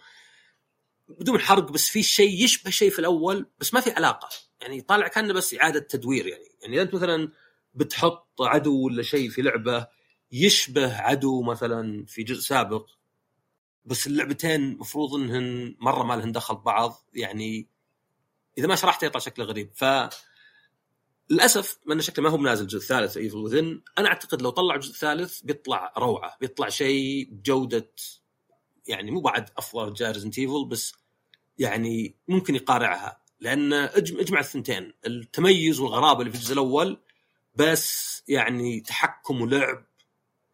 بدون 1.07 1.39
حرق 1.39 1.71
بس 1.71 1.89
في 1.89 2.03
شيء 2.03 2.43
يشبه 2.43 2.71
شيء 2.71 2.89
في 2.89 2.99
الأول 2.99 3.45
بس 3.59 3.73
ما 3.73 3.79
في 3.81 3.91
علاقة. 3.91 4.29
يعني 4.65 4.81
طالع 4.81 5.07
كأنه 5.07 5.33
بس 5.33 5.53
إعادة 5.53 5.79
تدوير 5.79 6.27
يعني. 6.27 6.51
يعني 6.61 6.81
أنت 6.81 6.95
مثلا 6.95 7.31
بتحط 7.73 8.41
عدو 8.41 8.85
ولا 8.85 9.03
شيء 9.03 9.29
في 9.29 9.41
لعبة 9.41 9.87
يشبه 10.31 10.97
عدو 10.97 11.41
مثلا 11.41 12.05
في 12.05 12.23
جزء 12.23 12.41
سابق 12.41 12.89
بس 13.85 14.07
اللعبتين 14.07 14.77
مفروض 14.77 15.13
إنهن 15.15 15.75
مرة 15.79 16.03
ما 16.03 16.13
لهن 16.13 16.31
دخل 16.31 16.55
ببعض 16.55 17.05
يعني 17.13 17.67
إذا 18.57 18.67
ما 18.67 18.75
شرحته 18.75 19.05
يطلع 19.05 19.19
شكله 19.19 19.45
غريب. 19.45 19.71
ف 19.75 19.85
للأسف 21.29 21.79
من 21.85 22.01
شكله 22.01 22.23
ما 22.23 22.29
هو 22.29 22.37
نازل 22.37 22.63
الجزء 22.63 22.77
الثالث 22.77 23.17
Evil 23.17 23.37
Within 23.37 23.81
أنا 23.97 24.07
أعتقد 24.07 24.41
لو 24.41 24.49
طلع 24.49 24.75
الجزء 24.75 24.91
الثالث 24.91 25.41
بيطلع 25.41 25.93
روعة 25.97 26.37
بيطلع 26.41 26.69
شيء 26.69 27.29
بجودة 27.31 27.91
يعني 28.87 29.11
مو 29.11 29.19
بعد 29.21 29.49
أفضل 29.57 29.93
Resident 29.93 30.25
Evil 30.25 30.65
بس 30.65 30.93
يعني 31.57 32.15
ممكن 32.27 32.55
يقارعها. 32.55 33.24
لأن 33.45 33.73
اجمع 33.73 34.39
الثنتين 34.39 34.93
التميز 35.07 35.79
والغرابة 35.79 36.19
اللي 36.19 36.31
في 36.31 36.37
الجزء 36.37 36.53
الأول 36.53 36.97
بس 37.55 38.23
يعني 38.27 38.79
تحكم 38.79 39.41
ولعب 39.41 39.85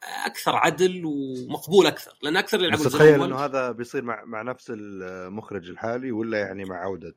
أكثر 0.03 0.55
عدل 0.55 1.01
ومقبول 1.05 1.87
أكثر 1.87 2.17
لأن 2.21 2.37
أكثر 2.37 2.57
اللي 2.57 2.67
يلعبون 2.67 2.89
تخيل 2.89 3.23
إنه 3.23 3.35
هذا 3.35 3.71
بيصير 3.71 4.03
مع 4.03 4.25
مع 4.25 4.41
نفس 4.41 4.71
المخرج 4.75 5.69
الحالي 5.69 6.11
ولا 6.11 6.39
يعني 6.39 6.65
مع 6.65 6.75
عودة 6.75 7.15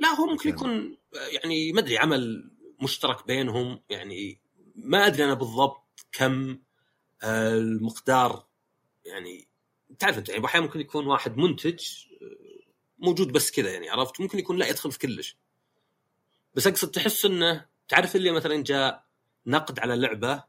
لا 0.00 0.08
هو 0.08 0.26
ممكن 0.26 0.48
يكون 0.48 0.96
يعني 1.32 1.72
ما 1.72 1.80
أدري 1.80 1.98
عمل 1.98 2.50
مشترك 2.82 3.26
بينهم 3.26 3.82
يعني 3.90 4.40
ما 4.76 5.06
أدري 5.06 5.24
أنا 5.24 5.34
بالضبط 5.34 6.06
كم 6.12 6.58
المقدار 7.24 8.46
يعني 9.04 9.48
تعرف 9.98 10.18
أنت 10.18 10.28
يعني 10.28 10.44
أحيانا 10.44 10.66
ممكن 10.66 10.80
يكون 10.80 11.06
واحد 11.06 11.36
منتج 11.36 11.84
موجود 13.02 13.32
بس 13.32 13.50
كذا 13.50 13.70
يعني 13.70 13.90
عرفت؟ 13.90 14.20
ممكن 14.20 14.38
يكون 14.38 14.56
لا 14.56 14.68
يدخل 14.68 14.92
في 14.92 14.98
كلش. 14.98 15.36
بس 16.54 16.66
أقصد 16.66 16.90
تحس 16.90 17.24
إنه 17.24 17.66
تعرف 17.88 18.16
اللي 18.16 18.30
مثلا 18.30 18.62
جاء 18.62 19.04
نقد 19.46 19.78
على 19.78 19.96
لعبة 19.96 20.44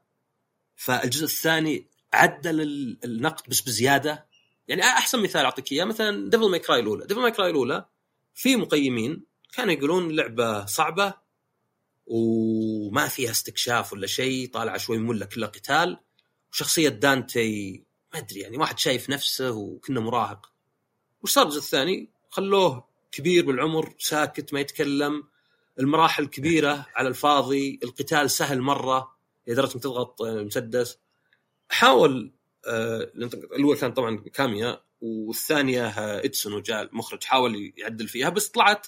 فالجزء 0.75 1.23
الثاني 1.25 1.87
عدل 2.13 2.61
النقد 3.03 3.49
بس 3.49 3.61
بزيادة. 3.61 4.27
يعني 4.67 4.81
أحسن 4.81 5.23
مثال 5.23 5.45
أعطيك 5.45 5.71
إياه 5.71 5.85
مثلا 5.85 6.29
Devil 6.29 6.49
May 6.49 6.59
Cry 6.59 6.79
الأولى. 6.79 7.05
Devil 7.05 7.21
May 7.21 7.31
Cry 7.31 7.49
الأولى 7.49 7.85
في 8.33 8.55
مقيمين 8.55 9.25
كانوا 9.53 9.73
يقولون 9.73 10.15
لعبة 10.15 10.65
صعبة 10.65 11.13
وما 12.05 13.07
فيها 13.07 13.31
استكشاف 13.31 13.93
ولا 13.93 14.07
شيء 14.07 14.49
طالعة 14.49 14.77
شوي 14.77 14.97
ممله 14.97 15.25
كلها 15.25 15.49
قتال. 15.49 15.99
وشخصية 16.51 16.89
دانتي 16.89 17.83
ما 18.13 18.19
أدري 18.19 18.39
يعني 18.39 18.57
واحد 18.57 18.79
شايف 18.79 19.09
نفسه 19.09 19.51
وكنا 19.51 19.99
مراهق. 19.99 20.51
وش 21.21 21.31
صار 21.31 21.45
الجزء 21.45 21.59
الثاني؟ 21.59 22.12
خلوه 22.33 22.87
كبير 23.11 23.45
بالعمر 23.45 23.95
ساكت 23.99 24.53
ما 24.53 24.59
يتكلم. 24.59 25.23
المراحل 25.79 26.25
كبيرة 26.25 26.85
على 26.95 27.07
الفاضي 27.07 27.79
القتال 27.83 28.31
سهل 28.31 28.61
مرة 28.61 29.15
لدرجه 29.47 29.77
تضغط 29.77 30.21
مسدس. 30.21 30.97
حاول 31.69 32.31
آه 32.67 33.11
الأول 33.15 33.77
كان 33.77 33.93
طبعا 33.93 34.17
كاميا 34.17 34.81
والثانية 35.01 35.87
إتسونو 35.97 36.53
وجاء 36.53 36.81
المخرج 36.81 37.23
حاول 37.23 37.73
يعدل 37.77 38.07
فيها 38.07 38.29
بس 38.29 38.47
طلعت 38.47 38.87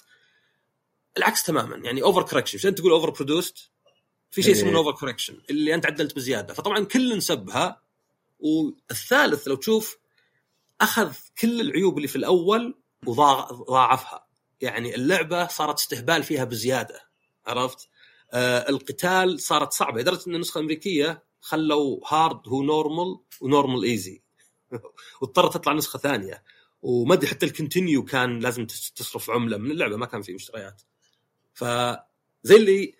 العكس 1.16 1.44
تماما. 1.44 1.76
يعني 1.76 2.02
over 2.02 2.22
correction 2.22 2.68
انت 2.68 2.78
تقول 2.78 2.92
over 2.92 3.10
produced 3.10 3.70
في 4.30 4.42
شيء 4.42 4.52
اسمه 4.52 4.76
over 4.76 4.92
correction 4.92 5.40
اللي 5.50 5.74
أنت 5.74 5.86
عدلت 5.86 6.16
بزيادة. 6.16 6.54
فطبعا 6.54 6.84
كل 6.84 7.16
نسبها 7.16 7.82
والثالث 8.40 9.48
لو 9.48 9.54
تشوف 9.54 9.98
أخذ 10.80 11.14
كل 11.40 11.60
العيوب 11.60 11.96
اللي 11.96 12.08
في 12.08 12.16
الأول 12.16 12.74
وضاعفها 13.06 14.26
يعني 14.60 14.94
اللعبة 14.94 15.46
صارت 15.46 15.78
استهبال 15.78 16.22
فيها 16.22 16.44
بزيادة 16.44 17.00
عرفت؟ 17.46 17.88
آه 18.32 18.68
القتال 18.68 19.40
صارت 19.40 19.72
صعبة 19.72 20.00
لدرجة 20.00 20.28
إن 20.28 20.34
النسخة 20.34 20.58
الأمريكية 20.58 21.24
خلوا 21.40 22.00
hard 22.08 22.48
هو 22.48 22.62
normal 22.62 23.18
و 23.40 23.46
normal 23.46 23.84
easy 23.84 24.22
واضطرت 25.20 25.54
تطلع 25.54 25.72
نسخة 25.72 25.98
ثانية. 25.98 26.42
وما 26.82 27.14
أدري 27.14 27.26
حتى 27.26 27.46
ال 27.46 27.52
continue 27.52 28.04
كان 28.04 28.40
لازم 28.40 28.66
تصرف 28.66 29.30
عملة 29.30 29.56
من 29.56 29.70
اللعبة 29.70 29.96
ما 29.96 30.06
كان 30.06 30.22
في 30.22 30.32
مشتريات. 30.32 30.82
فزي 31.54 32.56
اللي 32.56 32.94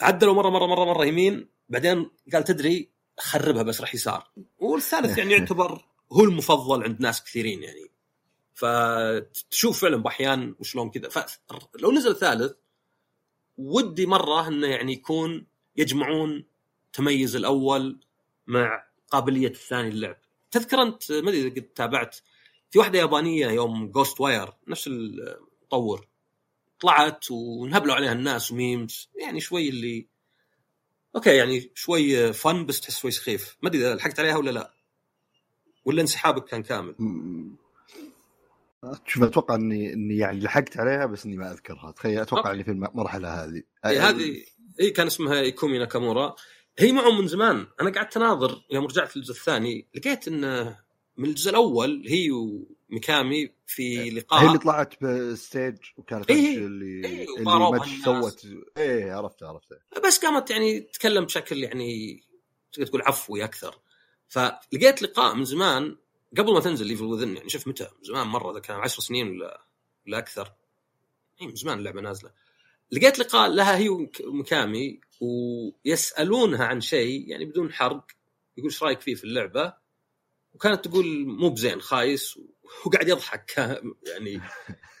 عدلوا 0.00 0.34
مرة 0.34 0.50
مرة 0.50 0.66
مرة 0.66 0.84
مرة 0.84 1.04
يمين 1.04 1.48
بعدين 1.68 2.10
قال 2.32 2.44
تدري 2.44 2.90
خربها 3.20 3.62
بس 3.62 3.80
راح 3.80 3.94
يسار. 3.94 4.30
والثالث 4.58 5.18
يعني 5.18 5.32
يعتبر 5.32 5.84
هو 6.12 6.24
المفضل 6.24 6.84
عند 6.84 7.00
ناس 7.00 7.24
كثيرين 7.24 7.62
يعني. 7.62 7.90
فتشوف 8.58 9.80
فعلا 9.80 9.96
باحيان 9.96 10.54
وشلون 10.58 10.90
كذا. 10.90 11.08
فلو 11.74 11.92
نزل 11.92 12.16
ثالث 12.16 12.52
ودي 13.58 14.06
مرة 14.06 14.48
إنه 14.48 14.66
يعني 14.66 14.92
يكون 14.92 15.46
يجمعون 15.76 16.44
تميز 16.92 17.36
الأول 17.36 18.00
مع 18.46 18.84
قابلية 19.10 19.48
الثاني 19.48 19.88
اللعب 19.88 20.16
تذكر 20.50 20.82
أنت 20.82 21.12
ما 21.12 21.30
أدري 21.30 21.40
إذا 21.40 21.48
قد 21.48 21.62
تابعت 21.62 22.16
في 22.70 22.78
واحدة 22.78 22.98
يابانية 22.98 23.46
يوم 23.46 23.90
Ghostwire 23.90 24.52
نفس 24.68 24.86
المطور. 24.86 26.08
طلعت 26.80 27.30
وانهبلوا 27.30 27.94
عليها 27.94 28.12
الناس 28.12 28.52
و 28.52 28.62
memes 28.62 29.10
يعني 29.22 29.40
شوي 29.40 29.68
اللي 29.68 30.06
أوكي 31.16 31.36
يعني 31.36 31.70
شوي 31.74 32.32
fun 32.32 32.66
بس 32.66 32.80
تحس 32.80 32.98
شوي 32.98 33.10
سخيف. 33.10 33.56
ما 33.62 33.68
أدري 33.68 33.80
إذا 33.80 33.94
لحقت 33.94 34.20
عليها 34.20 34.36
ولا 34.36 34.50
لا. 34.50 34.74
ولا 35.84 36.00
انسحابك 36.00 36.44
كان 36.44 36.62
كامل. 36.62 36.94
شوف 39.06 39.22
أتوقع 39.22 39.54
إني 39.54 39.92
إني 39.92 40.16
يعني 40.16 40.40
لحقت 40.40 40.76
عليها 40.76 41.06
بس 41.06 41.26
إني 41.26 41.36
ما 41.36 41.52
أذكرها. 41.52 41.92
تخيل 41.92 42.20
أتوقع 42.20 42.52
إني 42.52 42.64
في 42.64 42.70
المرحلة 42.70 43.44
هذه. 43.44 43.62
إيه 43.86 44.08
هذه 44.08 44.42
هي 44.80 44.90
كان 44.90 45.06
اسمها 45.06 45.40
إيكومي 45.40 45.78
ناكامورا. 45.78 46.34
هي 46.78 46.92
معهم 46.92 47.20
من 47.20 47.28
زمان. 47.28 47.66
أنا 47.80 47.90
قعدت 47.90 48.16
أناظر 48.16 48.62
يوم 48.70 48.84
رجعت 48.84 49.16
للجزء 49.16 49.32
الثاني 49.32 49.86
لقيت 49.94 50.28
انه 50.28 50.78
من 51.16 51.28
الجزء 51.28 51.50
الأول 51.50 52.04
هي 52.08 52.30
وميكامي 52.30 53.50
في 53.66 54.10
لقاء. 54.10 54.42
هي 54.42 54.46
اللي 54.46 54.58
طلعت 54.58 55.04
ب 55.04 55.16
stage 55.16 55.76
وكانت 55.96 56.30
إيه 56.30 56.58
اللي 56.58 57.08
إيه 57.08 57.26
اللي 57.38 57.44
ما 57.44 57.80
سوت. 58.04 58.46
إيه 58.76 59.12
عرفت 59.12 59.42
عرفت 59.42 59.68
بس 60.06 60.18
قامت 60.18 60.50
يعني 60.50 60.80
تتكلم 60.80 61.24
بشكل 61.24 61.62
يعني 61.62 62.22
تقدر 62.72 62.86
تقول 62.86 63.02
عفوي 63.02 63.44
أكثر. 63.44 63.78
فلقيت 64.28 65.02
لقاء 65.02 65.34
من 65.34 65.44
زمان 65.44 65.96
قبل 66.36 66.52
ما 66.52 66.60
تنزل 66.60 66.86
ليفل 66.86 67.04
وذن 67.04 67.36
يعني 67.36 67.48
شوف 67.48 67.68
متى؟ 67.68 67.88
زمان 68.02 68.26
مرة 68.26 68.52
إذا 68.52 68.60
كان 68.60 68.76
10 68.76 69.00
سنين 69.02 69.28
ولا 69.28 69.62
ولا 70.06 70.18
أكثر. 70.18 70.52
إي 71.40 71.46
من 71.46 71.54
زمان 71.54 71.78
اللعبة 71.78 72.00
نازلة. 72.00 72.30
لقيت 72.92 73.18
لقاء 73.18 73.50
لها 73.50 73.76
هي 73.76 73.88
ومكامي 73.88 75.00
ويسألونها 75.20 76.64
عن 76.64 76.80
شيء 76.80 77.28
يعني 77.28 77.44
بدون 77.44 77.72
حرق. 77.72 78.06
يقول 78.56 78.70
إيش 78.70 78.82
رأيك 78.82 79.00
فيه 79.00 79.14
في 79.14 79.24
اللعبة؟ 79.24 79.74
وكانت 80.54 80.84
تقول 80.84 81.26
مو 81.26 81.50
بزين 81.50 81.80
خايس. 81.80 82.38
وقاعد 82.86 83.08
يضحك. 83.08 83.54
يعني 84.10 84.40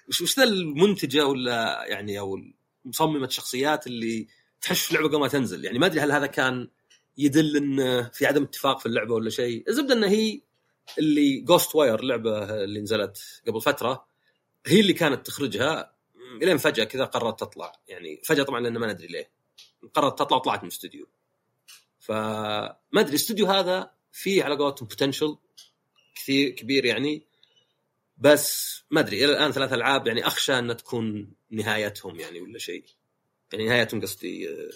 وش 0.08 0.38
ذا 0.38 0.44
المنتجة 0.44 1.26
ولا 1.26 1.84
يعني 1.88 2.18
أو 2.18 2.38
مصممه 2.84 3.26
الشخصيات 3.26 3.86
اللي 3.86 4.28
تحش 4.60 4.84
في 4.84 4.90
اللعبة 4.90 5.08
قبل 5.08 5.20
ما 5.20 5.28
تنزل؟ 5.28 5.64
يعني 5.64 5.78
ما 5.78 5.86
أدري 5.86 6.00
هل 6.00 6.12
هذا 6.12 6.26
كان 6.26 6.68
يدل 7.18 7.56
انه 7.56 8.08
في 8.08 8.26
عدم 8.26 8.42
اتفاق 8.42 8.80
في 8.80 8.86
اللعبة 8.86 9.14
ولا 9.14 9.30
شيء. 9.30 9.64
الزبدة 9.68 9.94
انه 9.94 10.06
هي 10.06 10.40
اللي 10.98 11.40
Ghostwire 11.40 12.00
اللعبه 12.00 12.64
اللي 12.64 12.80
نزلت 12.80 13.42
قبل 13.46 13.60
فترة 13.60 14.06
هي 14.66 14.80
اللي 14.80 14.92
كانت 14.92 15.26
تخرجها 15.26 15.92
إلين 16.42 16.56
فجأة 16.56 16.84
كذا 16.84 17.04
قررت 17.04 17.40
تطلع. 17.40 17.72
يعني 17.88 18.20
فجأة 18.24 18.42
طبعا 18.42 18.60
لأن 18.60 18.78
ما 18.78 18.92
ندري 18.92 19.06
ليه. 19.06 19.30
قررت 19.94 20.18
تطلع 20.18 20.36
وطلعت 20.36 20.62
من 20.62 20.68
الاستوديو 20.68 21.06
فما 21.98 22.76
أدري 22.94 23.10
الاستوديو 23.10 23.46
هذا 23.46 23.90
فيه 24.12 24.44
على 24.44 24.56
قولتهم 24.56 24.88
potential 24.88 25.36
كثير 26.14 26.50
كبير 26.50 26.84
يعني. 26.84 27.22
بس 28.18 28.78
ما 28.90 29.00
أدري 29.00 29.24
إلى 29.24 29.32
الآن 29.32 29.52
ثلاث 29.52 29.72
ألعاب 29.72 30.06
يعني 30.06 30.26
أخشى 30.26 30.58
أن 30.58 30.76
تكون 30.76 31.32
نهايتهم 31.50 32.20
يعني 32.20 32.40
ولا 32.40 32.58
شيء. 32.58 32.84
يعني 33.52 33.66
نهايتهم 33.66 34.00
قصدي 34.00 34.48
آه، 34.48 34.70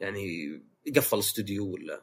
يعني 0.00 0.60
يقفل 0.86 1.18
استوديو 1.18 1.72
ولا 1.72 2.02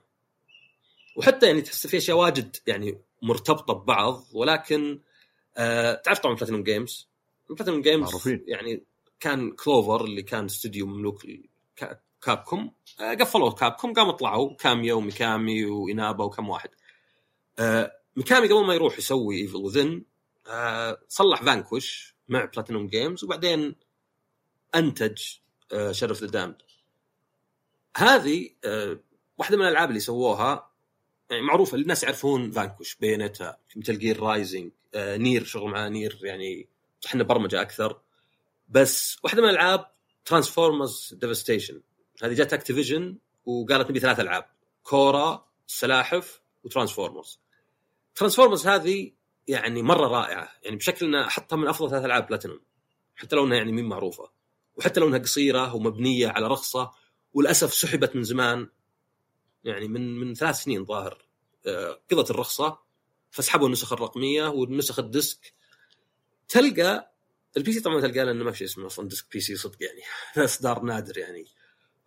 وحتى 1.16 1.46
يعني 1.46 1.62
تحس 1.62 1.88
في 1.88 1.98
أشياء 1.98 2.18
واجد 2.18 2.56
يعني 2.68 2.98
مرتبطة 3.22 3.74
ببعض 3.74 4.24
ولكن 4.34 5.00
آه 5.58 5.94
تعرف 5.94 6.20
طبعا 6.20 6.36
Platinum 6.36 6.64
Games 6.64 7.10
Platinum 7.50 7.82
Games 7.82 8.08
معروفين. 8.08 8.44
يعني 8.48 8.84
كان 9.20 9.52
Clover 9.52 10.06
اللي 10.06 10.24
كان 10.24 10.46
استوديو 10.46 10.86
مملوك 10.86 11.26
Capcom 12.22 12.72
آه 13.02 13.14
قفلوا 13.14 13.52
كابكوم 13.52 13.94
قاموا 13.94 14.12
طلعوا 14.12 14.56
كاميا 14.56 14.94
وميكامي 14.94 15.66
وانابا 15.66 16.24
وكم 16.24 16.50
واحد. 16.50 16.70
آه 17.60 17.92
ميكامي 18.16 18.48
قبل 18.48 18.66
ما 18.66 18.74
يروح 18.74 18.98
يسوي 18.98 19.38
ايفل 19.42 19.56
وذن 19.58 20.04
آه 20.48 21.00
صلح 21.08 21.44
فانكوش 21.44 22.16
مع 22.28 22.46
بلاتينوم 22.46 22.88
جيمز 22.88 23.24
وبعدين 23.24 23.76
أنتج 24.76 25.22
آه 25.72 25.92
شرف 25.92 26.22
ذا 26.22 26.28
دامد 26.28 26.62
هذه 27.98 28.50
آه 28.66 29.00
واحدة 29.38 29.58
من 29.58 29.64
الألعاب 29.64 29.90
اللي 29.90 30.00
سووها 30.00 30.73
يعني 31.34 31.46
معروفه 31.46 31.78
الناس 31.78 32.04
يعرفون 32.04 32.52
فانكوش 32.52 32.96
بينتا 32.96 33.58
مثل 33.76 34.00
جير 34.00 34.20
رايزنج 34.20 34.72
آه 34.96 35.18
نير 35.18 35.44
شغل 35.44 35.72
مع 35.72 35.88
نير 35.88 36.20
يعني 36.24 36.68
إحنا 37.06 37.24
برمجة 37.24 37.62
أكثر. 37.62 38.00
بس 38.70 39.18
واحدة 39.24 39.42
من 39.42 39.50
الألعاب 39.50 39.86
Transformers 40.26 41.14
Devastation 41.22 41.82
هذه 42.24 42.34
جت 42.34 42.54
Activision 42.54 43.18
وقالت 43.46 43.90
نبي 43.90 44.00
ثلاث 44.00 44.20
ألعاب 44.20 44.46
كورا 44.84 45.46
سلاحف 45.68 46.42
و 46.64 46.70
Transformers 46.70 47.40
Transformers 48.16 48.68
هذه 48.68 49.12
يعني 49.48 49.84
مرة 49.84 50.08
رائعة 50.08 50.50
يعني 50.64 50.76
بشكل 50.76 51.06
انها 51.06 51.28
أحطها 51.28 51.56
من 51.56 51.68
أفضل 51.68 51.90
ثلاث 51.90 52.06
ألعاب 52.06 52.28
بلاتينوم 52.28 52.60
حتى 53.16 53.36
لو 53.36 53.46
إنها 53.46 53.58
يعني 53.58 53.72
مين 53.72 53.86
معروفة. 53.86 54.32
وحتى 54.76 55.00
لو 55.00 55.08
إنها 55.08 55.20
قصيرة 55.20 55.76
ومبنية 55.76 56.28
على 56.28 56.48
رخصة 56.48 56.92
وللأسف 57.34 57.74
سحبت 57.74 58.16
من 58.16 58.24
زمان. 58.24 58.68
يعني 59.64 59.88
من 59.88 60.20
من 60.20 60.34
ثلاث 60.34 60.56
سنين 60.56 60.86
ظاهر. 60.86 61.26
آه، 61.66 62.00
قضت 62.12 62.32
الرخصة 62.32 62.80
فسحبوا 63.32 63.68
النسخ 63.68 63.94
الرقمية 63.94 64.48
والنسخ 64.48 65.00
ال 65.00 65.09
disc. 65.09 65.54
تلقى 66.48 67.14
ال 67.58 67.74
PC 67.74 67.80
طبعا 67.80 68.02
تلقى 68.02 68.26
لأنه 68.26 68.44
ما 68.44 68.52
في 68.52 68.58
شيء 68.58 68.68
اسمه 68.68 68.86
أصلا 68.86 69.08
disc 69.08 69.26
PC 69.32 69.56
صدق 69.56 69.84
يعني. 69.84 70.02
هذا 70.34 70.46
إصدار 70.46 70.82
نادر 70.82 71.18
يعني. 71.18 71.46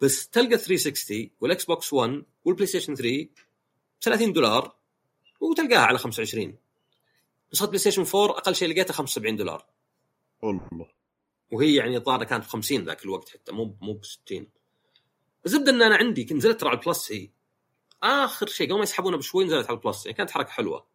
بس 0.00 0.28
تلقى 0.28 0.58
360 0.58 1.30
وال 1.40 1.64
Xbox 1.64 1.92
1 1.92 2.24
وال 2.44 2.66
PlayStation 2.66 2.94
3 2.94 3.28
30 4.00 4.32
دولار 4.32 4.76
وتلقاها 5.40 5.80
على 5.80 5.98
25 5.98 6.58
نسخه 7.52 7.66
PlayStation 7.66 8.04
4 8.14 8.38
أقل 8.38 8.54
شيء 8.54 8.68
لقيتها 8.68 8.92
75 8.92 9.36
دولار. 9.36 9.66
والله. 10.42 10.88
وهي 11.52 11.74
يعني 11.74 11.96
الظاهر 11.96 12.24
كانت 12.24 12.44
ب 12.44 12.48
50 12.48 12.84
ذاك 12.84 13.04
الوقت 13.04 13.28
حتى 13.28 13.52
مو 13.52 13.76
مو 13.80 13.92
ب 13.92 14.04
60 14.04 14.48
الزبدة 15.46 15.70
إن 15.72 15.82
أنا 15.82 15.96
عندي 15.96 16.24
كنت 16.24 16.32
نزلت 16.32 16.60
ترى 16.60 16.68
على 16.68 16.78
ال 16.78 16.85
Plus 16.85 17.12
هي. 17.12 17.30
آخر 18.06 18.46
شيء 18.46 18.66
قبل 18.66 18.76
ما 18.76 18.82
يسحبونها 18.82 19.18
بشوي 19.18 19.44
نزلت 19.44 19.66
على 19.66 19.78
ال 19.78 19.84
Plus 19.84 20.06
يعني 20.06 20.18
كانت 20.18 20.30
حركة 20.30 20.50
حلوة. 20.50 20.86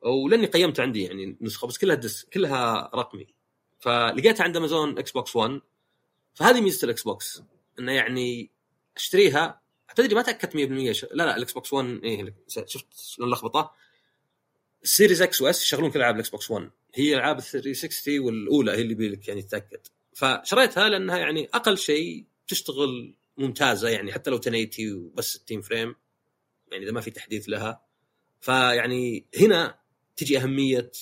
ولأني 0.00 0.46
قيمت 0.46 0.80
عندي 0.80 1.02
يعني 1.04 1.36
نسخة 1.40 1.66
بس 1.66 1.78
كلها 1.78 1.94
discs 1.94 2.24
كلها 2.24 2.90
رقمي. 2.94 3.26
فلقيتها 3.80 4.44
عند 4.44 4.56
Amazon 4.56 4.98
Xbox 4.98 5.36
1 5.36 5.60
فهذه 6.34 6.60
ميزة 6.60 6.84
ال 6.84 7.02
Xbox 7.02 7.42
إنه 7.78 7.92
يعني 7.92 8.50
أشتريها 8.96 9.60
تدري 9.96 10.14
ما 10.14 10.22
تأكدت 10.22 10.52
100% 10.52 10.92
ش... 10.92 11.04
لا 11.04 11.24
لا 11.24 11.36
ال 11.36 11.52
Xbox 11.52 11.72
1 11.72 12.00
إيه 12.04 12.34
شفت 12.48 12.86
شلون 12.94 13.28
اللخبطه 13.28 13.72
ال 14.82 14.88
Series 14.88 15.22
X 15.22 15.42
و 15.42 15.52
S 15.52 15.62
يشغلون 15.62 15.90
كل 15.90 15.98
ألعاب 15.98 16.14
ال 16.14 16.30
Xbox 16.30 16.50
1 16.50 16.70
هي 16.94 17.14
ألعاب 17.14 17.38
ال 17.38 17.42
360 17.42 18.18
والأولى 18.18 18.70
هي 18.70 18.80
اللي 18.80 18.92
يبيلك 18.92 19.28
يعني 19.28 19.42
تتأكد. 19.42 19.80
فشريتها 20.14 20.88
لأنها 20.88 21.18
يعني 21.18 21.48
أقل 21.54 21.78
شيء 21.78 22.24
تشتغل 22.48 23.14
ممتازة 23.36 23.88
يعني 23.88 24.12
حتى 24.12 24.30
لو 24.30 24.36
1080 24.36 24.92
وبس 24.92 25.24
60 25.24 25.60
frame. 25.60 25.94
يعني 26.72 26.84
إذا 26.84 26.92
ما 26.92 27.00
في 27.00 27.10
تحديث 27.10 27.48
لها. 27.48 27.82
فيعني 28.40 29.26
هنا 29.40 29.78
تجي 30.16 30.38
أهمية 30.38 30.92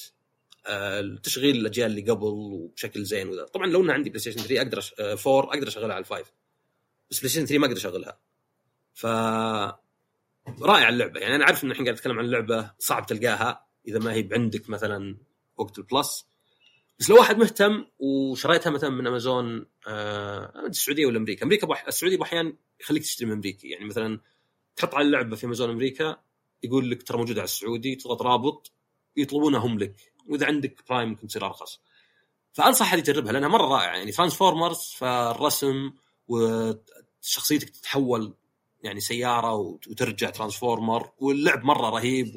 آه، 0.67 1.19
تشغيل 1.23 1.57
الأجيال 1.57 1.91
اللي 1.91 2.11
قبل 2.11 2.27
وبشكل 2.27 3.05
زين 3.05 3.29
وذا. 3.29 3.45
طبعا 3.45 3.67
لو 3.67 3.83
انها 3.83 3.95
عندي 3.95 4.11
PlayStation 4.11 4.41
3 4.41 4.57
أقدر 4.63 4.79
أش... 4.79 4.95
آه، 4.99 5.17
4 5.27 5.55
أقدر 5.55 5.69
أشغلها 5.69 5.95
على 5.95 6.03
ال 6.03 6.09
five 6.09 6.33
بس 7.11 7.19
PlayStation 7.19 7.47
3 7.47 7.59
ما 7.59 7.67
أقدر 7.67 7.77
أشغلها. 7.77 8.19
ف 8.95 9.07
رائعه 10.63 10.89
اللعبة. 10.89 11.21
يعني 11.21 11.35
أنا 11.35 11.45
عارف 11.45 11.65
ان 11.65 11.71
الحين 11.71 11.85
قاعد 11.85 11.97
أتكلم 11.97 12.19
عن 12.19 12.27
لعبة 12.27 12.71
صعب 12.79 13.07
تلقاها 13.07 13.67
إذا 13.89 13.99
ما 13.99 14.13
هي 14.13 14.29
عندك 14.33 14.71
مثلا 14.71 15.17
وقت 15.57 15.79
ال 15.79 15.89
Plus 15.89 16.27
بس 16.99 17.11
لو 17.11 17.17
واحد 17.17 17.39
مهتم 17.39 17.87
وشريتها 17.99 18.71
مثلا 18.71 18.91
من 18.91 19.07
امازون 19.07 19.67
آه 19.87 20.67
السعودية 20.67 21.07
ولا 21.07 21.19
أمريكا. 21.19 21.45
أمريكا 21.45 21.67
بح... 21.67 21.87
السعودية 21.87 22.19
باحيان 22.19 22.57
يخليك 22.81 23.03
تشتري 23.03 23.27
من 23.27 23.33
امريكي 23.33 23.69
يعني 23.69 23.85
مثلا 23.85 24.21
تحط 24.77 24.95
على 24.95 25.07
اللعبة 25.07 25.37
في 25.37 25.47
امازون 25.47 25.71
أمريكا 25.71 26.17
يقول 26.63 26.91
لك 26.91 27.03
ترى 27.03 27.19
موجودة 27.19 27.41
على 27.41 27.45
السعودي 27.45 27.97
تضغط 27.97 28.23
رابط 28.23 28.73
يطلبونها 29.17 29.61
هم 29.61 29.79
لك. 29.79 30.13
وإذا 30.27 30.47
عندك 30.47 30.83
Prime 30.89 31.09
ممكن 31.09 31.27
تصير 31.27 31.47
أرخص. 31.47 31.81
فأنصح 32.53 32.87
احد 32.87 32.99
يجربها 32.99 33.33
لأنها 33.33 33.49
مرة 33.49 33.67
رائعة. 33.67 33.97
يعني 33.97 34.13
Transformers 34.13 34.95
فالرسم 34.97 35.93
وشخصيتك 36.29 37.71
تتحول 37.71 38.35
يعني 38.83 39.01
سيارة 39.01 39.55
وترجع 39.55 40.31
Transformer 40.31 41.11
واللعب 41.19 41.65
مرة 41.65 41.91
رهيب 41.91 42.33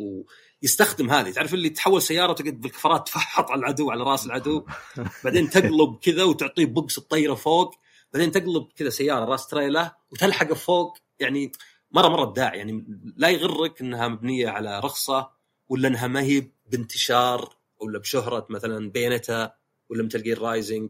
ويستخدم 0.62 1.10
هذه. 1.10 1.32
تعرف 1.32 1.54
اللي 1.54 1.70
تحول 1.70 2.02
سيارة 2.02 2.32
وتقعد 2.32 2.62
بالكفرات 2.62 3.08
تفحط 3.08 3.52
على 3.52 3.60
العدو 3.60 3.92
على 3.92 4.04
رأس 4.04 4.26
العدو 4.26 4.66
بعدين 5.24 5.50
تقلب 5.50 5.98
كذا 6.02 6.24
وتعطيه 6.24 6.66
بوكس 6.66 6.98
الطيرة 6.98 7.34
فوق 7.34 7.76
بعدين 8.14 8.32
تقلب 8.32 8.68
كذا 8.76 8.90
سيارة 8.90 9.26
رأس 9.26 9.48
تريلا 9.48 9.98
وتلحقه 10.12 10.56
فوق. 10.56 10.98
يعني 11.20 11.52
مرة 11.92 12.08
مرة 12.08 12.24
ابداع 12.24 12.56
يعني 12.56 12.86
لا 13.18 13.30
يغرك 13.30 13.82
إنها 13.82 14.08
مبنية 14.08 14.50
على 14.50 14.80
رخصة 14.80 15.30
ولا 15.70 15.88
إنها 15.88 16.08
ما 16.08 16.22
هي 16.22 16.52
بانتشار 16.72 17.58
ولا 17.80 18.00
بشهرة 18.00 18.48
مثلا 18.50 18.92
Bayonetta 18.92 19.54
ولا 19.90 20.04
Metal 20.04 20.24
Gear 20.24 20.42
Rising 20.42 20.90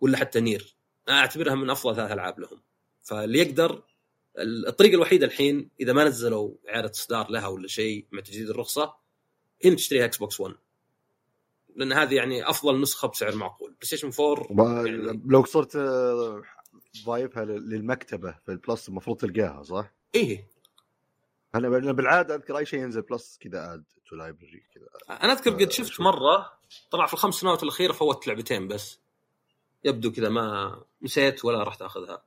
ولا 0.00 0.16
حتى 0.16 0.40
Nier. 0.40 0.76
أنا 1.08 1.18
أعتبرها 1.18 1.54
من 1.54 1.70
أفضل 1.70 1.96
ثلاث 1.96 2.12
ألعاب 2.12 2.40
لهم. 2.40 2.60
فاللي 3.02 3.38
يقدر 3.38 3.82
الطريقة 4.38 4.94
الوحيدة 4.94 5.26
الحين 5.26 5.70
إذا 5.80 5.92
ما 5.92 6.04
نزلوا 6.04 6.54
إعادة 6.68 6.90
إصدار 6.90 7.30
لها 7.30 7.46
ولا 7.46 7.68
شيء 7.68 8.06
مع 8.12 8.20
تجديد 8.20 8.50
الرخصة 8.50 8.94
هي 9.62 9.74
تشتريها 9.74 10.04
Xbox 10.04 10.40
1 10.40 10.54
لأن 11.76 11.92
هذه 11.92 12.14
يعني 12.14 12.50
أفضل 12.50 12.80
نسخة 12.80 13.08
بسعر 13.08 13.34
معقول. 13.34 13.70
PlayStation 13.70 14.10
4 14.20 14.86
يعني... 14.86 15.22
لو 15.26 15.44
صرت 15.44 15.76
آه، 15.76 16.42
ضايفها 17.04 17.44
للمكتبة 17.44 18.38
في 18.46 18.52
ال 18.52 18.59
Plus 18.59 18.88
المفروض 18.88 19.16
تلقاها 19.16 19.62
صح؟ 19.62 19.97
إيه. 20.14 20.48
أنا 21.54 21.92
بالعادة 21.92 22.34
أذكر 22.34 22.58
أي 22.58 22.66
شيء 22.66 22.80
ينزل 22.80 23.02
Plus 23.02 23.38
كذا 23.40 23.74
add 23.74 23.84
to 24.08 24.16
library 24.16 24.64
كذا. 24.74 25.18
أنا 25.22 25.32
أذكر 25.32 25.50
قد 25.50 25.70
شفت 25.70 26.00
مرة 26.00 26.58
طلع 26.90 27.06
في 27.06 27.12
الخمس 27.12 27.34
سنوات 27.34 27.62
الأخيرة 27.62 27.92
فوت 27.92 28.26
لعبتين 28.26 28.68
بس. 28.68 29.00
يبدو 29.84 30.12
كذا 30.12 30.28
ما 30.28 30.80
نسيت 31.02 31.44
ولا 31.44 31.62
رحت 31.62 31.82
أخذها. 31.82 32.24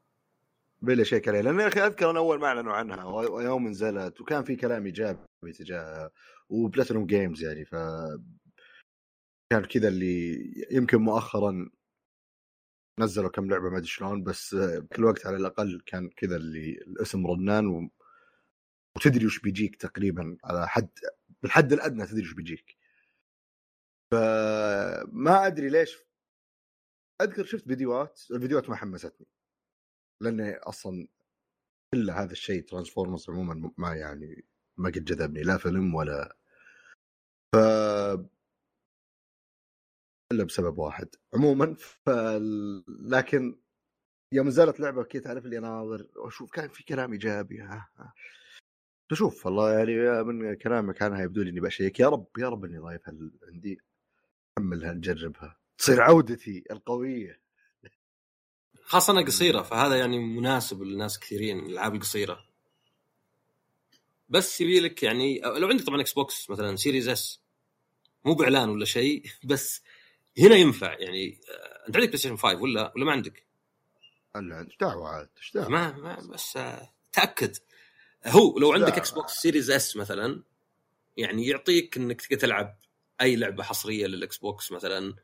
بلا 0.81 1.03
check 1.03 1.27
عليه 1.27 1.41
لأن 1.41 1.59
يا 1.59 1.67
أخي 1.67 1.79
أذكر 1.79 2.09
أنا 2.09 2.19
أول 2.19 2.39
ما 2.39 2.47
أعلنوا 2.47 2.73
عنها 2.73 3.05
ويوم 3.05 3.67
نزلت 3.67 4.21
وكان 4.21 4.43
في 4.43 4.55
كلام 4.55 4.85
إيجابي 4.85 5.19
تجاهها 5.59 6.11
وبلاتينوم 6.49 7.05
جيمز 7.05 7.43
يعني 7.43 7.65
ف 7.65 7.75
كان 9.49 9.65
كذا 9.65 9.87
اللي 9.87 10.43
يمكن 10.71 10.97
مؤخرا 10.97 11.69
نزلوا 13.03 13.29
كم 13.29 13.49
لعبة 13.49 13.69
ما 13.69 13.77
أدري 13.77 13.87
شلون 13.87 14.23
بس 14.23 14.55
كل 14.95 15.03
وقت 15.05 15.25
على 15.25 15.37
الأقل 15.37 15.81
كان 15.85 16.09
كذا 16.09 16.35
اللي 16.35 16.71
الاسم 16.71 17.27
رنان 17.27 17.67
و... 17.67 17.91
وتدري 18.97 19.25
وش 19.25 19.39
بيجيك 19.39 19.75
تقريبا 19.75 20.37
على 20.43 20.67
حد 20.67 20.89
بالحد 21.43 21.73
الأدنى 21.73 22.05
تدري 22.05 22.21
وش 22.21 22.33
بيجيك. 22.33 22.77
فما 24.11 25.47
أدري 25.47 25.69
ليش 25.69 25.97
أذكر 27.21 27.45
شفت 27.45 27.67
فيديوهات 27.67 28.21
الفيديوهات 28.31 28.69
ما 28.69 28.75
حمستني. 28.75 29.27
لاني 30.21 30.55
أصلا 30.55 31.07
الا 31.93 32.23
هذا 32.23 32.31
الشيء 32.31 32.63
ترانسفورمرز 32.63 33.29
عموما 33.29 33.71
ما 33.77 33.95
يعني 33.95 34.45
ما 34.77 34.89
قد 34.89 35.05
جذبني 35.05 35.43
لا 35.43 35.57
فيلم 35.57 35.95
ولا 35.95 36.37
ف 37.55 37.57
إلا 40.31 40.43
بسبب 40.43 40.77
واحد 40.77 41.07
عموما. 41.33 41.75
ف 42.05 42.09
لكن 43.01 43.59
يوم 44.33 44.47
نزلت 44.47 44.79
لعبة 44.79 45.03
كذا 45.03 45.21
تعرف 45.21 45.45
اللي 45.45 45.57
اناظر 45.57 46.07
وأشوف 46.15 46.51
كان 46.51 46.69
في 46.69 46.83
كلام 46.83 47.11
إيجابي. 47.11 47.69
نشوف 49.11 49.45
والله 49.45 49.71
يعني 49.71 50.23
من 50.23 50.53
كلامك 50.53 51.01
عنها 51.01 51.23
يبدو 51.23 51.41
لي 51.41 51.49
إني 51.49 51.59
بشيك 51.59 51.99
يا 51.99 52.09
رب 52.09 52.27
يا 52.37 52.49
رب 52.49 52.65
إني 52.65 52.77
ضايفها 52.77 53.13
عندي. 53.47 53.81
أحملها 54.57 54.93
نجربها. 54.93 55.57
تصير 55.77 56.01
عودتي 56.01 56.63
القوية. 56.71 57.41
خاصة 58.83 59.13
إنها 59.13 59.23
قصيرة 59.23 59.61
فهذا 59.61 59.95
يعني 59.95 60.19
مناسب 60.19 60.83
لناس 60.83 61.19
كثيرين 61.19 61.59
الألعاب 61.59 61.95
القصيرة. 61.95 62.45
بس 64.29 64.61
يبي 64.61 64.79
لك 64.79 65.03
يعني 65.03 65.39
لو 65.39 65.67
عندك 65.67 65.85
طبعا 65.85 66.01
Xbox 66.01 66.49
مثلا 66.49 66.75
Series 66.75 67.09
S 67.09 67.41
مو 68.25 68.33
بإعلان 68.33 68.69
ولا 68.69 68.85
شيء 68.85 69.23
بس 69.43 69.81
هنا 70.37 70.55
ينفع 70.55 70.93
يعني 70.99 71.41
آه، 71.49 71.87
أنت 71.87 71.97
عندك 71.97 72.09
PlayStation 72.09 72.37
5 72.37 72.61
ولا 72.61 72.91
ولا 72.95 73.05
ما 73.05 73.11
عندك؟ 73.11 73.45
الا 74.35 74.59
إيش 74.59 74.77
دعوة 74.81 75.09
عاد؟ 75.09 75.29
إيش 75.37 75.53
دعوة؟ 75.53 75.69
ما, 75.69 75.91
ما 75.91 76.15
بس 76.33 76.57
آه، 76.57 76.93
تأكد. 77.13 77.57
هو 78.25 78.59
لو 78.59 78.73
عندك. 78.73 78.97
Xbox 78.97 79.33
Series 79.33 79.71
S 79.71 79.95
مثلا 79.97 80.43
يعني 81.17 81.47
يعطيك 81.47 81.97
إنك 81.97 82.21
تقدر 82.21 82.35
تلعب 82.41 82.79
أي 83.21 83.35
لعبة 83.35 83.63
حصرية 83.63 84.07
لل 84.07 84.37
Xbox 84.37 84.71
مثلا 84.71 85.15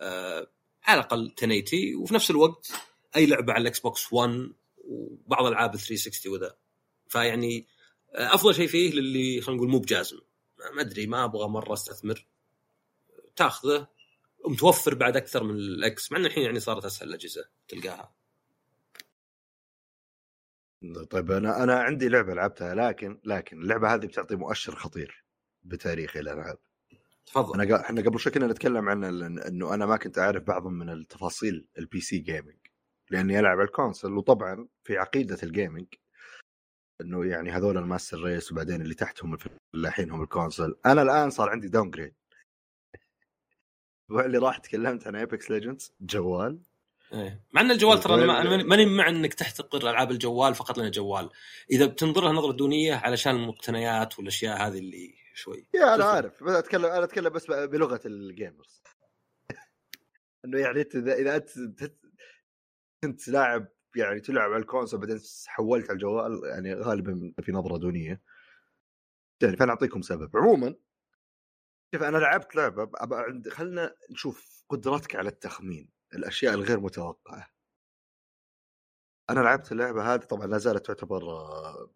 آه 0.00 0.50
على 0.84 1.00
الأقل 1.00 1.26
1080 1.26 1.94
وفي 1.96 2.14
نفس 2.14 2.30
الوقت 2.30 2.72
أي 3.16 3.26
لعبة 3.26 3.52
على 3.52 3.62
ال 3.62 3.80
Xbox 3.80 4.12
1 4.12 4.52
وبعض 4.84 5.46
ألعاب 5.46 5.74
ال 5.74 5.80
360 5.80 6.32
وذا. 6.32 6.56
فيعني 7.08 7.66
آه 8.14 8.34
أفضل 8.34 8.54
شيء 8.54 8.66
فيه 8.68 8.92
للي 8.92 9.40
خلينا 9.40 9.58
نقول 9.58 9.70
مو 9.70 9.78
بجازم. 9.78 10.18
ما 10.74 10.80
أدري 10.80 11.06
ما 11.06 11.24
أبغى 11.24 11.48
مرة 11.48 11.72
أستثمر. 11.72 12.26
تأخذه 13.36 13.88
ومتوفر 14.46 14.94
بعد 14.94 15.16
أكثر 15.16 15.44
من 15.44 15.54
ال 15.54 15.83
X 15.83 16.12
مع 16.12 16.18
إنه 16.18 16.26
الحين 16.26 16.44
يعني 16.44 16.60
صارت 16.60 16.84
أسهل 16.84 17.08
الأجهزة 17.08 17.48
تلقاها. 17.68 18.12
طيب 21.10 21.30
أنا 21.30 21.62
أنا 21.62 21.80
عندي 21.80 22.08
لعبة 22.08 22.34
لعبتها 22.34 22.74
لكن 22.74 23.20
لكن 23.24 23.62
اللعبة 23.62 23.94
هذه 23.94 24.06
بتعطي 24.06 24.36
مؤشر 24.36 24.74
خطير 24.74 25.24
بتاريخ 25.64 26.16
الالعاب 26.16 26.58
تفضل. 27.26 27.60
أنا 27.60 27.80
إحنا 27.80 28.02
قبل 28.02 28.20
شوي 28.20 28.32
كنا 28.32 28.46
نتكلم 28.46 28.88
عن 28.88 29.04
إنه 29.38 29.74
أنا 29.74 29.86
ما 29.86 29.96
كنت 29.96 30.18
أعرف 30.18 30.42
بعض 30.42 30.66
من 30.66 30.90
التفاصيل 30.90 31.66
ال 31.78 32.00
PC 32.00 32.18
gaming 32.18 32.56
لأني 33.10 33.38
ألعب 33.38 33.58
على 33.58 33.66
ال 33.66 33.72
console 33.72 34.12
وطبعا 34.12 34.68
في 34.84 34.98
عقيدة 34.98 35.38
ال 35.42 35.48
gaming 35.48 35.86
إنه 37.00 37.24
يعني 37.24 37.50
هذول 37.50 37.78
ال 37.78 37.84
master 37.84 38.22
race 38.22 38.52
وبعدين 38.52 38.82
اللي 38.82 38.94
تحتهم 38.94 39.34
الفلاحين 39.34 40.10
هم 40.10 40.22
ال 40.22 40.28
console. 40.28 40.76
أنا 40.86 41.02
الآن 41.02 41.30
صار 41.30 41.50
عندي 41.50 41.68
downgrade 41.68 42.14
اللي 44.10 44.38
راح 44.38 44.58
تكلمت 44.58 45.06
عن 45.06 45.16
Apex 45.16 45.50
Legends 45.50 45.92
جوال. 46.00 46.58
إيه. 47.12 47.42
مع 47.52 47.60
إن 47.60 47.70
الجوال 47.70 48.00
ترى 48.00 48.14
أنا 48.14 48.26
ما- 48.26 48.40
أنا 48.40 48.62
ماني- 48.64 48.86
مع 48.86 49.08
إنك 49.08 49.34
تحتقر 49.34 49.90
ألعاب 49.90 50.10
الجوال 50.10 50.54
فقط 50.54 50.78
لأنه 50.78 50.90
جوال. 50.90 51.30
إذا 51.70 51.86
بتنظرها 51.86 52.32
نظرة 52.32 52.52
دونية 52.52 52.94
علشان 52.94 53.36
المقتنيات 53.36 54.18
والأشياء 54.18 54.66
هذه 54.66 54.78
اللي 54.78 55.14
شوي. 55.34 55.66
يا 55.74 55.94
أنا. 55.94 56.04
عارف. 56.04 56.44
بس 56.44 56.52
اتكلم 56.52 56.84
أنا 56.84 57.04
أتكلم 57.04 57.28
بس 57.32 57.46
بلغة 57.50 58.00
ال 58.06 58.17
gamers 58.17 58.82
إنه 60.44 60.58
يعني 60.58 60.80
أنت 60.80 60.94
اذا 60.96 61.14
إذا 61.14 61.36
انت 61.36 61.92
كنت 63.04 63.28
لاعب 63.28 63.68
يعني 63.96 64.20
تلعب 64.20 64.50
على 64.52 64.60
ال 64.62 64.67
console 64.67 65.00
بعدين 65.00 65.20
حولت 65.46 65.84
على 65.90 65.94
الجوال 65.96 66.40
يعني 66.44 66.74
غالبا 66.74 67.32
في 67.42 67.52
نظرة 67.52 67.76
دونية. 67.76 68.20
يعني 69.42 69.56
فأنا 69.56 69.70
أعطيكم 69.70 70.02
سبب. 70.02 70.36
عموما 70.36 70.74
شوف 71.94 72.02
أنا 72.02 72.18
لعبت 72.18 72.56
لعبة 72.56 72.90
عند 73.12 73.48
خلنا 73.48 73.96
نشوف 74.10 74.64
قدرتك 74.68 75.16
على 75.16 75.28
التخمين 75.28 75.90
الأشياء 76.14 76.54
الغير 76.54 76.80
متوقعة. 76.80 77.50
أنا 79.30 79.40
لعبت 79.40 79.72
اللعبة 79.72 80.14
هذه 80.14 80.20
طبعا 80.20 80.46
لا 80.46 80.58
زالت 80.58 80.86
تعتبر 80.86 81.22
آه، 81.22 81.90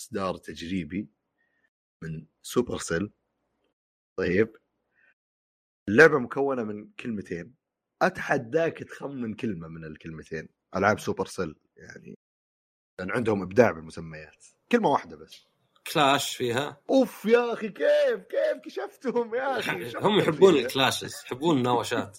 إصدار 0.00 0.36
تجريبي 0.36 1.08
من 2.02 2.26
Supercell 2.42 3.12
طيب. 4.18 4.56
اللعبة 5.88 6.18
مكونة 6.18 6.62
من 6.62 6.92
كلمتين. 6.92 7.54
أتحداك 8.02 8.78
تخمن 8.78 9.34
كلمة 9.34 9.68
من 9.68 9.84
الكلمتين. 9.84 10.48
ألعاب 10.76 10.98
Supercell 11.00 11.54
يعني 11.76 12.18
لأن 12.98 13.10
عندهم 13.10 13.42
إبداع 13.42 13.70
بالمسميات. 13.70 14.44
كلمة 14.72 14.88
واحدة 14.88 15.16
بس. 15.16 15.46
Clash 15.92 16.36
فيها. 16.36 16.80
أوف 16.90 17.24
يا 17.24 17.52
أخي 17.52 17.68
كيف 17.68 18.20
كيف 18.28 18.58
كشفتهم 18.64 19.34
يا 19.34 19.58
أخي؟ 19.58 19.90
شفتهم 19.90 20.12
هم 20.12 20.18
يحبون. 20.18 20.54
ال 20.54 20.61
clashes 20.61 21.14
يحبون 21.24 21.56
الناوشات 21.56 22.18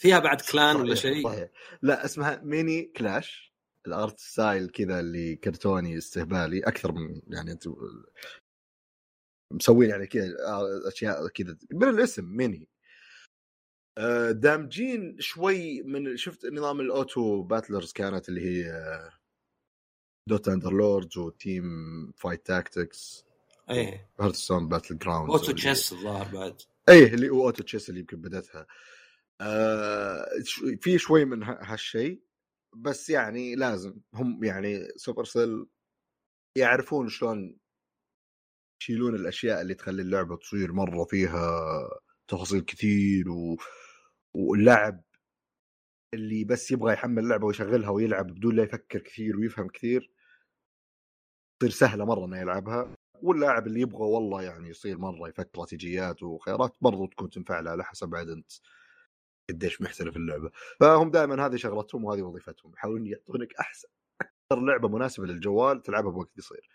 فيها 0.00 0.18
بعد 0.18 0.40
clan 0.40 0.76
ولا 0.76 0.94
شيء. 0.94 1.48
لا 1.82 2.04
اسمها 2.04 2.40
Mini 2.44 2.82
Clash 2.82 3.52
ال 3.86 3.94
art 3.94 4.18
style 4.18 4.68
كذا 4.70 5.00
اللي 5.00 5.36
كرتوني 5.36 5.98
استهبالي 5.98 6.60
أكثر 6.60 6.92
من 6.92 7.22
يعني 7.26 7.52
أنت 7.52 7.64
مسوين 9.52 9.90
يعني 9.90 10.06
كذا 10.06 10.24
آه، 10.46 10.88
أشياء 10.88 11.28
كذا. 11.28 11.58
من 11.72 11.88
الاسم 11.88 12.24
ميني 12.24 12.68
آه، 13.98 14.30
دامجين 14.30 15.20
شوي 15.20 15.82
من 15.82 16.16
شفت 16.16 16.46
نظام 16.46 16.80
ال 16.80 16.92
auto 16.92 17.42
battlers 17.42 17.92
كانت 17.92 18.28
اللي 18.28 18.40
هي 18.40 18.72
Dota 20.28 20.48
Underlords 20.48 21.18
و 21.18 21.66
Teamfight 22.16 22.46
Tactics 22.46 23.24
إيه. 23.70 24.10
Hearthstone 24.20 24.68
Battlegrounds 24.68 25.30
Auto 25.30 25.52
Chess 25.52 25.92
الظاهر 25.92 26.28
بعد. 26.34 26.62
إيه 26.88 27.14
اللي 27.14 27.28
هو 27.28 27.46
Auto 27.46 27.62
Chess 27.62 27.88
اللي 27.88 28.00
يمكن 28.00 28.20
بدتها 28.20 28.66
آه 29.40 30.26
في 30.80 30.98
شوي 30.98 31.24
من 31.24 31.42
هالشيء 31.42 32.22
بس 32.76 33.10
يعني 33.10 33.54
لازم. 33.54 33.94
هم 34.14 34.44
يعني 34.44 34.88
Supercell 34.96 35.66
يعرفون 36.58 37.08
شلون 37.08 37.58
يشيلون 38.82 39.14
الأشياء 39.14 39.60
اللي 39.60 39.74
تخلي 39.74 40.02
اللعبة 40.02 40.36
تصير 40.36 40.72
مرة 40.72 41.04
فيها 41.04 41.60
تفاصيل 42.28 42.60
كثير 42.60 43.30
و... 43.30 43.56
واللاعب 44.34 45.02
اللي 46.14 46.44
بس 46.44 46.70
يبغى 46.70 46.92
يحمل 46.92 47.28
لعبة 47.28 47.46
ويشغلها 47.46 47.90
ويلعب 47.90 48.26
بدون 48.26 48.56
لا 48.56 48.62
يفكر 48.62 48.98
كثير 48.98 49.36
ويفهم 49.36 49.68
كثير 49.68 50.10
تصير 51.60 51.70
سهلة 51.70 52.04
مرة 52.04 52.24
إنه 52.24 52.38
يلعبها. 52.40 52.94
واللاعب 53.22 53.66
اللي 53.66 53.80
يبغى 53.80 54.04
والله 54.04 54.42
يعني 54.42 54.68
يصير 54.68 54.98
مرة 54.98 55.28
يفكر 55.28 55.42
استراتيجيات 55.46 56.22
وخيارات 56.22 56.76
برضو 56.80 57.06
تكون 57.06 57.30
تنفع 57.30 57.60
له 57.60 57.70
على 57.70 57.84
حسب 57.84 58.08
بعد 58.08 58.28
أنت 58.28 58.52
قديش 59.50 59.82
محترف 59.82 60.16
اللعبة. 60.16 60.50
فهم 60.80 61.10
دائما 61.10 61.46
هذه 61.46 61.56
شغلتهم 61.56 62.04
وهذه 62.04 62.22
وظيفتهم 62.22 62.72
يحاولون 62.74 63.06
يعطونك 63.06 63.54
أحسن 63.54 63.88
أكثر 64.20 64.64
لعبة 64.64 64.88
مناسبة 64.88 65.26
للجوال 65.26 65.82
تلعبها 65.82 66.10
بوقت 66.10 66.30
قصير. 66.38 66.70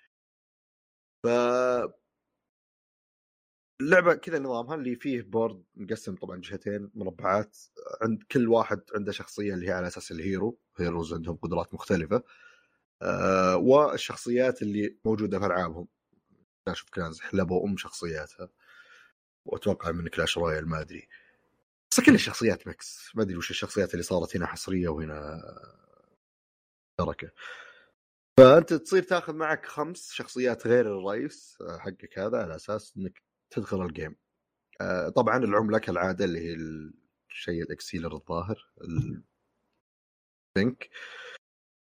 ف 1.24 1.28
اللعبة 3.82 4.14
كذا 4.14 4.40
نظامها 4.40 4.76
اللي 4.76 4.96
فيه 4.96 5.22
board 5.22 5.64
مقسم 5.76 6.16
طبعا 6.16 6.42
جهتين 6.42 6.92
مربعات 6.96 7.58
عند 8.02 8.24
كل 8.32 8.48
واحد 8.48 8.82
عنده 8.96 9.12
شخصية 9.12 9.54
اللي 9.54 9.68
هي 9.68 9.72
على 9.72 9.88
أساس 9.88 10.12
ال 10.12 10.60
hero 10.78 10.92
heroes 10.92 11.14
عندهم 11.14 11.36
قدرات 11.36 11.74
مختلفة. 11.74 12.24
آه 13.02 13.58
والشخصيات 13.58 14.62
اللي 14.62 14.98
موجودة 15.06 15.40
في 15.40 15.46
ألعابهم. 15.46 15.88
Clash 16.66 16.82
of 16.82 16.90
Clans 16.90 17.20
حلبوا 17.22 17.68
ام 17.68 17.78
شخصياتها. 17.78 18.50
وأتوقع 19.46 19.92
من 19.92 20.08
Clash 20.08 20.38
Royale 20.38 20.70
ما 20.70 20.82
أدري. 20.82 21.08
بس 21.92 22.00
كل 22.00 22.16
الشخصيات 22.16 22.68
mix 22.68 23.12
ما 23.16 23.24
أدري 23.24 23.38
وش 23.38 23.50
الشخصيات 23.52 23.94
اللي 23.94 24.04
صارت 24.04 24.36
هنا 24.36 24.46
حصرية 24.46 24.90
وهنا 24.90 25.42
شركه 27.02 27.32
فأنت 28.40 28.74
تصير 28.74 29.04
تاخذ 29.04 29.36
معك 29.36 29.66
خمس 29.66 30.12
شخصيات 30.12 30.68
غير 30.68 31.00
الرئيس 31.00 31.58
آه، 31.62 31.78
حقك 31.78 32.20
هذا 32.20 32.38
على 32.38 32.56
أساس 32.56 32.94
إنك 32.98 33.27
تدخل 33.50 33.82
ال 33.82 33.88
game 33.88 34.16
آه، 34.82 35.10
طبعا 35.10 35.38
العملة 35.38 35.80
كالعادة 35.80 36.26
اللي 36.26 36.40
هي 36.40 36.54
الشيء 37.30 37.64
ال 37.64 37.71
elixir 37.71 38.16
الظاهر 38.16 38.72
ال 40.58 40.63
pink. 40.63 40.90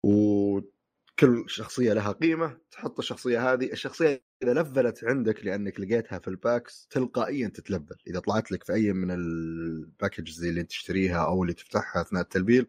وكل 0.05 1.44
شخصية 1.46 1.92
لها 1.92 2.12
قيمة 2.12 2.59
تحط 2.70 2.98
الشخصية 2.98 3.53
هذه 3.53 3.72
الشخصية 3.72 4.24
إذا 4.42 4.55
لفلت 4.55 5.05
عندك 5.05 5.44
لأنك 5.44 5.80
لقيتها 5.80 6.18
في 6.18 6.28
ال 6.28 6.38
packs 6.38 6.86
تلقائيا 6.90 7.48
تتلفل. 7.48 7.96
إذا 8.07 8.20
طلعت 8.20 8.53
لك 8.53 8.64
في 8.64 8.72
أي 8.74 8.92
من 8.92 9.11
ال 9.10 9.25
packages 9.25 10.44
اللي 10.44 10.64
تشتريها 10.64 11.24
أو 11.26 11.42
اللي 11.42 11.55
تفتحها 11.55 12.03
أثناء 12.03 12.22
التلفيل 12.22 12.66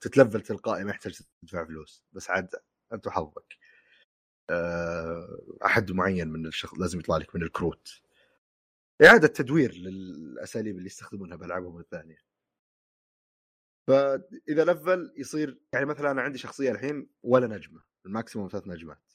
تتلفل 0.00 0.40
تلقائي 0.42 0.84
ما 0.84 0.90
يحتاج 0.90 1.20
تدفع 1.42 1.64
فلوس. 1.66 2.04
بس 2.12 2.30
عاد 2.30 2.48
أنت 2.92 3.06
وحظك. 3.06 3.56
أه 4.50 5.38
أحد 5.66 5.92
معين 5.92 6.28
من 6.28 6.46
الشخص 6.46 6.78
لازم 6.78 6.98
يطلع 7.00 7.16
لك 7.16 7.34
من 7.36 7.42
الكروت. 7.42 8.02
إعادة 9.04 9.28
تدوير 9.28 9.74
للأساليب 9.74 10.76
اللي 10.76 10.86
يستخدمونها 10.86 11.36
بألعابهم 11.36 11.80
الثانية. 11.80 12.18
فإذا 13.86 14.64
لفل 14.64 15.12
يصير 15.16 15.58
يعني 15.72 15.86
مثلا 15.86 16.10
أنا 16.10 16.22
عندي 16.22 16.38
شخصية 16.38 16.70
الحين 16.70 17.08
ولا 17.22 17.46
نجمة 17.46 17.82
ال 18.06 18.11
maximum 18.11 18.48
ثلاث 18.48 18.68
نجمات. 18.68 19.12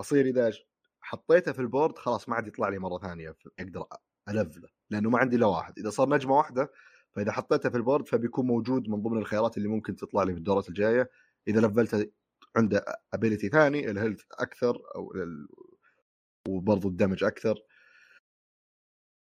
أصير 0.00 0.26
إذا 0.26 0.52
حطيته 1.00 1.52
في 1.52 1.58
ال 1.58 1.65
board 1.65 1.98
خلاص 1.98 2.28
ما 2.28 2.34
عاد 2.36 2.46
يطلع 2.46 2.68
لي 2.68 2.78
مرة 2.78 2.98
ثانية 2.98 3.36
أقدر 3.58 3.86
ألفله 4.28 4.68
لأنه 4.90 5.10
ما 5.10 5.18
عندي 5.18 5.36
إلا 5.36 5.46
واحد. 5.46 5.78
إذا 5.78 5.90
صار 5.90 6.08
نجمة 6.08 6.36
واحدة 6.36 6.72
فإذا 7.12 7.32
حطيته 7.32 7.70
في 7.70 7.76
ال 7.76 7.81
board 7.81 8.08
فبيكون 8.08 8.46
موجود 8.46 8.88
من 8.88 9.02
ضمن 9.02 9.18
الخيارات 9.18 9.56
اللي 9.56 9.68
ممكن 9.68 9.96
تطلع 9.96 10.22
لي 10.22 10.32
في 10.32 10.38
الدورات 10.38 10.68
الجاية. 10.68 11.10
إذا 11.48 11.60
لفلته 11.60 12.10
عنده 12.56 12.84
ability 13.14 13.48
ثاني 13.48 13.90
ال 13.90 13.95
health 13.95 14.22
أكثر 14.32 14.82
أو. 14.94 15.12
وبرضه 16.48 16.88
ال 16.88 16.93
damage 16.93 17.24
أكثر. 17.24 17.58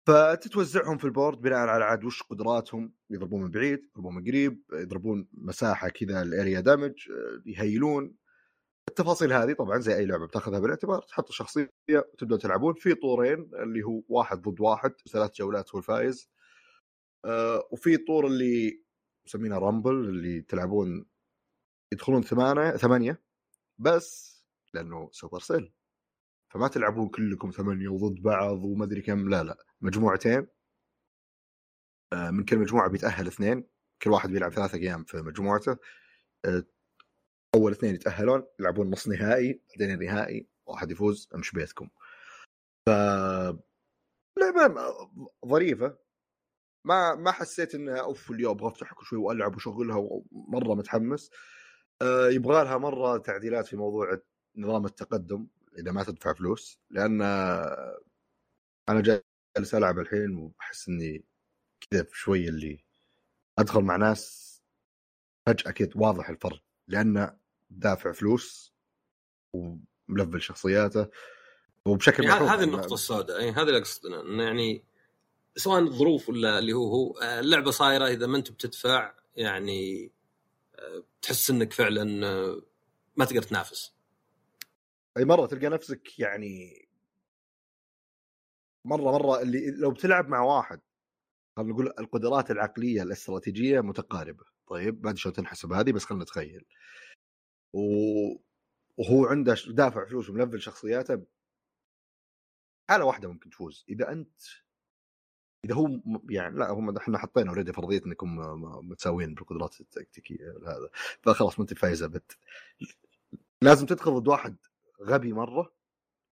فتتوزعهم 0.08 0.98
في 0.98 1.06
ال 1.06 1.12
board 1.12 1.42
بناء 1.42 1.68
على 1.68 1.84
عاد 1.84 2.04
وش 2.06 2.24
قدراتهم. 2.24 2.94
يضربون 3.10 3.44
من 3.44 3.52
بعيد 3.52 3.80
يضربون 3.86 4.16
من 4.16 4.24
قريب 4.28 4.64
يضربون 4.74 5.28
مساحة 5.34 5.90
كذا 5.90 6.22
ال 6.22 6.30
area 6.30 6.60
damage 6.60 6.94
يهيلون. 7.46 8.16
التفاصيل 8.90 9.34
هذه 9.34 9.54
طبعا 9.54 9.80
زي 9.80 9.96
أي 9.96 10.06
لعبة 10.06 10.28
بتاخذها 10.28 10.60
بالاعتبار 10.60 11.02
تحط 11.02 11.30
الشخصية 11.30 11.72
وتبدا 11.92 12.38
تلعبون 12.38 12.74
في 12.74 12.94
طورين 12.96 13.52
اللي 13.54 13.84
هو 13.84 14.04
واحد 14.10 14.42
ضد 14.42 14.62
واحد 14.62 14.94
ثلاث 15.12 15.36
جولات 15.36 15.72
هو 15.76 15.80
الفايز 15.80 16.30
آه 17.26 17.68
وفي 17.72 17.98
طور 17.98 18.28
اللي 18.28 18.84
مسمينه 19.26 19.58
Rumble 19.58 19.92
اللي 19.92 20.42
تلعبون 20.42 21.06
يدخلون 21.94 22.22
ثمانية 22.22 22.72
ثمانية 22.72 23.22
بس 23.78 24.42
لأنه 24.74 25.10
Supercell 25.12 25.74
فما 26.54 26.68
تلعبون 26.68 27.10
كلكم 27.10 27.52
ثمانية 27.52 27.90
وضد 27.90 28.22
بعض 28.22 28.64
وما 28.64 28.86
أدري 28.86 29.02
كم 29.02 29.30
لا 29.30 29.44
لا. 29.44 29.58
مجموعتين 29.82 30.48
آه 32.14 32.32
من 32.32 32.46
كل 32.46 32.58
مجموعة 32.58 32.90
بيتأهل 32.90 33.28
اثنين 33.28 33.68
كل 34.02 34.10
واحد 34.10 34.30
بيلعب 34.30 34.52
ثلاثة 34.52 34.78
أيام 34.78 35.04
في 35.04 35.18
مجموعته 35.18 35.78
آه 36.46 36.64
أول 37.56 37.72
اثنين 37.72 37.96
يتأهلون 37.96 38.48
يلعبون 38.60 38.90
نص 38.92 39.08
نهائي 39.08 39.62
بعدين 39.70 39.92
النهائي 39.96 40.48
واحد 40.66 40.92
يفوز 40.92 41.30
امش 41.36 41.52
بيتكم. 41.52 41.90
ف 42.86 42.90
لعبة 44.40 44.76
ظريفة. 45.46 45.98
ما 46.86 47.16
ما 47.16 47.32
حسيت 47.32 47.76
إنها 47.76 48.02
أوف 48.02 48.32
اليوم 48.32 48.52
أبغى 48.58 48.68
افتح 48.68 48.94
شوي 49.04 49.20
وألعب 49.20 49.56
وشغلها 49.56 50.22
مره 50.32 50.76
متحمس. 50.76 51.32
أه 52.02 52.30
يبغى 52.30 52.64
لها 52.64 52.78
مرة 52.78 53.18
تعديلات 53.18 53.68
في 53.68 53.76
موضوع 53.78 54.22
نظام 54.58 54.86
التقدم 54.86 55.48
إذا 55.78 55.92
ما 55.92 56.04
تدفع 56.04 56.34
فلوس 56.34 56.80
لأن 56.90 57.22
أنا 58.90 59.22
جالس 59.58 59.76
ألعب 59.76 60.00
الحين 60.00 60.36
وأحس 60.36 60.90
إني 60.90 61.24
كذا 61.82 62.08
شوي 62.14 62.50
اللي 62.50 62.84
أدخل 63.60 63.82
مع 63.82 63.96
ناس 63.96 64.52
فجأة 65.46 65.72
كذا 65.72 65.90
واضح 65.96 66.30
الفرق. 66.30 66.64
لأن 66.88 67.38
دافع 67.70 68.12
فلوس 68.12 68.74
وملفل 69.54 70.42
شخصياته 70.42 71.08
وبشكل 71.86 72.24
يعني 72.24 72.46
هذه 72.46 72.64
النقطة 72.64 72.94
السوداء 72.94 73.40
اي 73.40 73.52
هذا 73.52 73.62
اللي 73.62 73.78
أقصد 73.78 74.06
إنه 74.06 74.44
يعني 74.44 74.84
سواء 75.56 75.80
الظروف 75.80 76.30
ولا 76.30 76.60
اللي 76.60 76.74
هو 76.74 76.88
هو 76.88 77.20
اللعبة 77.22 77.72
صايرة 77.72 78.08
إذا 78.08 78.28
ما 78.28 78.38
أنت 78.38 78.52
بتدفع 78.52 79.14
يعني 79.36 80.12
تحس 81.22 81.50
إنك 81.50 81.74
فعلا 81.74 82.04
ما 83.16 83.26
تقدر 83.26 83.42
تنافس. 83.42 83.94
أي 85.18 85.26
مرة 85.26 85.46
تلقى 85.46 85.68
نفسك 85.68 86.20
يعني 86.20 86.88
مرة 88.86 89.12
مرة 89.12 89.42
اللي 89.42 89.72
لو 89.72 89.92
بتلعب 89.92 90.30
مع 90.30 90.42
واحد 90.42 90.82
خلينا 91.58 91.74
نقول 91.74 91.94
القدرات 92.00 92.52
العقلية 92.52 93.04
الاستراتيجية 93.04 93.82
متقاربة. 93.82 94.46
طيب 94.68 95.04
ما 95.04 95.10
أدري 95.10 95.22
شلون 95.22 95.36
تنحسب 95.36 95.74
هذه 95.74 95.92
بس 95.92 96.06
خلينا 96.06 96.24
نتخيل. 96.24 96.66
و... 97.74 97.82
وهو 98.98 99.26
عنده 99.26 99.56
دافع 99.68 100.06
فلوس 100.06 100.30
وملفل 100.30 100.62
شخصياته. 100.62 101.26
حاله 102.90 103.06
واحدة 103.06 103.28
ممكن 103.32 103.50
تفوز. 103.50 103.86
إذا 103.90 104.12
أنت 104.12 104.42
إذا 105.66 105.76
هو 105.76 105.88
يعني 106.30 106.58
لا 106.58 106.72
هم 106.72 106.98
إحنا 106.98 107.18
حطينا 107.18 107.50
already 107.50 107.74
فرضيه 107.74 108.02
إنكم 108.06 108.38
متساويين 108.90 109.34
بالقدرات 109.34 109.82
التكتيكية 109.82 110.52
هذا. 110.68 110.90
فخلاص 111.22 111.60
ما 111.60 111.64
أنت 111.64 111.74
فايزة 111.74 112.08
بت 112.08 112.38
لازم 113.62 113.86
تدخل 113.86 114.12
ضد 114.20 114.28
واحد 114.28 114.58
غبي 115.02 115.34
مرة. 115.34 115.81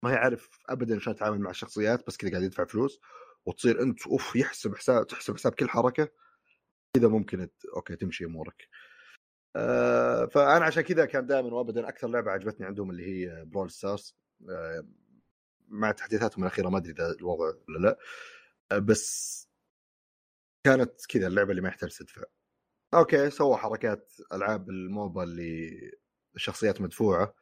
ما 0.03 0.13
يعرف 0.13 0.51
ابدا 0.69 0.99
شلون 0.99 1.17
يتعامل 1.17 1.41
مع 1.41 1.51
الشخصيات 1.51 2.07
بس 2.07 2.17
كذا 2.17 2.31
قاعد 2.31 2.43
يدفع 2.43 2.65
فلوس 2.65 3.01
وتصير 3.47 3.83
أنت 3.83 4.07
أوف 4.07 4.37
يحسب 4.37 4.75
حساب 4.77 5.07
تحسب 5.07 5.35
حساب 5.35 5.53
كل 5.53 5.69
حركة 5.69 6.09
كذا 6.97 7.09
ممكن 7.09 7.49
okay 7.77 7.97
تمشي 7.97 8.25
أمورك. 8.25 8.69
آه، 9.57 10.27
فأنا 10.27 10.65
عشان 10.65 10.83
كذا 10.83 11.05
كان 11.05 11.27
دائما 11.27 11.55
وابدا 11.55 11.89
أكثر 11.89 12.09
لعبة 12.09 12.31
عجبتني 12.31 12.67
عندهم 12.67 12.91
اللي 12.91 13.07
هي 13.07 13.45
Brawl 13.45 13.71
Stars 13.71 14.17
آه، 14.51 14.87
مع 15.69 15.93
تحديثاتهم 15.93 16.45
الأخيرة 16.45 16.69
ما 16.69 16.79
أدري 16.79 16.93
إذا 16.93 17.11
الوضع 17.11 17.45
ولا 17.69 17.79
لا. 17.79 17.99
آه، 18.73 18.79
بس 18.79 19.49
كانت 20.65 21.07
كذا 21.09 21.27
اللعبة 21.27 21.51
اللي 21.51 21.63
ما 21.63 21.69
يحتاج 21.69 21.97
تدفع. 21.97 22.23
okay 22.95 23.31
سووا 23.31 23.57
حركات 23.57 24.13
ألعاب 24.33 24.71
ال 24.71 24.81
MOBA 24.81 25.23
اللي 25.23 25.81
الشخصيات 26.37 26.81
مدفوعة. 26.81 27.35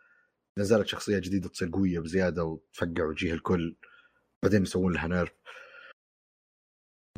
نزلت 0.58 0.86
شخصية 0.86 1.18
جديدة 1.18 1.48
تصير 1.48 1.70
قوية 1.72 2.00
بزيادة 2.00 2.44
وتفقع 2.44 3.04
وجيه 3.04 3.32
الكل. 3.32 3.76
بعدين 4.42 4.62
يسوون 4.62 4.92
لها 4.92 5.08
nerf 5.08 5.32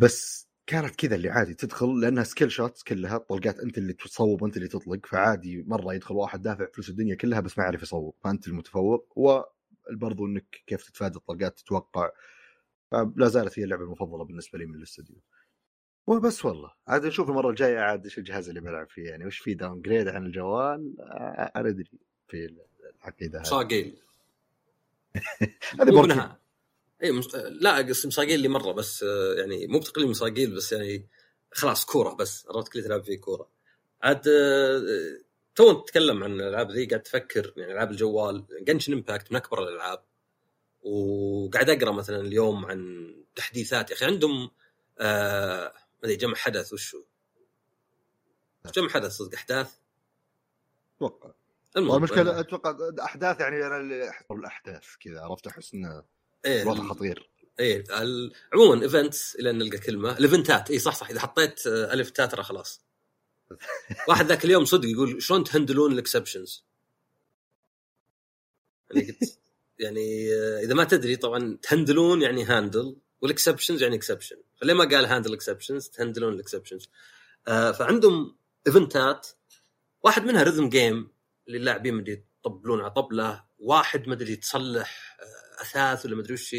بس 0.00 0.48
كانت 0.66 0.96
كذا 0.96 1.14
اللي 1.14 1.30
عادي 1.30 1.54
تدخل 1.54 2.00
لأنها 2.00 2.24
skill 2.24 2.52
shots 2.52 2.82
كلها 2.82 3.18
طلقات 3.18 3.60
أنت 3.60 3.78
اللي 3.78 3.92
تصوب 3.92 4.44
انت 4.44 4.56
اللي 4.56 4.68
تطلق 4.68 5.06
فعادي 5.06 5.62
مرة 5.62 5.94
يدخل 5.94 6.14
واحد 6.14 6.42
دافع 6.42 6.66
فلوس 6.74 6.88
الدنيا 6.88 7.14
كلها 7.14 7.40
بس 7.40 7.58
ما 7.58 7.64
يعرف 7.64 7.82
يصوب 7.82 8.14
فأنت 8.24 8.48
المتفوق. 8.48 9.12
وبرضو 9.16 10.26
إنك 10.26 10.62
كيف 10.66 10.88
تتفادى 10.90 11.16
الطلقات 11.16 11.58
تتوقع. 11.58 12.10
لا 13.16 13.28
زالت 13.28 13.58
هي 13.58 13.64
اللعبة 13.64 13.84
المفضلة 13.84 14.24
بالنسبة 14.24 14.58
لي 14.58 14.66
من 14.66 14.74
الاستوديو. 14.74 15.16
وبس 16.06 16.44
والله. 16.44 16.72
عاد 16.88 17.06
نشوف 17.06 17.30
المرة 17.30 17.50
الجاية 17.50 17.78
عاد 17.78 18.04
إيش 18.04 18.18
الجهاز 18.18 18.48
اللي 18.48 18.60
بلعب 18.60 18.90
فيه 18.90 19.10
يعني 19.10 19.26
وش 19.26 19.38
في 19.38 19.54
داون 19.54 19.82
جريد 19.82 20.08
عن 20.08 20.26
الجوال؟ 20.26 21.00
أنا 21.56 21.68
أدري. 21.68 21.90
في 22.28 22.56
العقيده 23.08 23.38
هذه 23.40 23.44
صاقيل 23.44 23.96
هذه 25.80 26.38
اي 27.02 27.12
مش... 27.12 27.34
لا 27.34 27.76
قصدي 27.76 28.08
مصاقيل 28.08 28.40
لي 28.40 28.48
مرة 28.48 28.72
بس 28.72 29.02
يعني 29.38 29.66
مو 29.66 29.78
بتقليل 29.78 30.10
مصاقيل 30.10 30.54
بس 30.54 30.72
يعني 30.72 31.08
خلاص 31.52 31.84
كورة 31.84 32.14
بس 32.14 32.46
عرفت 32.50 32.72
كل 32.72 32.82
تلعب 32.82 33.04
فيه 33.04 33.20
كورة. 33.20 33.50
عاد 34.02 34.22
تو 35.54 35.82
نتكلم 35.82 36.24
عن 36.24 36.32
الألعاب 36.32 36.70
ذي 36.70 36.86
قاعد 36.86 37.02
تفكر 37.02 37.52
يعني 37.56 37.72
ألعاب 37.72 37.90
الجوال 37.90 38.44
جنشن 38.60 38.92
امباكت 38.92 39.32
من 39.32 39.36
أكبر 39.36 39.62
الألعاب. 39.62 40.04
وقاعد 40.82 41.70
أقرأ 41.70 41.92
مثلا 41.92 42.20
اليوم 42.20 42.66
عن 42.66 43.10
تحديثات. 43.36 43.90
يا 43.90 43.96
أخي 43.96 44.04
عندهم 44.04 44.50
آه 44.98 45.72
ما 45.74 46.04
أدري 46.04 46.16
جمع 46.16 46.34
حدث 46.34 46.72
وشو؟ 46.72 47.02
جمع 48.74 48.88
حدث 48.88 49.12
صدق 49.12 49.34
أحداث؟ 49.34 49.74
أتوقع. 50.96 51.37
المشكلة 51.78 52.40
أتوقع 52.40 52.76
أحداث 53.04 53.40
يعني 53.40 53.66
أنا 53.66 53.76
اللي 53.76 54.10
أحضر 54.10 54.36
الأحداث 54.36 54.84
كذا 55.00 55.20
عرفت 55.20 55.46
أحس 55.46 55.74
إنه 55.74 56.02
إيه 56.44 56.62
الوضع 56.62 56.88
خطير. 56.88 57.30
إيه 57.60 57.84
عموما 58.52 58.82
events 58.82 59.36
إلى 59.36 59.52
نلقى 59.52 59.78
كلمة 59.78 60.18
الإيفنتات 60.18 60.70
اي 60.70 60.78
صح 60.78 60.94
صح 60.94 61.10
إذا 61.10 61.20
حطيت 61.20 61.66
آه، 61.66 61.92
ألف 61.92 62.10
تاء 62.10 62.26
ترى 62.26 62.42
خلاص. 62.42 62.80
واحد 64.08 64.26
ذاك 64.26 64.44
اليوم 64.44 64.64
صدق 64.64 64.88
يقول 64.88 65.22
شلون 65.22 65.44
تهندلون 65.44 65.92
ال 65.92 65.99
exceptions 65.99 66.64
يعني 68.90 69.06
قلت 69.06 69.38
يعني 69.78 70.34
آه، 70.34 70.60
إذا 70.60 70.74
ما 70.74 70.84
تدري 70.84 71.16
طبعا 71.16 71.58
تهندلون 71.62 72.22
يعني 72.22 72.44
handle 72.44 72.96
وال 73.22 73.32
exceptions 73.32 73.82
يعني 73.82 73.96
exception 73.96 74.36
فليه 74.60 74.74
ما 74.74 74.84
قال 74.84 75.04
handle 75.04 75.32
exceptions 75.32 75.88
تهندلون 75.88 76.32
ال 76.32 76.37
exceptions 76.37 76.88
آه 77.48 77.72
فعندهم 77.72 78.36
ايفنتات 78.66 79.26
واحد 80.02 80.24
منها 80.24 80.42
rhythm 80.42 80.68
game 80.68 81.10
اللي 81.48 81.58
اللاعبين 81.58 81.94
مدري 81.94 82.24
يطبلون 82.40 82.80
على 82.80 82.90
طبله 82.90 83.44
واحد 83.58 84.08
مدري 84.08 84.36
تصلح 84.36 85.16
أثاث 85.60 86.06
ولا 86.06 86.16
مدري 86.16 86.34
وش 86.34 86.56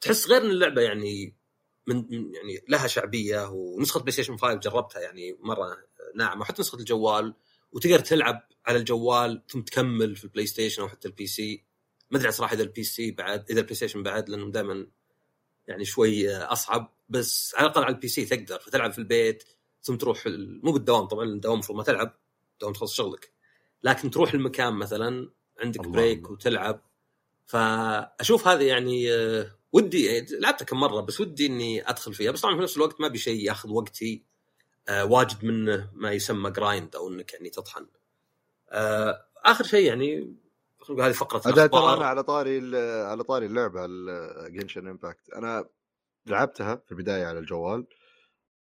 تحس 0.00 0.28
غير 0.28 0.42
إن 0.42 0.50
اللعبة 0.50 0.82
يعني 0.82 1.36
من 1.86 2.06
يعني 2.12 2.64
لها 2.68 2.86
شعبية 2.86 3.48
ونسخة 3.50 4.00
بلاي 4.00 4.12
ستيشن 4.12 4.36
5 4.36 4.54
جربتها 4.54 5.00
يعني 5.00 5.36
مرة 5.40 5.76
ناعمة 6.14 6.44
حتى 6.44 6.62
نسخة 6.62 6.78
الجوال 6.78 7.34
وتقدر 7.72 7.98
تلعب 7.98 8.48
على 8.66 8.78
الجوال 8.78 9.42
ثم 9.48 9.60
تكمل 9.60 10.16
في 10.16 10.24
البلاي 10.24 10.46
ستيشن 10.46 10.82
أو 10.82 10.88
حتى 10.88 11.08
ال 11.08 11.26
PC. 11.26 11.64
ما 12.10 12.18
أدري 12.18 12.30
صراحة 12.30 12.54
إذا 12.54 12.62
ال 12.62 12.82
PC 12.82 13.10
بعد 13.10 13.50
إذا 13.50 13.60
البلاي 13.60 13.74
ستيشن 13.74 14.02
بعد 14.02 14.28
لأنهم 14.28 14.50
دائما 14.50 14.86
يعني 15.68 15.84
شوي 15.84 16.36
أصعب 16.36 16.96
بس 17.08 17.54
على 17.54 17.66
الأقل 17.66 17.84
على 17.84 17.94
ال 17.94 18.08
PC 18.08 18.24
تقدر 18.24 18.58
فتلعب 18.58 18.92
في 18.92 18.98
البيت 18.98 19.44
ثم 19.82 19.96
تروح 19.96 20.22
مو 20.62 20.72
بالدوام 20.72 21.04
طبعا 21.04 21.24
الدوام 21.24 21.54
المفروض 21.54 21.78
ما 21.78 21.84
تلعب 21.84 22.18
دوام 22.60 22.72
تخلص 22.72 22.94
شغلك. 22.94 23.35
لكن 23.82 24.10
تروح 24.10 24.34
المكان 24.34 24.72
مثلا 24.74 25.30
عندك 25.62 25.88
break 25.88 26.30
وتلعب. 26.30 26.80
فأشوف 27.46 28.48
هذه 28.48 28.64
يعني 28.64 29.12
آه، 29.12 29.50
ودي 29.72 30.26
لعبتها 30.40 30.64
كم 30.64 30.80
مرة 30.80 31.00
بس 31.00 31.20
ودي 31.20 31.46
إني 31.46 31.90
أدخل 31.90 32.14
فيها. 32.14 32.30
بس 32.30 32.40
طبعا 32.40 32.56
في 32.56 32.62
نفس 32.62 32.76
الوقت 32.76 33.00
ما 33.00 33.06
أبي 33.06 33.18
شيء 33.18 33.44
ياخذ 33.44 33.70
وقتي 33.70 34.22
آه، 34.88 35.04
واجد 35.04 35.44
منه 35.44 35.90
ما 35.94 36.12
يسمى 36.12 36.50
grind 36.50 36.96
أو 36.96 37.08
إنك 37.08 37.32
يعني 37.32 37.50
تطحن. 37.50 37.86
آه، 38.70 39.26
آخر 39.44 39.64
شيء 39.64 39.86
يعني 39.86 40.36
هذه 40.90 41.12
فقرة 41.12 41.50
الأخبار. 41.50 41.96
أنا 41.96 42.06
على 42.06 42.22
طاري 42.22 42.76
على 43.02 43.24
طاري 43.24 43.46
اللعبة 43.46 43.86
Genshin 44.48 44.88
Impact 44.88 45.30
أنا 45.30 45.68
لعبتها 46.26 46.82
في 46.86 46.92
البداية 46.92 47.26
على 47.26 47.38
الجوال 47.38 47.86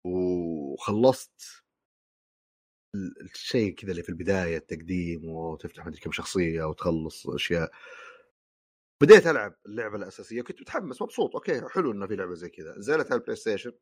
وخلصت 0.04 1.64
الشيء 3.20 3.74
كذا 3.74 3.90
اللي 3.90 4.02
في 4.02 4.08
البداية 4.08 4.56
التقديم 4.56 5.24
وتفتح 5.24 5.86
مدري 5.86 6.00
كم 6.00 6.12
شخصية 6.12 6.64
وتخلص 6.64 7.28
أشياء. 7.28 7.70
بديت 9.02 9.26
ألعب 9.26 9.54
اللعبة 9.66 9.96
الأساسية 9.96 10.42
كنت 10.42 10.60
متحمس 10.60 11.02
مبسوط 11.02 11.34
okay 11.34 11.68
حلو 11.68 11.92
إنه 11.92 12.06
في 12.06 12.16
لعبة 12.16 12.34
زي 12.34 12.48
كذا. 12.48 12.76
نزلت 12.78 13.06
على 13.12 13.20
البلاي 13.20 13.36
ستيشن 13.36 13.72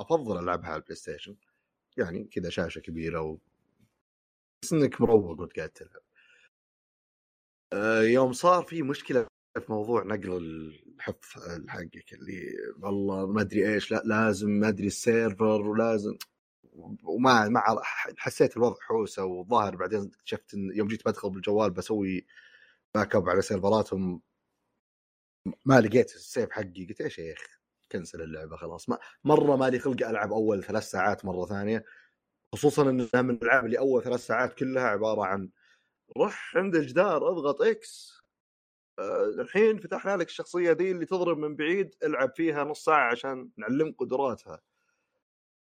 أفضل 0.00 0.38
ألعبها 0.38 0.68
على 0.68 0.76
البلاي 0.76 0.96
ستيشن 0.96 1.36
يعني 1.96 2.24
كذا 2.24 2.50
شاشة 2.50 2.78
كبيرة 2.80 3.20
و... 3.20 3.38
بس 4.64 4.72
إنك 4.72 5.00
مروق 5.00 5.40
وأنت 5.40 5.56
قاعد 5.56 5.70
تلعب. 5.70 6.02
آه، 7.72 8.02
يوم 8.02 8.32
صار 8.32 8.62
في 8.64 8.82
مشكلة 8.82 9.26
في 9.58 9.72
موضوع 9.72 10.02
نقل 10.04 10.36
الحفظ 10.36 11.42
حقك 11.68 12.12
اللي 12.12 12.56
والله 12.82 13.26
ما 13.26 13.40
أدري 13.40 13.74
إيش 13.74 13.90
لا 13.90 14.02
لازم 14.04 14.50
ما 14.50 14.68
أدري 14.68 14.86
ال 14.86 14.97
server 14.97 15.62
ولازم 15.62 16.16
وما 17.04 17.48
ما 17.48 17.62
حسيت 18.18 18.56
الوضع 18.56 18.76
حوسة 18.80 19.24
والظاهر 19.24 19.76
بعدين 19.76 20.10
اكتشفت 20.14 20.54
يوم 20.54 20.88
جيت 20.88 21.08
بدخل 21.08 21.30
بالجوال 21.30 21.70
بسوي 21.70 22.26
backup 22.94 23.28
على 23.28 23.42
سيرفراتهم. 23.42 24.22
ما 25.66 25.80
لقيت 25.80 26.14
ال 26.14 26.21
save 26.21 26.50
حقي 26.50 26.86
قلت 26.86 27.00
يا 27.00 27.06
أخي؟ 27.06 27.46
cancel 27.92 28.22
اللعبة 28.22 28.56
خلاص. 28.56 28.88
ما 28.88 28.98
مرة 29.24 29.56
مالي 29.56 29.78
خلق 29.78 30.08
ألعب 30.08 30.32
أول 30.32 30.64
ثلاث 30.64 30.90
ساعات 30.90 31.24
مرة 31.24 31.46
ثانية. 31.46 31.84
خصوصا 32.54 32.90
انها 32.90 33.22
من 33.22 33.30
الالعاب 33.30 33.64
اللي 33.66 33.78
أول 33.78 34.02
ثلاث 34.02 34.26
ساعات 34.26 34.54
كلها 34.54 34.82
عبارة 34.84 35.24
عن 35.24 35.50
روح 36.16 36.56
عند 36.56 36.76
الجدار 36.76 37.30
اضغط 37.30 37.62
X 37.62 38.20
أه 38.98 39.24
الحين 39.40 39.78
فتحنا 39.78 40.16
لك 40.16 40.26
الشخصية 40.26 40.72
ذي 40.72 40.90
اللي 40.90 41.06
تضرب 41.06 41.38
من 41.38 41.56
بعيد 41.56 41.94
العب 42.02 42.32
فيها 42.36 42.64
نص 42.64 42.84
ساعة 42.84 43.10
عشان 43.10 43.50
نعلمك 43.56 43.96
قدراتها. 43.98 44.60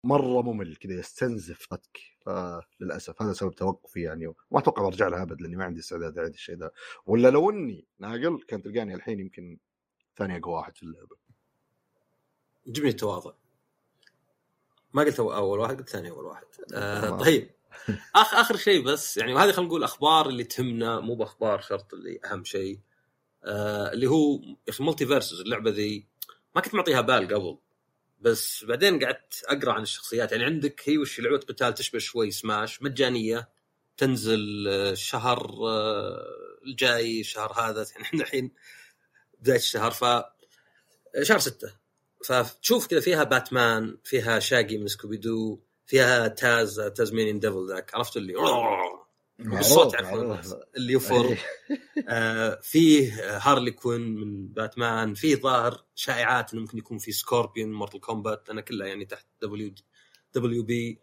مرة 0.04 0.42
ممل 0.42 0.76
كذا 0.76 0.92
يستنزفك 0.92 1.98
فللاسف 2.20 3.22
هذا 3.22 3.32
سبب 3.32 3.54
توقفي 3.54 4.02
يعني 4.02 4.26
وما 4.26 4.60
أتوقع 4.60 4.82
برجع 4.82 5.08
لها 5.08 5.22
أبد 5.22 5.40
لأني 5.40 5.56
ما 5.56 5.64
عندي 5.64 5.80
استعداد 5.80 6.18
أعيد 6.18 6.32
الشيء 6.32 6.56
ذا 6.56 6.70
ولا 7.06 7.28
لو 7.28 7.50
إني 7.50 7.86
ناقل 7.98 8.42
كان 8.48 8.62
تلقاني 8.62 8.94
الحين 8.94 9.20
يمكن 9.20 9.58
ثاني 10.16 10.38
أقوى 10.38 10.54
واحد 10.54 10.76
في 10.76 10.82
اللعبة. 10.82 11.16
جبني 12.66 12.88
التواضع. 12.88 13.32
ما 14.92 15.02
قلت 15.02 15.20
أول 15.20 15.58
واحد 15.58 15.78
قلت 15.78 15.88
ثاني 15.88 16.10
أول 16.10 16.24
واحد. 16.24 16.46
آه 16.74 17.18
طيب. 17.18 17.50
اخ 18.14 18.34
آخر 18.34 18.56
شيء 18.56 18.84
بس 18.84 19.16
يعني 19.16 19.34
وهذه 19.34 19.52
خلينا 19.52 19.68
نقول 19.68 19.84
أخبار 19.84 20.28
اللي 20.28 20.44
تهمنا 20.44 21.00
مو 21.00 21.14
بأخبار 21.14 21.60
شرط 21.60 21.94
اللي 21.94 22.20
أهم 22.24 22.44
شيء. 22.44 22.80
آه 23.44 23.92
اللي 23.92 24.06
هو 24.06 24.40
يا 24.42 24.56
أخي 24.68 24.84
مالتي 24.84 25.06
فيرسز 25.06 25.40
اللعبة 25.40 25.70
ذي 25.70 26.06
ما 26.54 26.60
كنت 26.60 26.74
معطيها 26.74 27.00
بال 27.00 27.34
قبل. 27.34 27.58
بس 28.20 28.64
بعدين 28.64 29.04
قعدت 29.04 29.44
أقرأ 29.44 29.72
عن 29.72 29.82
الشخصيات. 29.82 30.32
يعني 30.32 30.44
عندك 30.44 30.82
هي 30.88 30.98
وش 30.98 31.20
لعبة 31.20 31.38
قتال 31.38 31.74
تشبه 31.74 31.98
شوي 31.98 32.30
سماش 32.30 32.82
مجانية 32.82 33.48
تنزل 33.96 34.68
الشهر 34.68 35.50
آه، 35.68 36.24
الجاي 36.66 37.20
الشهر 37.20 37.52
هذا. 37.52 37.86
يعني 37.92 38.02
إحنا 38.04 38.22
الحين 38.22 38.50
بداية 39.40 39.56
الشهر 39.56 39.90
ف 39.90 40.04
شهر 41.22 41.38
ستة. 41.38 41.72
فتشوف 42.24 42.86
كذا 42.86 43.00
فيها 43.00 43.24
باتمان 43.24 43.98
فيها 44.04 44.38
شاقي 44.38 44.78
من 44.78 44.88
سكوبي 44.88 45.16
دو 45.16 45.60
فيها 45.86 46.28
تاز 46.28 46.80
Tasmanian 46.80 47.40
Devil 47.40 47.68
ذاك. 47.68 47.94
عرفت 47.94 48.16
اللي؟ 48.16 48.34
بالصوت 49.40 49.94
اللي 50.76 50.92
يفر. 50.92 51.28
إيه. 51.28 51.38
آه 52.08 52.60
فيه 52.62 53.12
هارلي 53.38 53.70
كوين 53.70 54.00
من 54.00 54.48
باتمان 54.48 55.14
فيه 55.14 55.36
ظاهر 55.36 55.84
شائعات 55.94 56.52
إنه 56.52 56.62
ممكن 56.62 56.78
يكون 56.78 56.98
في 56.98 57.12
سكوربيون 57.12 57.72
Mortal 57.72 58.00
Kombat 58.00 58.50
أنا 58.50 58.60
كلها 58.60 58.86
يعني 58.86 59.04
تحت 59.04 59.26
W 59.42 59.74
دبليو 60.34 60.62
بي 60.62 61.00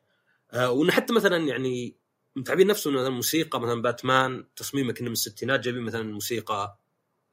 آه 0.51 0.71
وإنه 0.71 0.91
حتى 0.91 1.13
مثلا 1.13 1.37
يعني 1.37 1.95
متعبين 2.35 2.67
نفسه 2.67 2.91
إنه 2.91 3.07
الموسيقى 3.07 3.61
مثلا 3.61 3.81
باتمان 3.81 4.45
تصميمه 4.55 4.93
كانه 4.93 5.07
من 5.07 5.13
الستينات 5.13 5.59
جايبين 5.59 5.83
مثلا 5.83 6.01
الموسيقى 6.01 6.79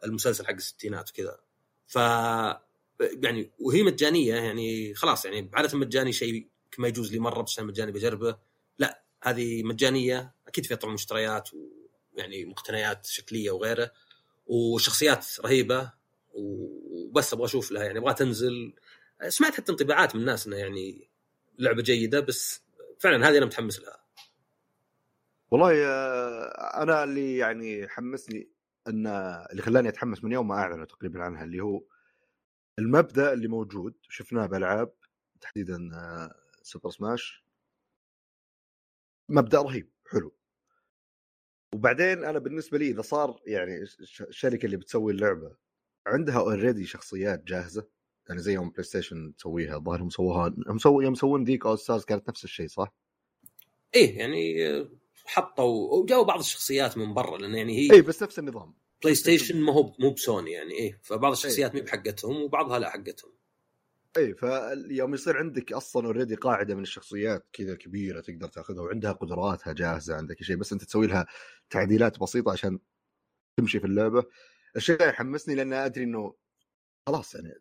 المسلسل 0.04 0.46
حق 0.46 0.52
الستينات 0.52 1.10
وكذا. 1.10 1.38
ف 1.86 1.96
يعني 3.00 3.50
وهي 3.58 3.82
مجانية 3.82 4.34
يعني 4.34 4.94
خلاص 4.94 5.24
يعني 5.24 5.50
عاده 5.52 5.78
مجاني 5.78 6.12
شيء 6.12 6.48
ما 6.78 6.88
يجوز 6.88 7.12
لي 7.12 7.18
مرة 7.18 7.42
بس 7.42 7.60
مجاني 7.60 7.92
بجربه. 7.92 8.36
هذه 9.24 9.62
مجانية 9.62 10.34
أكيد 10.48 10.66
فيها 10.66 10.76
طبعا 10.76 10.94
مشتريات 10.94 11.50
ويعني 11.54 12.44
مقتنيات 12.44 13.06
شكلية 13.06 13.50
وغيره 13.50 13.90
وشخصيات 14.46 15.26
رهيبة 15.40 15.92
وبس 16.34 17.32
أبغى 17.32 17.44
أشوف 17.44 17.72
لها 17.72 17.84
يعني 17.84 17.98
أبغى 17.98 18.14
تنزل. 18.14 18.74
سمعت 19.28 19.54
حتى 19.54 19.72
انطباعات 19.72 20.14
من 20.14 20.20
الناس 20.20 20.46
انها 20.46 20.58
يعني 20.58 21.08
لعبة 21.58 21.82
جيدة 21.82 22.20
بس 22.20 22.62
فعلا 22.98 23.28
هذه 23.28 23.38
أنا 23.38 23.46
متحمس 23.46 23.80
لها. 23.80 24.04
والله 25.50 25.86
آه، 25.86 26.82
أنا 26.82 27.04
اللي 27.04 27.36
يعني 27.36 27.88
حمسني 27.88 28.48
إن 28.88 29.06
اللي 29.50 29.62
خلاني 29.62 29.88
أتحمس 29.88 30.24
من 30.24 30.32
يوم 30.32 30.48
ما 30.48 30.54
أعلنوا 30.54 30.84
تقريبا 30.84 31.22
عنها 31.22 31.44
اللي 31.44 31.60
هو 31.60 31.82
المبدأ 32.78 33.32
اللي 33.32 33.48
موجود 33.48 33.94
شفناه 34.08 34.46
بألعاب 34.46 34.92
تحديدا 35.40 35.90
سوبر 36.62 36.90
سماش 36.90 37.43
مبدأ 39.28 39.62
رهيب 39.62 39.90
حلو. 40.10 40.36
وبعدين 41.74 42.24
أنا 42.24 42.38
بالنسبة 42.38 42.78
لي 42.78 42.90
إذا 42.90 43.02
صار 43.02 43.40
يعني 43.46 43.82
الشركة 44.20 44.66
اللي 44.66 44.76
بتسوي 44.76 45.12
اللعبة 45.12 45.56
عندها 46.06 46.38
already 46.38 46.86
شخصيات 46.86 47.44
جاهزة 47.44 47.88
يعني 48.28 48.40
زي 48.40 48.52
يوم 48.54 48.70
بلاي 48.70 48.82
ستيشن 48.82 49.34
تسويها 49.36 49.76
الظاهر 49.76 50.02
هم 50.02 50.10
سووها 50.10 50.54
هم 50.66 50.78
يوم 50.86 51.12
يسوون 51.12 51.44
ذيك 51.44 51.66
All-Stars 51.66 52.04
كانت 52.04 52.28
نفس 52.28 52.44
الشيء 52.44 52.68
صح؟ 52.68 52.94
إيه 53.94 54.18
يعني 54.18 54.56
حطوا 55.24 55.98
وجاوا 55.98 56.24
بعض 56.24 56.38
الشخصيات 56.38 56.98
من 56.98 57.14
برا 57.14 57.38
لأن 57.38 57.54
يعني 57.54 57.78
هي 57.78 57.92
اي 57.92 58.02
بس 58.02 58.22
نفس 58.22 58.38
النظام 58.38 58.74
بلاي 59.02 59.14
ستيشن 59.14 59.60
ما 59.60 59.72
هو 59.72 59.94
مو 59.98 60.10
بسوني 60.10 60.52
يعني 60.52 60.72
إيه 60.74 61.00
فبعض 61.02 61.32
الشخصيات 61.32 61.74
مو 61.74 61.80
بحقتهم 61.80 62.42
وبعضها 62.42 62.78
لا 62.78 62.90
حقتهم. 62.90 63.32
اي 64.16 64.34
فيوم 64.34 65.14
يصير 65.14 65.38
عندك 65.38 65.72
أصلا 65.72 66.06
already 66.06 66.34
قاعدة 66.34 66.74
من 66.74 66.82
الشخصيات 66.82 67.46
كذا 67.52 67.74
كبيرة 67.74 68.20
تقدر 68.20 68.48
تأخذها 68.48 68.82
وعندها 68.82 69.12
قدراتها 69.12 69.72
جاهزة 69.72 70.16
عندك 70.16 70.42
شيء 70.42 70.56
بس 70.56 70.72
أنت 70.72 70.84
تسوي 70.84 71.06
لها 71.06 71.26
تعديلات 71.70 72.20
بسيطة 72.20 72.52
عشان 72.52 72.78
تمشي 73.56 73.80
في 73.80 73.86
اللعبة. 73.86 74.24
الشيء 74.76 75.08
يحمسني 75.08 75.54
لأن 75.54 75.72
أدري 75.72 76.04
إنه 76.04 76.34
خلاص 77.08 77.34
يعني 77.34 77.54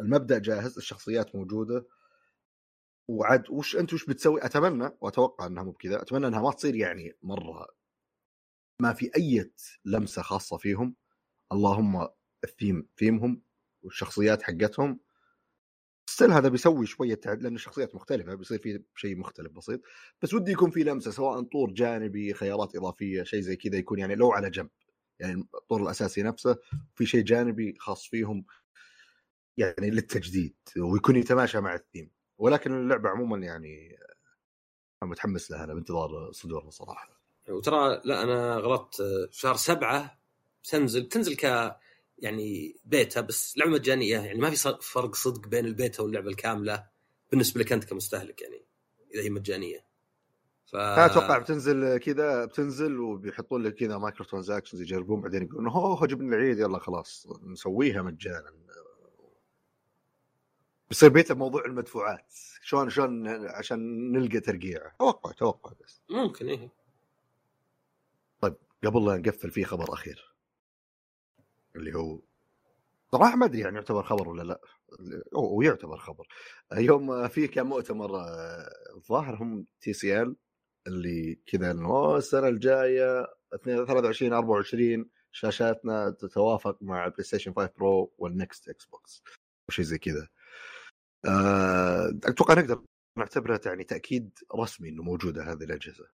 المبدأ 0.00 0.38
جاهز 0.38 0.76
الشخصيات 0.76 1.36
موجودة. 1.36 1.86
وعد 3.08 3.50
وش 3.50 3.76
أنت 3.76 3.94
وش 3.94 4.06
بتسوي؟ 4.06 4.44
أتمنى 4.44 4.90
وأتوقع 5.00 5.46
إنها 5.46 5.62
مو 5.64 5.70
بكذا 5.70 6.02
أتمنى 6.02 6.26
إنها 6.26 6.42
ما 6.42 6.52
تصير 6.52 6.74
يعني 6.74 7.16
مرة 7.22 7.68
ما 8.80 8.92
في 8.92 9.10
أي 9.16 9.52
لمسة 9.84 10.22
خاصة 10.22 10.56
فيهم. 10.56 10.96
اللهم 11.52 12.08
الثيم 12.44 12.88
ثيمهم 12.98 13.42
والشخصيات 13.82 14.42
حقتهم. 14.42 15.00
ستيل 16.06 16.32
هذا 16.32 16.48
بيسوي 16.48 16.86
شوية 16.86 17.14
تعد 17.14 17.42
لأن 17.42 17.54
الشخصيات 17.54 17.94
مختلفة 17.94 18.34
بيصير 18.34 18.58
في 18.58 18.82
شيء 18.96 19.16
مختلف 19.16 19.52
بسيط. 19.52 19.80
بس 20.22 20.34
ودي 20.34 20.52
يكون 20.52 20.70
في 20.70 20.84
لمسة 20.84 21.10
سواء 21.10 21.42
طور 21.42 21.70
جانبي 21.70 22.34
خيارات 22.34 22.76
إضافية 22.76 23.22
شيء 23.22 23.40
زي 23.40 23.56
كذا 23.56 23.76
يكون 23.76 23.98
يعني 23.98 24.14
لو 24.14 24.32
على 24.32 24.50
جنب. 24.50 24.70
يعني 25.20 25.48
الطور 25.54 25.82
الأساسي 25.82 26.22
نفسه 26.22 26.58
في 26.94 27.06
شيء 27.06 27.22
جانبي 27.24 27.74
خاص 27.78 28.06
فيهم 28.06 28.44
يعني 29.56 29.90
للتجديد 29.90 30.56
ويكون 30.78 31.16
يتماشى 31.16 31.60
مع 31.60 31.74
الثيم. 31.74 32.10
ولكن 32.38 32.72
اللعبة 32.72 33.08
عموما 33.08 33.38
يعني 33.38 33.96
متحمس 35.02 35.50
لها 35.50 35.64
أنا 35.64 35.74
بانتظار 35.74 36.32
صدورها 36.32 36.70
صراحة. 36.70 37.22
وترى 37.48 38.00
لا 38.04 38.22
أنا 38.22 38.56
غلطت 38.56 39.02
شهر 39.30 39.56
سبعة 39.56 40.22
تنزل 40.64 41.08
تنزل 41.08 41.36
ك 41.36 41.76
يعني 42.22 42.76
بيتا 42.84 43.20
بس 43.20 43.58
لعبة 43.58 43.70
مجانية 43.70 44.18
يعني 44.18 44.38
ما 44.40 44.50
في 44.50 44.78
فرق 44.80 45.14
صدق 45.14 45.48
بين 45.48 45.66
البيتا 45.66 46.02
واللعبة 46.02 46.28
الكاملة 46.28 46.86
بالنسبة 47.30 47.60
لك 47.60 47.72
أنت 47.72 47.84
كمستهلك 47.84 48.42
يعني 48.42 48.64
إذا 49.14 49.22
هي 49.22 49.30
مجانية. 49.30 49.84
ف 50.66 50.76
أتوقع 50.76 51.38
بتنزل 51.38 51.98
كذا 51.98 52.44
بتنزل 52.44 53.00
وبيحطون 53.00 53.62
لك 53.62 53.74
كذا 53.74 53.98
microtransactions 53.98 54.80
يجربون 54.80 55.20
بعدين 55.20 55.42
يقولون 55.42 55.68
هو 55.68 56.06
جبنا 56.06 56.36
العيد 56.36 56.58
يلا 56.58 56.78
خلاص 56.78 57.26
نسويها 57.42 58.02
مجانا. 58.02 58.52
بيصير 60.88 61.08
بيتا 61.08 61.34
بموضوع 61.34 61.64
المدفوعات 61.64 62.34
شلون 62.62 62.90
شلون 62.90 63.28
عشان 63.46 64.12
نلقى 64.12 64.40
ترقيع 64.40 64.92
توقع 64.98 65.32
توقع 65.32 65.72
بس. 65.84 66.00
ممكن 66.10 66.48
إيه. 66.48 66.72
طيب 68.40 68.54
قبل 68.84 69.06
لا 69.06 69.16
نقفل 69.16 69.50
في 69.50 69.64
خبر 69.64 69.92
أخير. 69.92 70.31
اللي 71.76 71.94
هو 71.94 72.20
صراحة 73.12 73.36
ما 73.36 73.46
ادري 73.46 73.60
يعني 73.60 73.76
يعتبر 73.76 74.02
خبر 74.02 74.28
ولا 74.28 74.42
لا؟ 74.42 74.60
هو 75.36 75.62
يعتبر 75.62 75.96
خبر. 75.98 76.26
يوم 76.72 77.28
في 77.28 77.48
كان 77.48 77.66
مؤتمر 77.66 78.10
الظاهر 78.96 79.42
هم 79.42 79.66
TCL 79.80 80.36
اللي 80.86 81.38
كذا 81.46 81.70
إنه 81.70 82.16
السنة 82.16 82.48
الجاية 82.48 83.26
23 83.64 84.32
24 84.32 85.10
شاشاتنا 85.32 86.10
تتوافق 86.10 86.78
مع 86.82 87.06
البلاي 87.06 87.24
ستيشن 87.24 87.52
5 87.54 87.70
Pro 87.78 88.12
وال 88.18 88.68
next 88.68 88.86
Xbox 88.86 89.22
وشيء 89.68 89.84
زي 89.84 89.98
كذا. 89.98 90.28
آه، 91.26 92.18
أتوقع 92.24 92.54
نقدر 92.54 92.82
نعتبره 93.18 93.60
يعني 93.66 93.84
تأكيد 93.84 94.38
رسمي 94.54 94.88
إنه 94.88 95.02
موجودة 95.02 95.42
هذه 95.52 95.64
الأجهزة. 95.64 96.06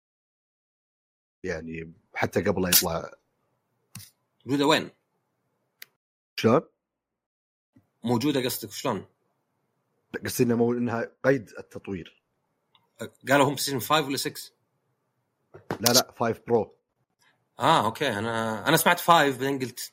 يعني 1.45 1.93
حتى 2.15 2.43
قبل 2.43 2.63
لا 2.63 2.69
يطلع. 2.69 3.11
موجودة 4.47 4.67
وين؟ 4.67 4.91
شلون؟ 6.37 6.61
موجودة 8.05 8.45
قصدك 8.45 8.71
شلون؟ 8.73 9.07
قصدي 10.25 10.45
إنها 10.45 10.57
مو... 10.57 10.73
إنها 10.73 11.11
قيد 11.25 11.51
التطوير 11.59 12.23
قالوا 13.29 13.49
هم 13.49 13.55
بلاي 13.55 13.81
5 13.81 14.07
ولا 14.07 14.19
6؟ 14.19 14.51
لا 15.81 15.93
لا 15.93 16.15
5 16.19 16.43
Pro 16.47 16.77
آه 17.59 17.85
okay 17.85 18.09
أنا 18.09 18.69
أنا 18.69 18.77
سمعت 18.77 19.01
5 19.01 19.31
بعدين 19.31 19.59
قلت 19.59 19.93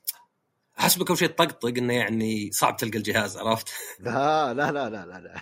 حسبك 0.73 1.09
اول 1.09 1.17
شيء 1.17 1.27
تطقطق 1.27 1.67
إنه 1.67 1.93
يعني 1.93 2.51
صعب 2.51 2.77
تلقى 2.77 2.97
الجهاز 2.97 3.37
عرفت؟ 3.37 3.69
لا 3.99 4.53
لا 4.53 4.71
لا 4.71 4.89
لا 4.89 5.05
لا, 5.05 5.19
لا. 5.19 5.41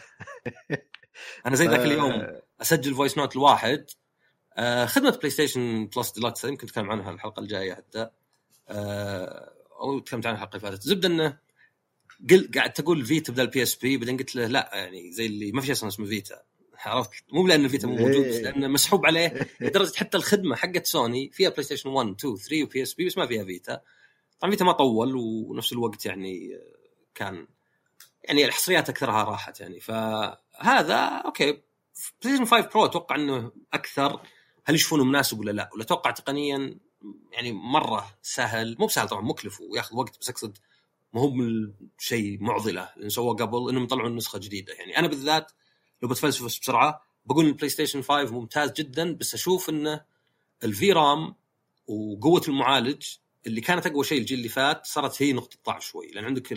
أنا 1.46 1.56
زي 1.56 1.68
ذاك 1.68 1.80
اليوم 1.80 2.28
أسجل 2.62 2.96
voice 2.96 3.18
note 3.18 3.36
لواحد 3.36 3.86
آه 4.58 4.86
خدمة 4.86 5.18
PlayStation 5.18 5.86
Plus 5.86 6.12
Deluxe 6.12 6.44
يمكن 6.44 6.68
نتكلم 6.68 6.92
عنها 6.92 7.12
الحلقة 7.12 7.40
الجاية 7.40 7.74
حتى 7.74 8.10
آه 9.82 9.84
أو 9.84 10.00
تكلمت 10.00 10.26
عنها 10.26 10.36
الحلقة 10.38 10.56
اللي 10.58 10.72
فاتت. 10.72 10.84
زبدة 10.84 11.08
إنه 11.08 11.38
قل 12.30 12.52
قاعد 12.56 12.74
تقول 12.74 13.06
Vita 13.06 13.32
بدل 13.34 13.48
PSP 13.48 13.98
بعدين 13.98 14.18
قلت 14.18 14.36
له 14.36 14.48
لا 14.48 14.70
يعني 14.74 15.12
زي 15.12 15.26
اللي 15.26 15.52
ما 15.52 15.62
في 15.62 15.68
شيء 15.68 15.76
أصلا 15.76 15.90
اسمه 15.90 16.06
Vita 16.06 16.42
عرفت؟ 16.86 17.12
مو 17.34 17.48
لأن 17.48 17.66
ال 17.66 17.70
Vita 17.70 17.88
مو 17.88 17.96
موجود 17.96 18.28
بس 18.28 18.36
لأنه 18.36 18.68
مسحوب 18.68 19.06
عليه. 19.06 19.48
لدرجة 19.62 19.96
حتى 19.98 20.18
الخدمة 20.18 20.56
حقت 20.56 20.86
سوني 20.86 21.30
فيها 21.34 21.50
PlayStation 21.50 21.90
1 21.90 22.10
2 22.10 22.36
3 22.36 22.64
و 22.64 22.84
PSP 22.84 23.06
بس 23.06 23.18
ما 23.18 23.26
فيها 23.26 23.44
Vita 23.44 23.82
طبعا 24.40 24.52
Vita 24.52 24.66
ما 24.66 24.72
طول 24.72 25.16
ونفس 25.16 25.74
الوقت 25.74 26.06
يعني 26.06 26.60
كان 27.16 27.48
يعني 28.24 28.46
الحصريات 28.46 28.90
أكثرها 28.90 29.24
راحت 29.24 29.60
يعني. 29.60 29.80
فهذا 29.80 30.96
Okay. 31.26 31.52
PlayStation 31.52 32.46
5 32.46 32.70
Pro 32.70 32.86
أتوقع 32.86 33.16
إنه 33.16 33.52
أكثر. 33.74 34.22
هل 34.66 34.76
يشوفونه 34.76 35.04
مناسب 35.04 35.40
ولا 35.40 35.52
لا؟ 35.52 35.70
ولا 35.74 35.84
أتوقع 35.84 36.12
تقنيا 36.12 36.76
يعني 37.32 37.52
مرة 37.52 38.18
سهل. 38.22 38.76
مو 38.80 38.86
بسهل 38.86 39.08
طبعا 39.08 39.22
مكلف 39.22 39.62
وياخذ 39.62 39.96
وقت 39.96 40.20
بس 40.20 40.30
أقصد 40.30 40.58
ما 41.14 41.22
هو 41.22 41.34
شيء 42.00 42.44
معضلة 42.44 42.90
اللي 42.98 43.10
سووه 43.10 43.36
قبل 43.36 43.70
إنهم 43.70 43.84
يطلعون 43.84 44.16
نسخة 44.16 44.40
جديدة. 44.40 44.74
يعني 44.74 44.98
أنا 44.98 45.08
بالذات 45.08 45.52
لو 46.02 46.10
بتفلسف 46.10 46.46
بسرعة 46.46 47.02
بقول 47.26 47.46
ال 47.46 47.70
PlayStation 47.70 48.02
5 48.02 48.32
ممتاز 48.34 48.72
جدا 48.72 49.14
بس 49.16 49.34
أشوف 49.34 49.70
انه 49.70 50.02
ال 50.64 50.92
VRAM 50.92 51.36
وقوة 51.88 52.42
المعالج 52.48 53.06
اللي 53.48 53.62
كانت 53.62 53.86
أقوى 53.86 54.04
شيء 54.04 54.18
الجيل 54.20 54.38
اللي 54.38 54.50
فات 54.50 54.86
صارت 54.86 55.22
هي 55.22 55.34
نقطة 55.34 55.58
ضعف 55.68 55.84
شوي. 55.84 56.12
لأن 56.12 56.26
عندك 56.26 56.54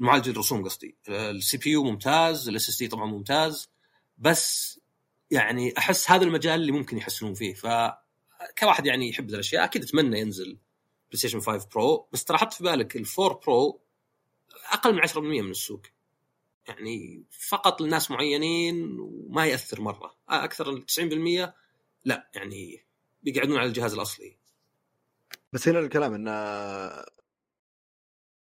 المعالج 0.00 0.28
الرسوم 0.28 0.64
قصدي. 0.64 0.96
ال 1.08 1.56
CPU 1.56 1.84
ممتاز 1.84 2.48
ال 2.48 2.68
SSD 2.68 2.88
طبعا 2.88 3.06
ممتاز 3.06 3.70
بس 4.18 4.80
يعني 5.30 5.78
أحس 5.78 6.10
هذا 6.10 6.24
المجال 6.24 6.60
اللي 6.60 6.72
ممكن 6.72 6.98
يحسنون 6.98 7.34
فيه. 7.34 7.54
ف 7.54 7.66
كواحد 8.58 8.86
يعني 8.86 9.08
يحب 9.08 9.30
الأشياء 9.30 9.64
أكيد 9.64 9.82
أتمنى 9.82 10.20
ينزل 10.20 10.58
PlayStation 11.08 11.40
5 11.40 11.68
Pro 11.74 12.08
بس 12.12 12.24
ترى 12.24 12.38
حط 12.38 12.52
في 12.52 12.64
بالك 12.64 12.96
ال 12.96 13.04
4 13.18 13.40
Pro 13.46 13.80
أقل 14.72 14.94
من 14.94 15.00
10% 15.08 15.18
من 15.18 15.50
السوق. 15.50 15.82
يعني 16.68 17.24
فقط 17.30 17.80
لناس 17.80 18.10
معينين 18.10 18.96
وما 19.00 19.46
يأثر 19.46 19.80
مرة. 19.80 20.16
أكثر 20.28 20.72
من 20.72 20.86
90% 20.86 21.54
لا 22.04 22.30
يعني 22.34 22.86
بيقعدون 23.22 23.56
على 23.56 23.68
الجهاز 23.68 23.94
الأصلي. 23.94 24.36
بس 25.52 25.68
هنا 25.68 25.78
الكلام 25.78 26.14
انه 26.14 26.30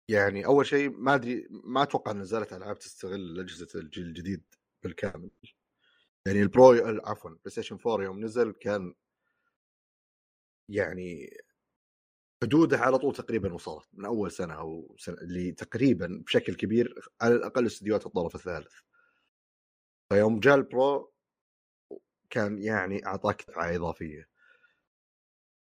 يعني 0.09 0.45
أول 0.45 0.65
شيء 0.65 0.89
ما 0.89 1.15
أدري 1.15 1.47
ما 1.49 1.83
أتوقع 1.83 2.11
إن 2.11 2.19
نزلت 2.19 2.53
ألعاب 2.53 2.79
تستغل 2.79 3.39
أجهزة 3.39 3.67
الجيل 3.75 4.03
الجديد 4.03 4.43
بالكامل. 4.83 5.29
يعني 6.25 6.41
ال 6.41 6.56
Pro 6.56 6.99
عفوا 7.05 7.29
PlayStation 7.29 7.77
4 7.85 8.03
يوم 8.03 8.25
نزل 8.25 8.51
كان 8.51 8.93
يعني 10.69 11.29
حدوده 12.43 12.77
على 12.77 12.97
طول 12.97 13.15
تقريبا 13.15 13.53
وصلت 13.53 13.87
من 13.93 14.05
أول 14.05 14.31
سنة 14.31 14.53
أو 14.53 14.95
سنة 14.99 15.17
اللي 15.21 15.51
تقريبا 15.51 16.23
بشكل 16.25 16.55
كبير 16.55 17.09
على 17.21 17.35
الأقل 17.35 17.65
استديوهات 17.65 18.05
الطرف 18.05 18.35
الثالث. 18.35 18.73
فيوم 20.13 20.39
جاء 20.39 20.55
ال 20.55 20.70
Pro 20.70 21.13
كان 22.29 22.57
يعني 22.59 23.05
أعطاك 23.05 23.45
دفعه 23.47 23.75
إضافية. 23.75 24.29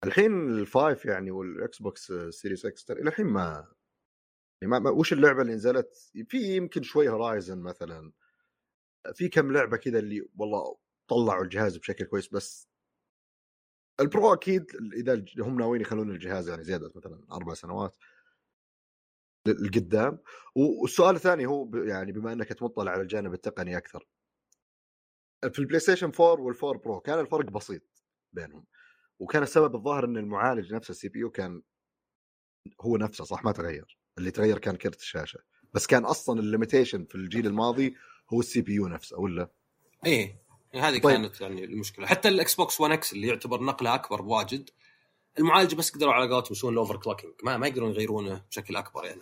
الحين 0.05 0.49
ال 0.49 0.61
five 0.61 1.05
يعني 1.05 1.31
وال 1.32 1.82
Xbox 1.82 2.13
Series 2.30 2.65
X 2.65 2.91
إلى 2.91 3.09
الحين 3.09 3.25
ما 3.25 3.73
يعني 4.61 4.79
ما 4.79 4.89
وش 4.89 5.13
اللعبة 5.13 5.41
اللي 5.41 5.53
نزلت؟ 5.53 6.11
في 6.27 6.55
يمكن 6.57 6.83
شوي 6.83 7.09
Horizon 7.09 7.61
مثلا. 7.61 8.11
في 9.13 9.29
كم 9.29 9.51
لعبة 9.51 9.77
كذا 9.77 9.99
اللي 9.99 10.29
والله 10.37 10.77
طلعوا 11.07 11.43
الجهاز 11.43 11.77
بشكل 11.77 12.05
كويس 12.05 12.27
بس 12.33 12.70
ال 14.01 14.09
Pro 14.09 14.34
أكيد 14.34 14.66
إذا 14.93 15.26
هم 15.39 15.60
ناويين 15.60 15.82
يخلون 15.82 16.12
الجهاز 16.12 16.49
يعني 16.49 16.64
زيادة 16.64 16.91
مثلا 16.95 17.26
أربع 17.32 17.54
سنوات 17.54 17.95
لقدام. 19.47 20.20
والسؤال 20.56 21.16
الثاني 21.16 21.45
هو 21.45 21.76
يعني 21.76 22.12
بما 22.12 22.34
إنك 22.34 22.47
تمطلع 22.47 22.91
على 22.91 23.02
الجانب 23.02 23.34
التقني 23.34 23.78
أكثر. 23.78 24.08
في 25.52 25.60
ال 25.59 25.80
PlayStation 25.80 26.11
4 26.20 26.54
وال4 26.54 26.78
Pro 26.84 26.99
كان 26.99 27.20
الفرق 27.20 27.45
بسيط 27.45 27.82
بينهم 28.34 28.66
وكان 29.20 29.43
السبب 29.43 29.76
الظاهر 29.76 30.06
إن 30.06 30.18
المعالج 30.18 30.74
نفسه 30.74 30.91
ال 30.91 31.09
CPU 31.09 31.32
كان 31.32 31.62
هو 32.82 32.97
نفسه 32.97 33.24
صح؟ 33.24 33.45
ما 33.45 33.52
تغير. 33.52 33.97
اللي 34.18 34.32
تغير 34.32 34.58
كان 34.58 34.76
كرت 34.76 34.99
الشاشة. 34.99 35.39
بس 35.74 35.88
كان 35.88 36.06
أصلا 36.06 36.39
ال 36.39 36.45
limitation 36.45 37.05
في 37.06 37.16
الجيل 37.16 37.47
الماضي 37.47 37.95
هو 38.34 38.39
ال 38.39 38.61
CPU 38.61 38.88
نفسه 38.88 39.20
ولا؟ 39.20 39.49
إيه. 40.06 40.41
هذه 40.76 40.99
طيب. 40.99 41.01
كانت 41.01 41.41
يعني 41.41 41.63
المشكلة. 41.63 42.07
حتى 42.07 42.28
ال 42.28 42.55
Xbox 42.55 42.82
1 42.82 42.93
X 42.93 43.13
اللي 43.13 43.28
يعتبر 43.28 43.63
نقلة 43.63 43.95
أكبر 43.95 44.22
بواجد 44.22 44.69
المعالج 45.39 45.76
بس 45.76 45.91
قدروا 45.91 46.13
على 46.13 46.34
قولتهم 46.34 46.51
يسوون 46.51 46.74
ال 46.74 46.97
overclocking 46.97 47.34
ما 47.43 47.57
ما 47.57 47.67
يقدرون 47.67 47.91
يغيرونه 47.91 48.45
بشكل 48.49 48.76
أكبر 48.76 49.05
يعني. 49.05 49.22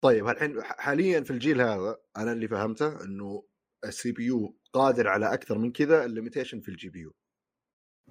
طيب 0.00 0.28
الحين 0.28 0.62
حاليا 0.62 1.20
في 1.20 1.30
الجيل 1.30 1.60
هذا 1.60 1.98
أنا 2.16 2.32
اللي 2.32 2.48
فهمته 2.48 3.04
إنه 3.04 3.44
ال 3.84 4.12
CPU 4.12 4.56
قادر 4.72 5.08
على 5.08 5.34
أكثر 5.34 5.58
من 5.58 5.72
كذا 5.72 6.04
ال 6.04 6.09
limitation 6.09 6.60
في 6.60 6.68
ال 6.68 6.88
GPU. 6.88 7.14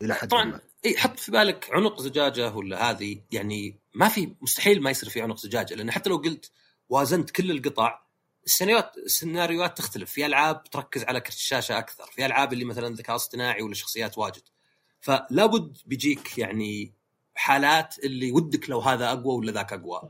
إلى 0.01 0.13
حد 0.13 0.27
طبعا 0.27 0.59
إي 0.85 0.97
حط 0.97 1.19
في 1.19 1.31
بالك 1.31 1.69
عنق 1.71 2.01
زجاجة 2.01 2.55
ولا 2.55 2.89
هذه 2.89 3.21
يعني 3.31 3.79
ما 3.93 4.09
في 4.09 4.35
مستحيل 4.41 4.81
ما 4.81 4.89
يصير 4.89 5.09
في 5.09 5.21
عنق 5.21 5.37
زجاجة 5.37 5.75
لأن 5.75 5.91
حتى 5.91 6.09
لو 6.09 6.17
قلت 6.17 6.51
وازنت 6.89 7.31
كل 7.31 7.51
القطع 7.51 8.06
السيناريوهات 8.47 8.97
السيناريوهات 8.97 9.77
تختلف. 9.77 10.11
في 10.11 10.25
ألعاب 10.25 10.63
تركز 10.63 11.03
على 11.03 11.19
كرت 11.19 11.35
الشاشة 11.35 11.77
أكثر. 11.77 12.05
في 12.05 12.25
ألعاب 12.25 12.53
اللي 12.53 12.65
مثلا 12.65 12.95
ذكاء 12.95 13.15
اصطناعي 13.15 13.61
ولا 13.61 13.73
شخصيات 13.73 14.17
واجد. 14.17 14.41
فلا 14.99 15.45
بد 15.45 15.77
بيجيك 15.85 16.37
يعني 16.37 16.93
حالات 17.35 17.95
اللي 18.03 18.31
ودك 18.31 18.69
لو 18.69 18.79
هذا 18.79 19.11
أقوى 19.11 19.35
ولا 19.35 19.51
ذاك 19.51 19.73
أقوى. 19.73 20.01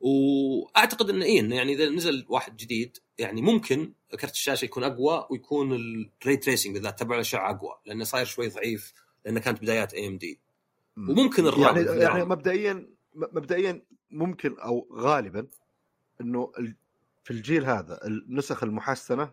وأعتقد 0.00 1.10
انه 1.10 1.24
إيه 1.24 1.50
يعني 1.50 1.72
إذا 1.72 1.88
نزل 1.88 2.26
واحد 2.28 2.56
جديد 2.56 2.98
يعني 3.18 3.42
ممكن 3.42 3.92
كرت 4.20 4.32
الشاشة 4.32 4.64
يكون 4.64 4.84
أقوى 4.84 5.26
ويكون 5.30 5.72
ال 5.72 5.88
ray 5.88 6.36
tracing 6.36 6.74
بالذات 6.74 6.98
تبع 6.98 7.14
الاشعه 7.14 7.50
أقوى 7.50 7.78
لأنه 7.86 8.04
صاير 8.04 8.26
شوي 8.26 8.48
ضعيف 8.48 8.92
لأنه 9.24 9.40
كانت 9.40 9.62
بدايات 9.62 9.94
AMD 9.94 10.40
وممكن 10.96 11.46
ال 11.46 11.54
RAM 11.54 11.76
يعني 11.76 12.00
يعني 12.02 12.24
مبدئيا 12.24 12.88
مبدئيا 13.14 13.82
ممكن 14.10 14.58
أو 14.58 14.88
غالبا 14.92 15.46
إنه 16.20 16.52
في 17.26 17.32
الجيل 17.32 17.64
هذا 17.64 18.00
النسخ 18.04 18.62
المحسنة 18.62 19.32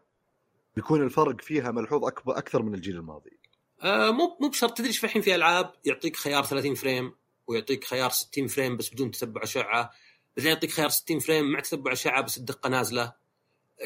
بيكون 0.75 1.01
الفرق 1.01 1.41
فيها 1.41 1.71
ملحوظ 1.71 2.05
اكبر 2.05 2.37
أكثر 2.37 2.61
من 2.61 2.73
الجيل 2.73 2.95
الماضي. 2.95 3.39
آه 3.81 4.11
مو 4.11 4.37
مو 4.41 4.49
بشرط. 4.49 4.77
تدري 4.77 4.93
في 4.93 5.03
الحين 5.03 5.21
في 5.21 5.35
ألعاب 5.35 5.73
يعطيك 5.85 6.15
خيار 6.15 6.43
30 6.43 6.75
frame 6.75 7.15
ويعطيك 7.47 7.83
خيار 7.83 8.09
60 8.09 8.47
frame 8.47 8.77
بس 8.77 8.89
بدون 8.89 9.11
تتبع 9.11 9.43
اشعه 9.43 9.91
بعدين 10.37 10.51
يعطيك 10.51 10.71
خيار 10.71 10.89
60 10.89 11.19
frame 11.19 11.51
مع 11.51 11.59
تتبع 11.59 11.91
اشعه 11.91 12.21
بس 12.21 12.37
الدقة 12.37 12.69
نازلة. 12.69 13.13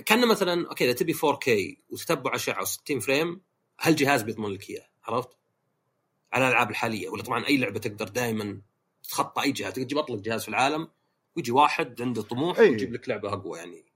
كان 0.05 0.27
مثلا 0.27 0.69
أوكي 0.69 0.85
إذا 0.85 0.93
تبي 0.93 1.13
4K 1.13 1.77
وتتبع 1.89 2.35
اشعه 2.35 2.65
و60 2.65 2.99
frame 2.99 3.41
هالجهاز 3.81 4.23
بيضمن 4.23 4.49
لك 4.49 4.69
إياه؟ 4.69 4.87
عرفت؟ 5.03 5.29
على 6.33 6.47
الألعاب 6.47 6.69
الحالية. 6.69 7.09
ولا 7.09 7.23
طبعا 7.23 7.47
أي 7.47 7.57
لعبة 7.57 7.79
تقدر 7.79 8.07
دائما 8.07 8.61
تتخطى 9.03 9.41
أي 9.41 9.51
جهاز. 9.51 9.73
تجيب 9.73 9.97
أطلق 9.97 10.21
جهاز 10.21 10.41
في 10.41 10.49
العالم 10.49 10.87
ويجي 11.35 11.51
واحد 11.51 12.01
عنده 12.01 12.21
طموح 12.21 12.59
أيه. 12.59 12.69
ويجيب 12.69 12.93
لك 12.93 13.09
لعبة 13.09 13.33
أقوى 13.33 13.59
يعني. 13.59 13.86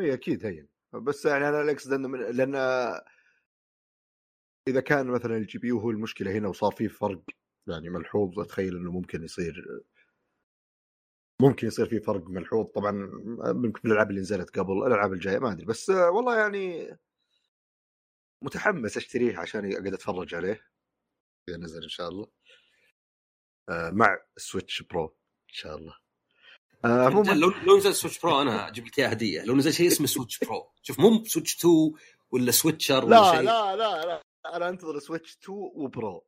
اي 0.00 0.14
أكيد 0.14 0.46
هين. 0.46 0.68
بس 0.92 1.24
يعني 1.24 1.48
أنا 1.48 1.72
اقصد 1.72 1.92
إنه 1.92 2.08
لأن 2.18 2.54
إذا 4.68 4.80
كان 4.80 5.06
مثلا 5.06 5.36
ال 5.36 5.58
GPU 5.58 5.78
هو 5.78 5.90
المشكلة 5.90 6.32
هنا 6.32 6.48
وصار 6.48 6.72
في 6.72 6.88
فرق 6.88 7.22
يعني 7.68 7.90
ملحوظ 7.90 8.40
أتخيل 8.40 8.76
إنه 8.76 8.92
ممكن 8.92 9.22
يصير 9.24 9.82
ممكن 11.42 11.66
يصير 11.66 11.86
في 11.86 12.00
فرق 12.00 12.24
ملحوظ. 12.28 12.66
طبعا 12.66 12.92
ممكن 13.52 13.80
بالالعاب 13.82 14.10
اللي 14.10 14.20
نزلت 14.20 14.58
قبل 14.58 14.72
الألعاب 14.72 15.12
الجاية 15.12 15.38
ما 15.38 15.52
أدري. 15.52 15.66
بس 15.66 15.90
والله 15.90 16.38
يعني 16.38 16.96
متحمس 18.44 18.96
أشتريه 18.96 19.38
عشان 19.38 19.72
أقعد 19.72 19.94
أتفرج 19.94 20.34
عليه. 20.34 20.62
إذا 21.48 21.56
نزل 21.56 21.82
إن 21.82 21.88
شاء 21.88 22.08
الله. 22.08 22.26
آه، 23.68 23.90
مع 23.90 24.18
Switch 24.36 24.82
Pro 24.82 25.04
إن 25.06 25.54
شاء 25.54 25.76
الله. 25.76 26.05
عموما 26.84 27.32
لو 27.32 27.52
لو 27.66 27.76
نزل 27.76 27.94
Switch 27.94 28.18
Pro 28.20 28.42
أنا 28.42 28.68
أجيب 28.68 28.86
لك 28.86 28.98
اياه 28.98 29.08
هدية. 29.08 29.42
لو 29.44 29.54
نزل 29.54 29.72
شيء 29.72 29.86
اسمه 29.86 30.06
Switch 30.06 30.38
Pro 30.38 30.70
شوف 30.82 31.00
مو 31.00 31.24
Switch 31.24 31.56
2 31.56 31.92
ولا 32.30 32.50
Switcher 32.50 33.04
ولا 33.04 33.16
لا 33.16 33.30
شيء. 33.32 33.40
لا 33.40 33.76
لا 33.76 34.04
لا. 34.06 34.22
أنا 34.56 34.68
أنتظر 34.68 34.98
سويتش 34.98 35.38
2 35.42 35.58
و 35.74 35.86
Pro 35.86 36.24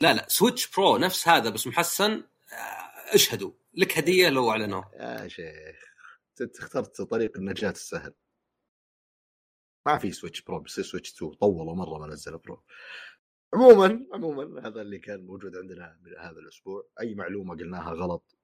لا 0.00 0.12
لا 0.14 0.26
Switch 0.28 0.70
Pro 0.76 0.96
نفس 0.96 1.28
هذا 1.28 1.50
بس 1.50 1.66
محسن. 1.66 2.12
آه، 2.12 3.14
اشهدوا. 3.14 3.50
لك 3.74 3.98
هدية 3.98 4.28
لو 4.28 4.50
اعلنوه 4.50 4.90
يا 4.94 5.28
شيخ 5.28 5.76
انت 6.40 6.58
اخترت 6.58 7.02
طريق 7.02 7.36
النجاة 7.36 7.70
السهل. 7.70 8.14
ما 9.86 9.98
في 9.98 10.12
Switch 10.12 10.42
Pro 10.42 10.60
بس 10.60 10.80
Switch 10.80 11.12
2 11.14 11.32
طولوا 11.32 11.74
مرة 11.74 11.98
ما 11.98 12.06
نزل 12.06 12.38
Pro 12.38 12.62
عموما 13.54 14.06
عموما 14.12 14.68
هذا 14.68 14.80
اللي 14.82 14.98
كان 14.98 15.26
موجود 15.26 15.56
عندنا 15.56 15.98
من 16.02 16.12
هذا 16.18 16.38
الأسبوع. 16.38 16.86
أي 17.00 17.14
معلومة 17.14 17.56
قلناها 17.56 17.92
غلط 17.92 18.36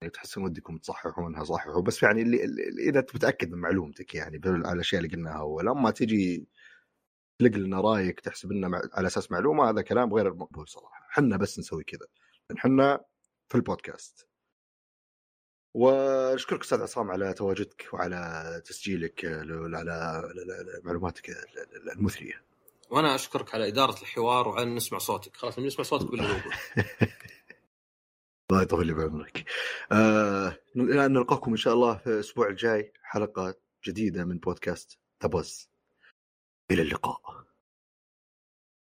يعني 0.00 0.10
تحسون 0.12 0.44
ودكم 0.44 0.78
تصححونها 0.78 1.44
صححوا. 1.44 1.82
بس 1.82 2.02
يعني 2.02 2.22
اللي, 2.22 2.44
اللي 2.44 2.88
إذا 2.90 2.98
أنت 3.00 3.14
متأكد 3.14 3.50
من 3.50 3.58
معلومتك 3.58 4.14
يعني 4.14 4.36
الأشياء 4.46 5.02
اللي 5.02 5.16
قلناها 5.16 5.38
أول 5.38 5.68
أما 5.68 5.90
تجي 5.90 6.48
تلق 7.38 7.56
لنا 7.56 7.80
رأيك 7.80 8.20
تحسب 8.20 8.52
لنا 8.52 8.80
على 8.92 9.06
أساس 9.06 9.30
معلومة 9.30 9.70
هذا 9.70 9.82
كلام 9.82 10.14
غير 10.14 10.34
مقبول 10.34 10.68
صراحة. 10.68 11.06
حنا 11.08 11.36
بس 11.36 11.58
نسوي 11.58 11.84
كذا. 11.84 12.06
حنا 12.56 13.00
في 13.48 13.54
البودكاست. 13.54 14.26
ونشكرك 15.74 16.60
أستاذ 16.60 16.82
عصام 16.82 17.10
على 17.10 17.34
تواجدك 17.34 17.88
وعلى 17.92 18.62
تسجيلك 18.64 19.24
على 19.74 20.22
معلوماتك 20.84 21.30
المثرية. 21.96 22.42
وأنا 22.90 23.14
أشكرك 23.14 23.54
على 23.54 23.68
إدارة 23.68 24.02
الحوار 24.02 24.48
وعلى 24.48 24.74
نسمع 24.74 24.98
صوتك. 24.98 25.36
خلاص 25.36 25.58
نسمع 25.58 25.84
صوتك 25.84 26.10
بالله 26.10 26.42
الله 28.50 28.62
يطول 28.62 28.94
بعمرك. 28.94 29.44
آه 29.92 30.58
نلقاكم 30.76 31.50
إن 31.50 31.56
شاء 31.56 31.74
الله 31.74 31.96
في 31.96 32.06
الأسبوع 32.06 32.48
الجاي 32.48 32.92
حلقة 33.02 33.54
جديدة 33.86 34.24
من 34.24 34.38
بودكاست 34.38 34.98
تبوز 35.20 35.70
إلى 36.70 36.82
اللقاء. 36.82 37.49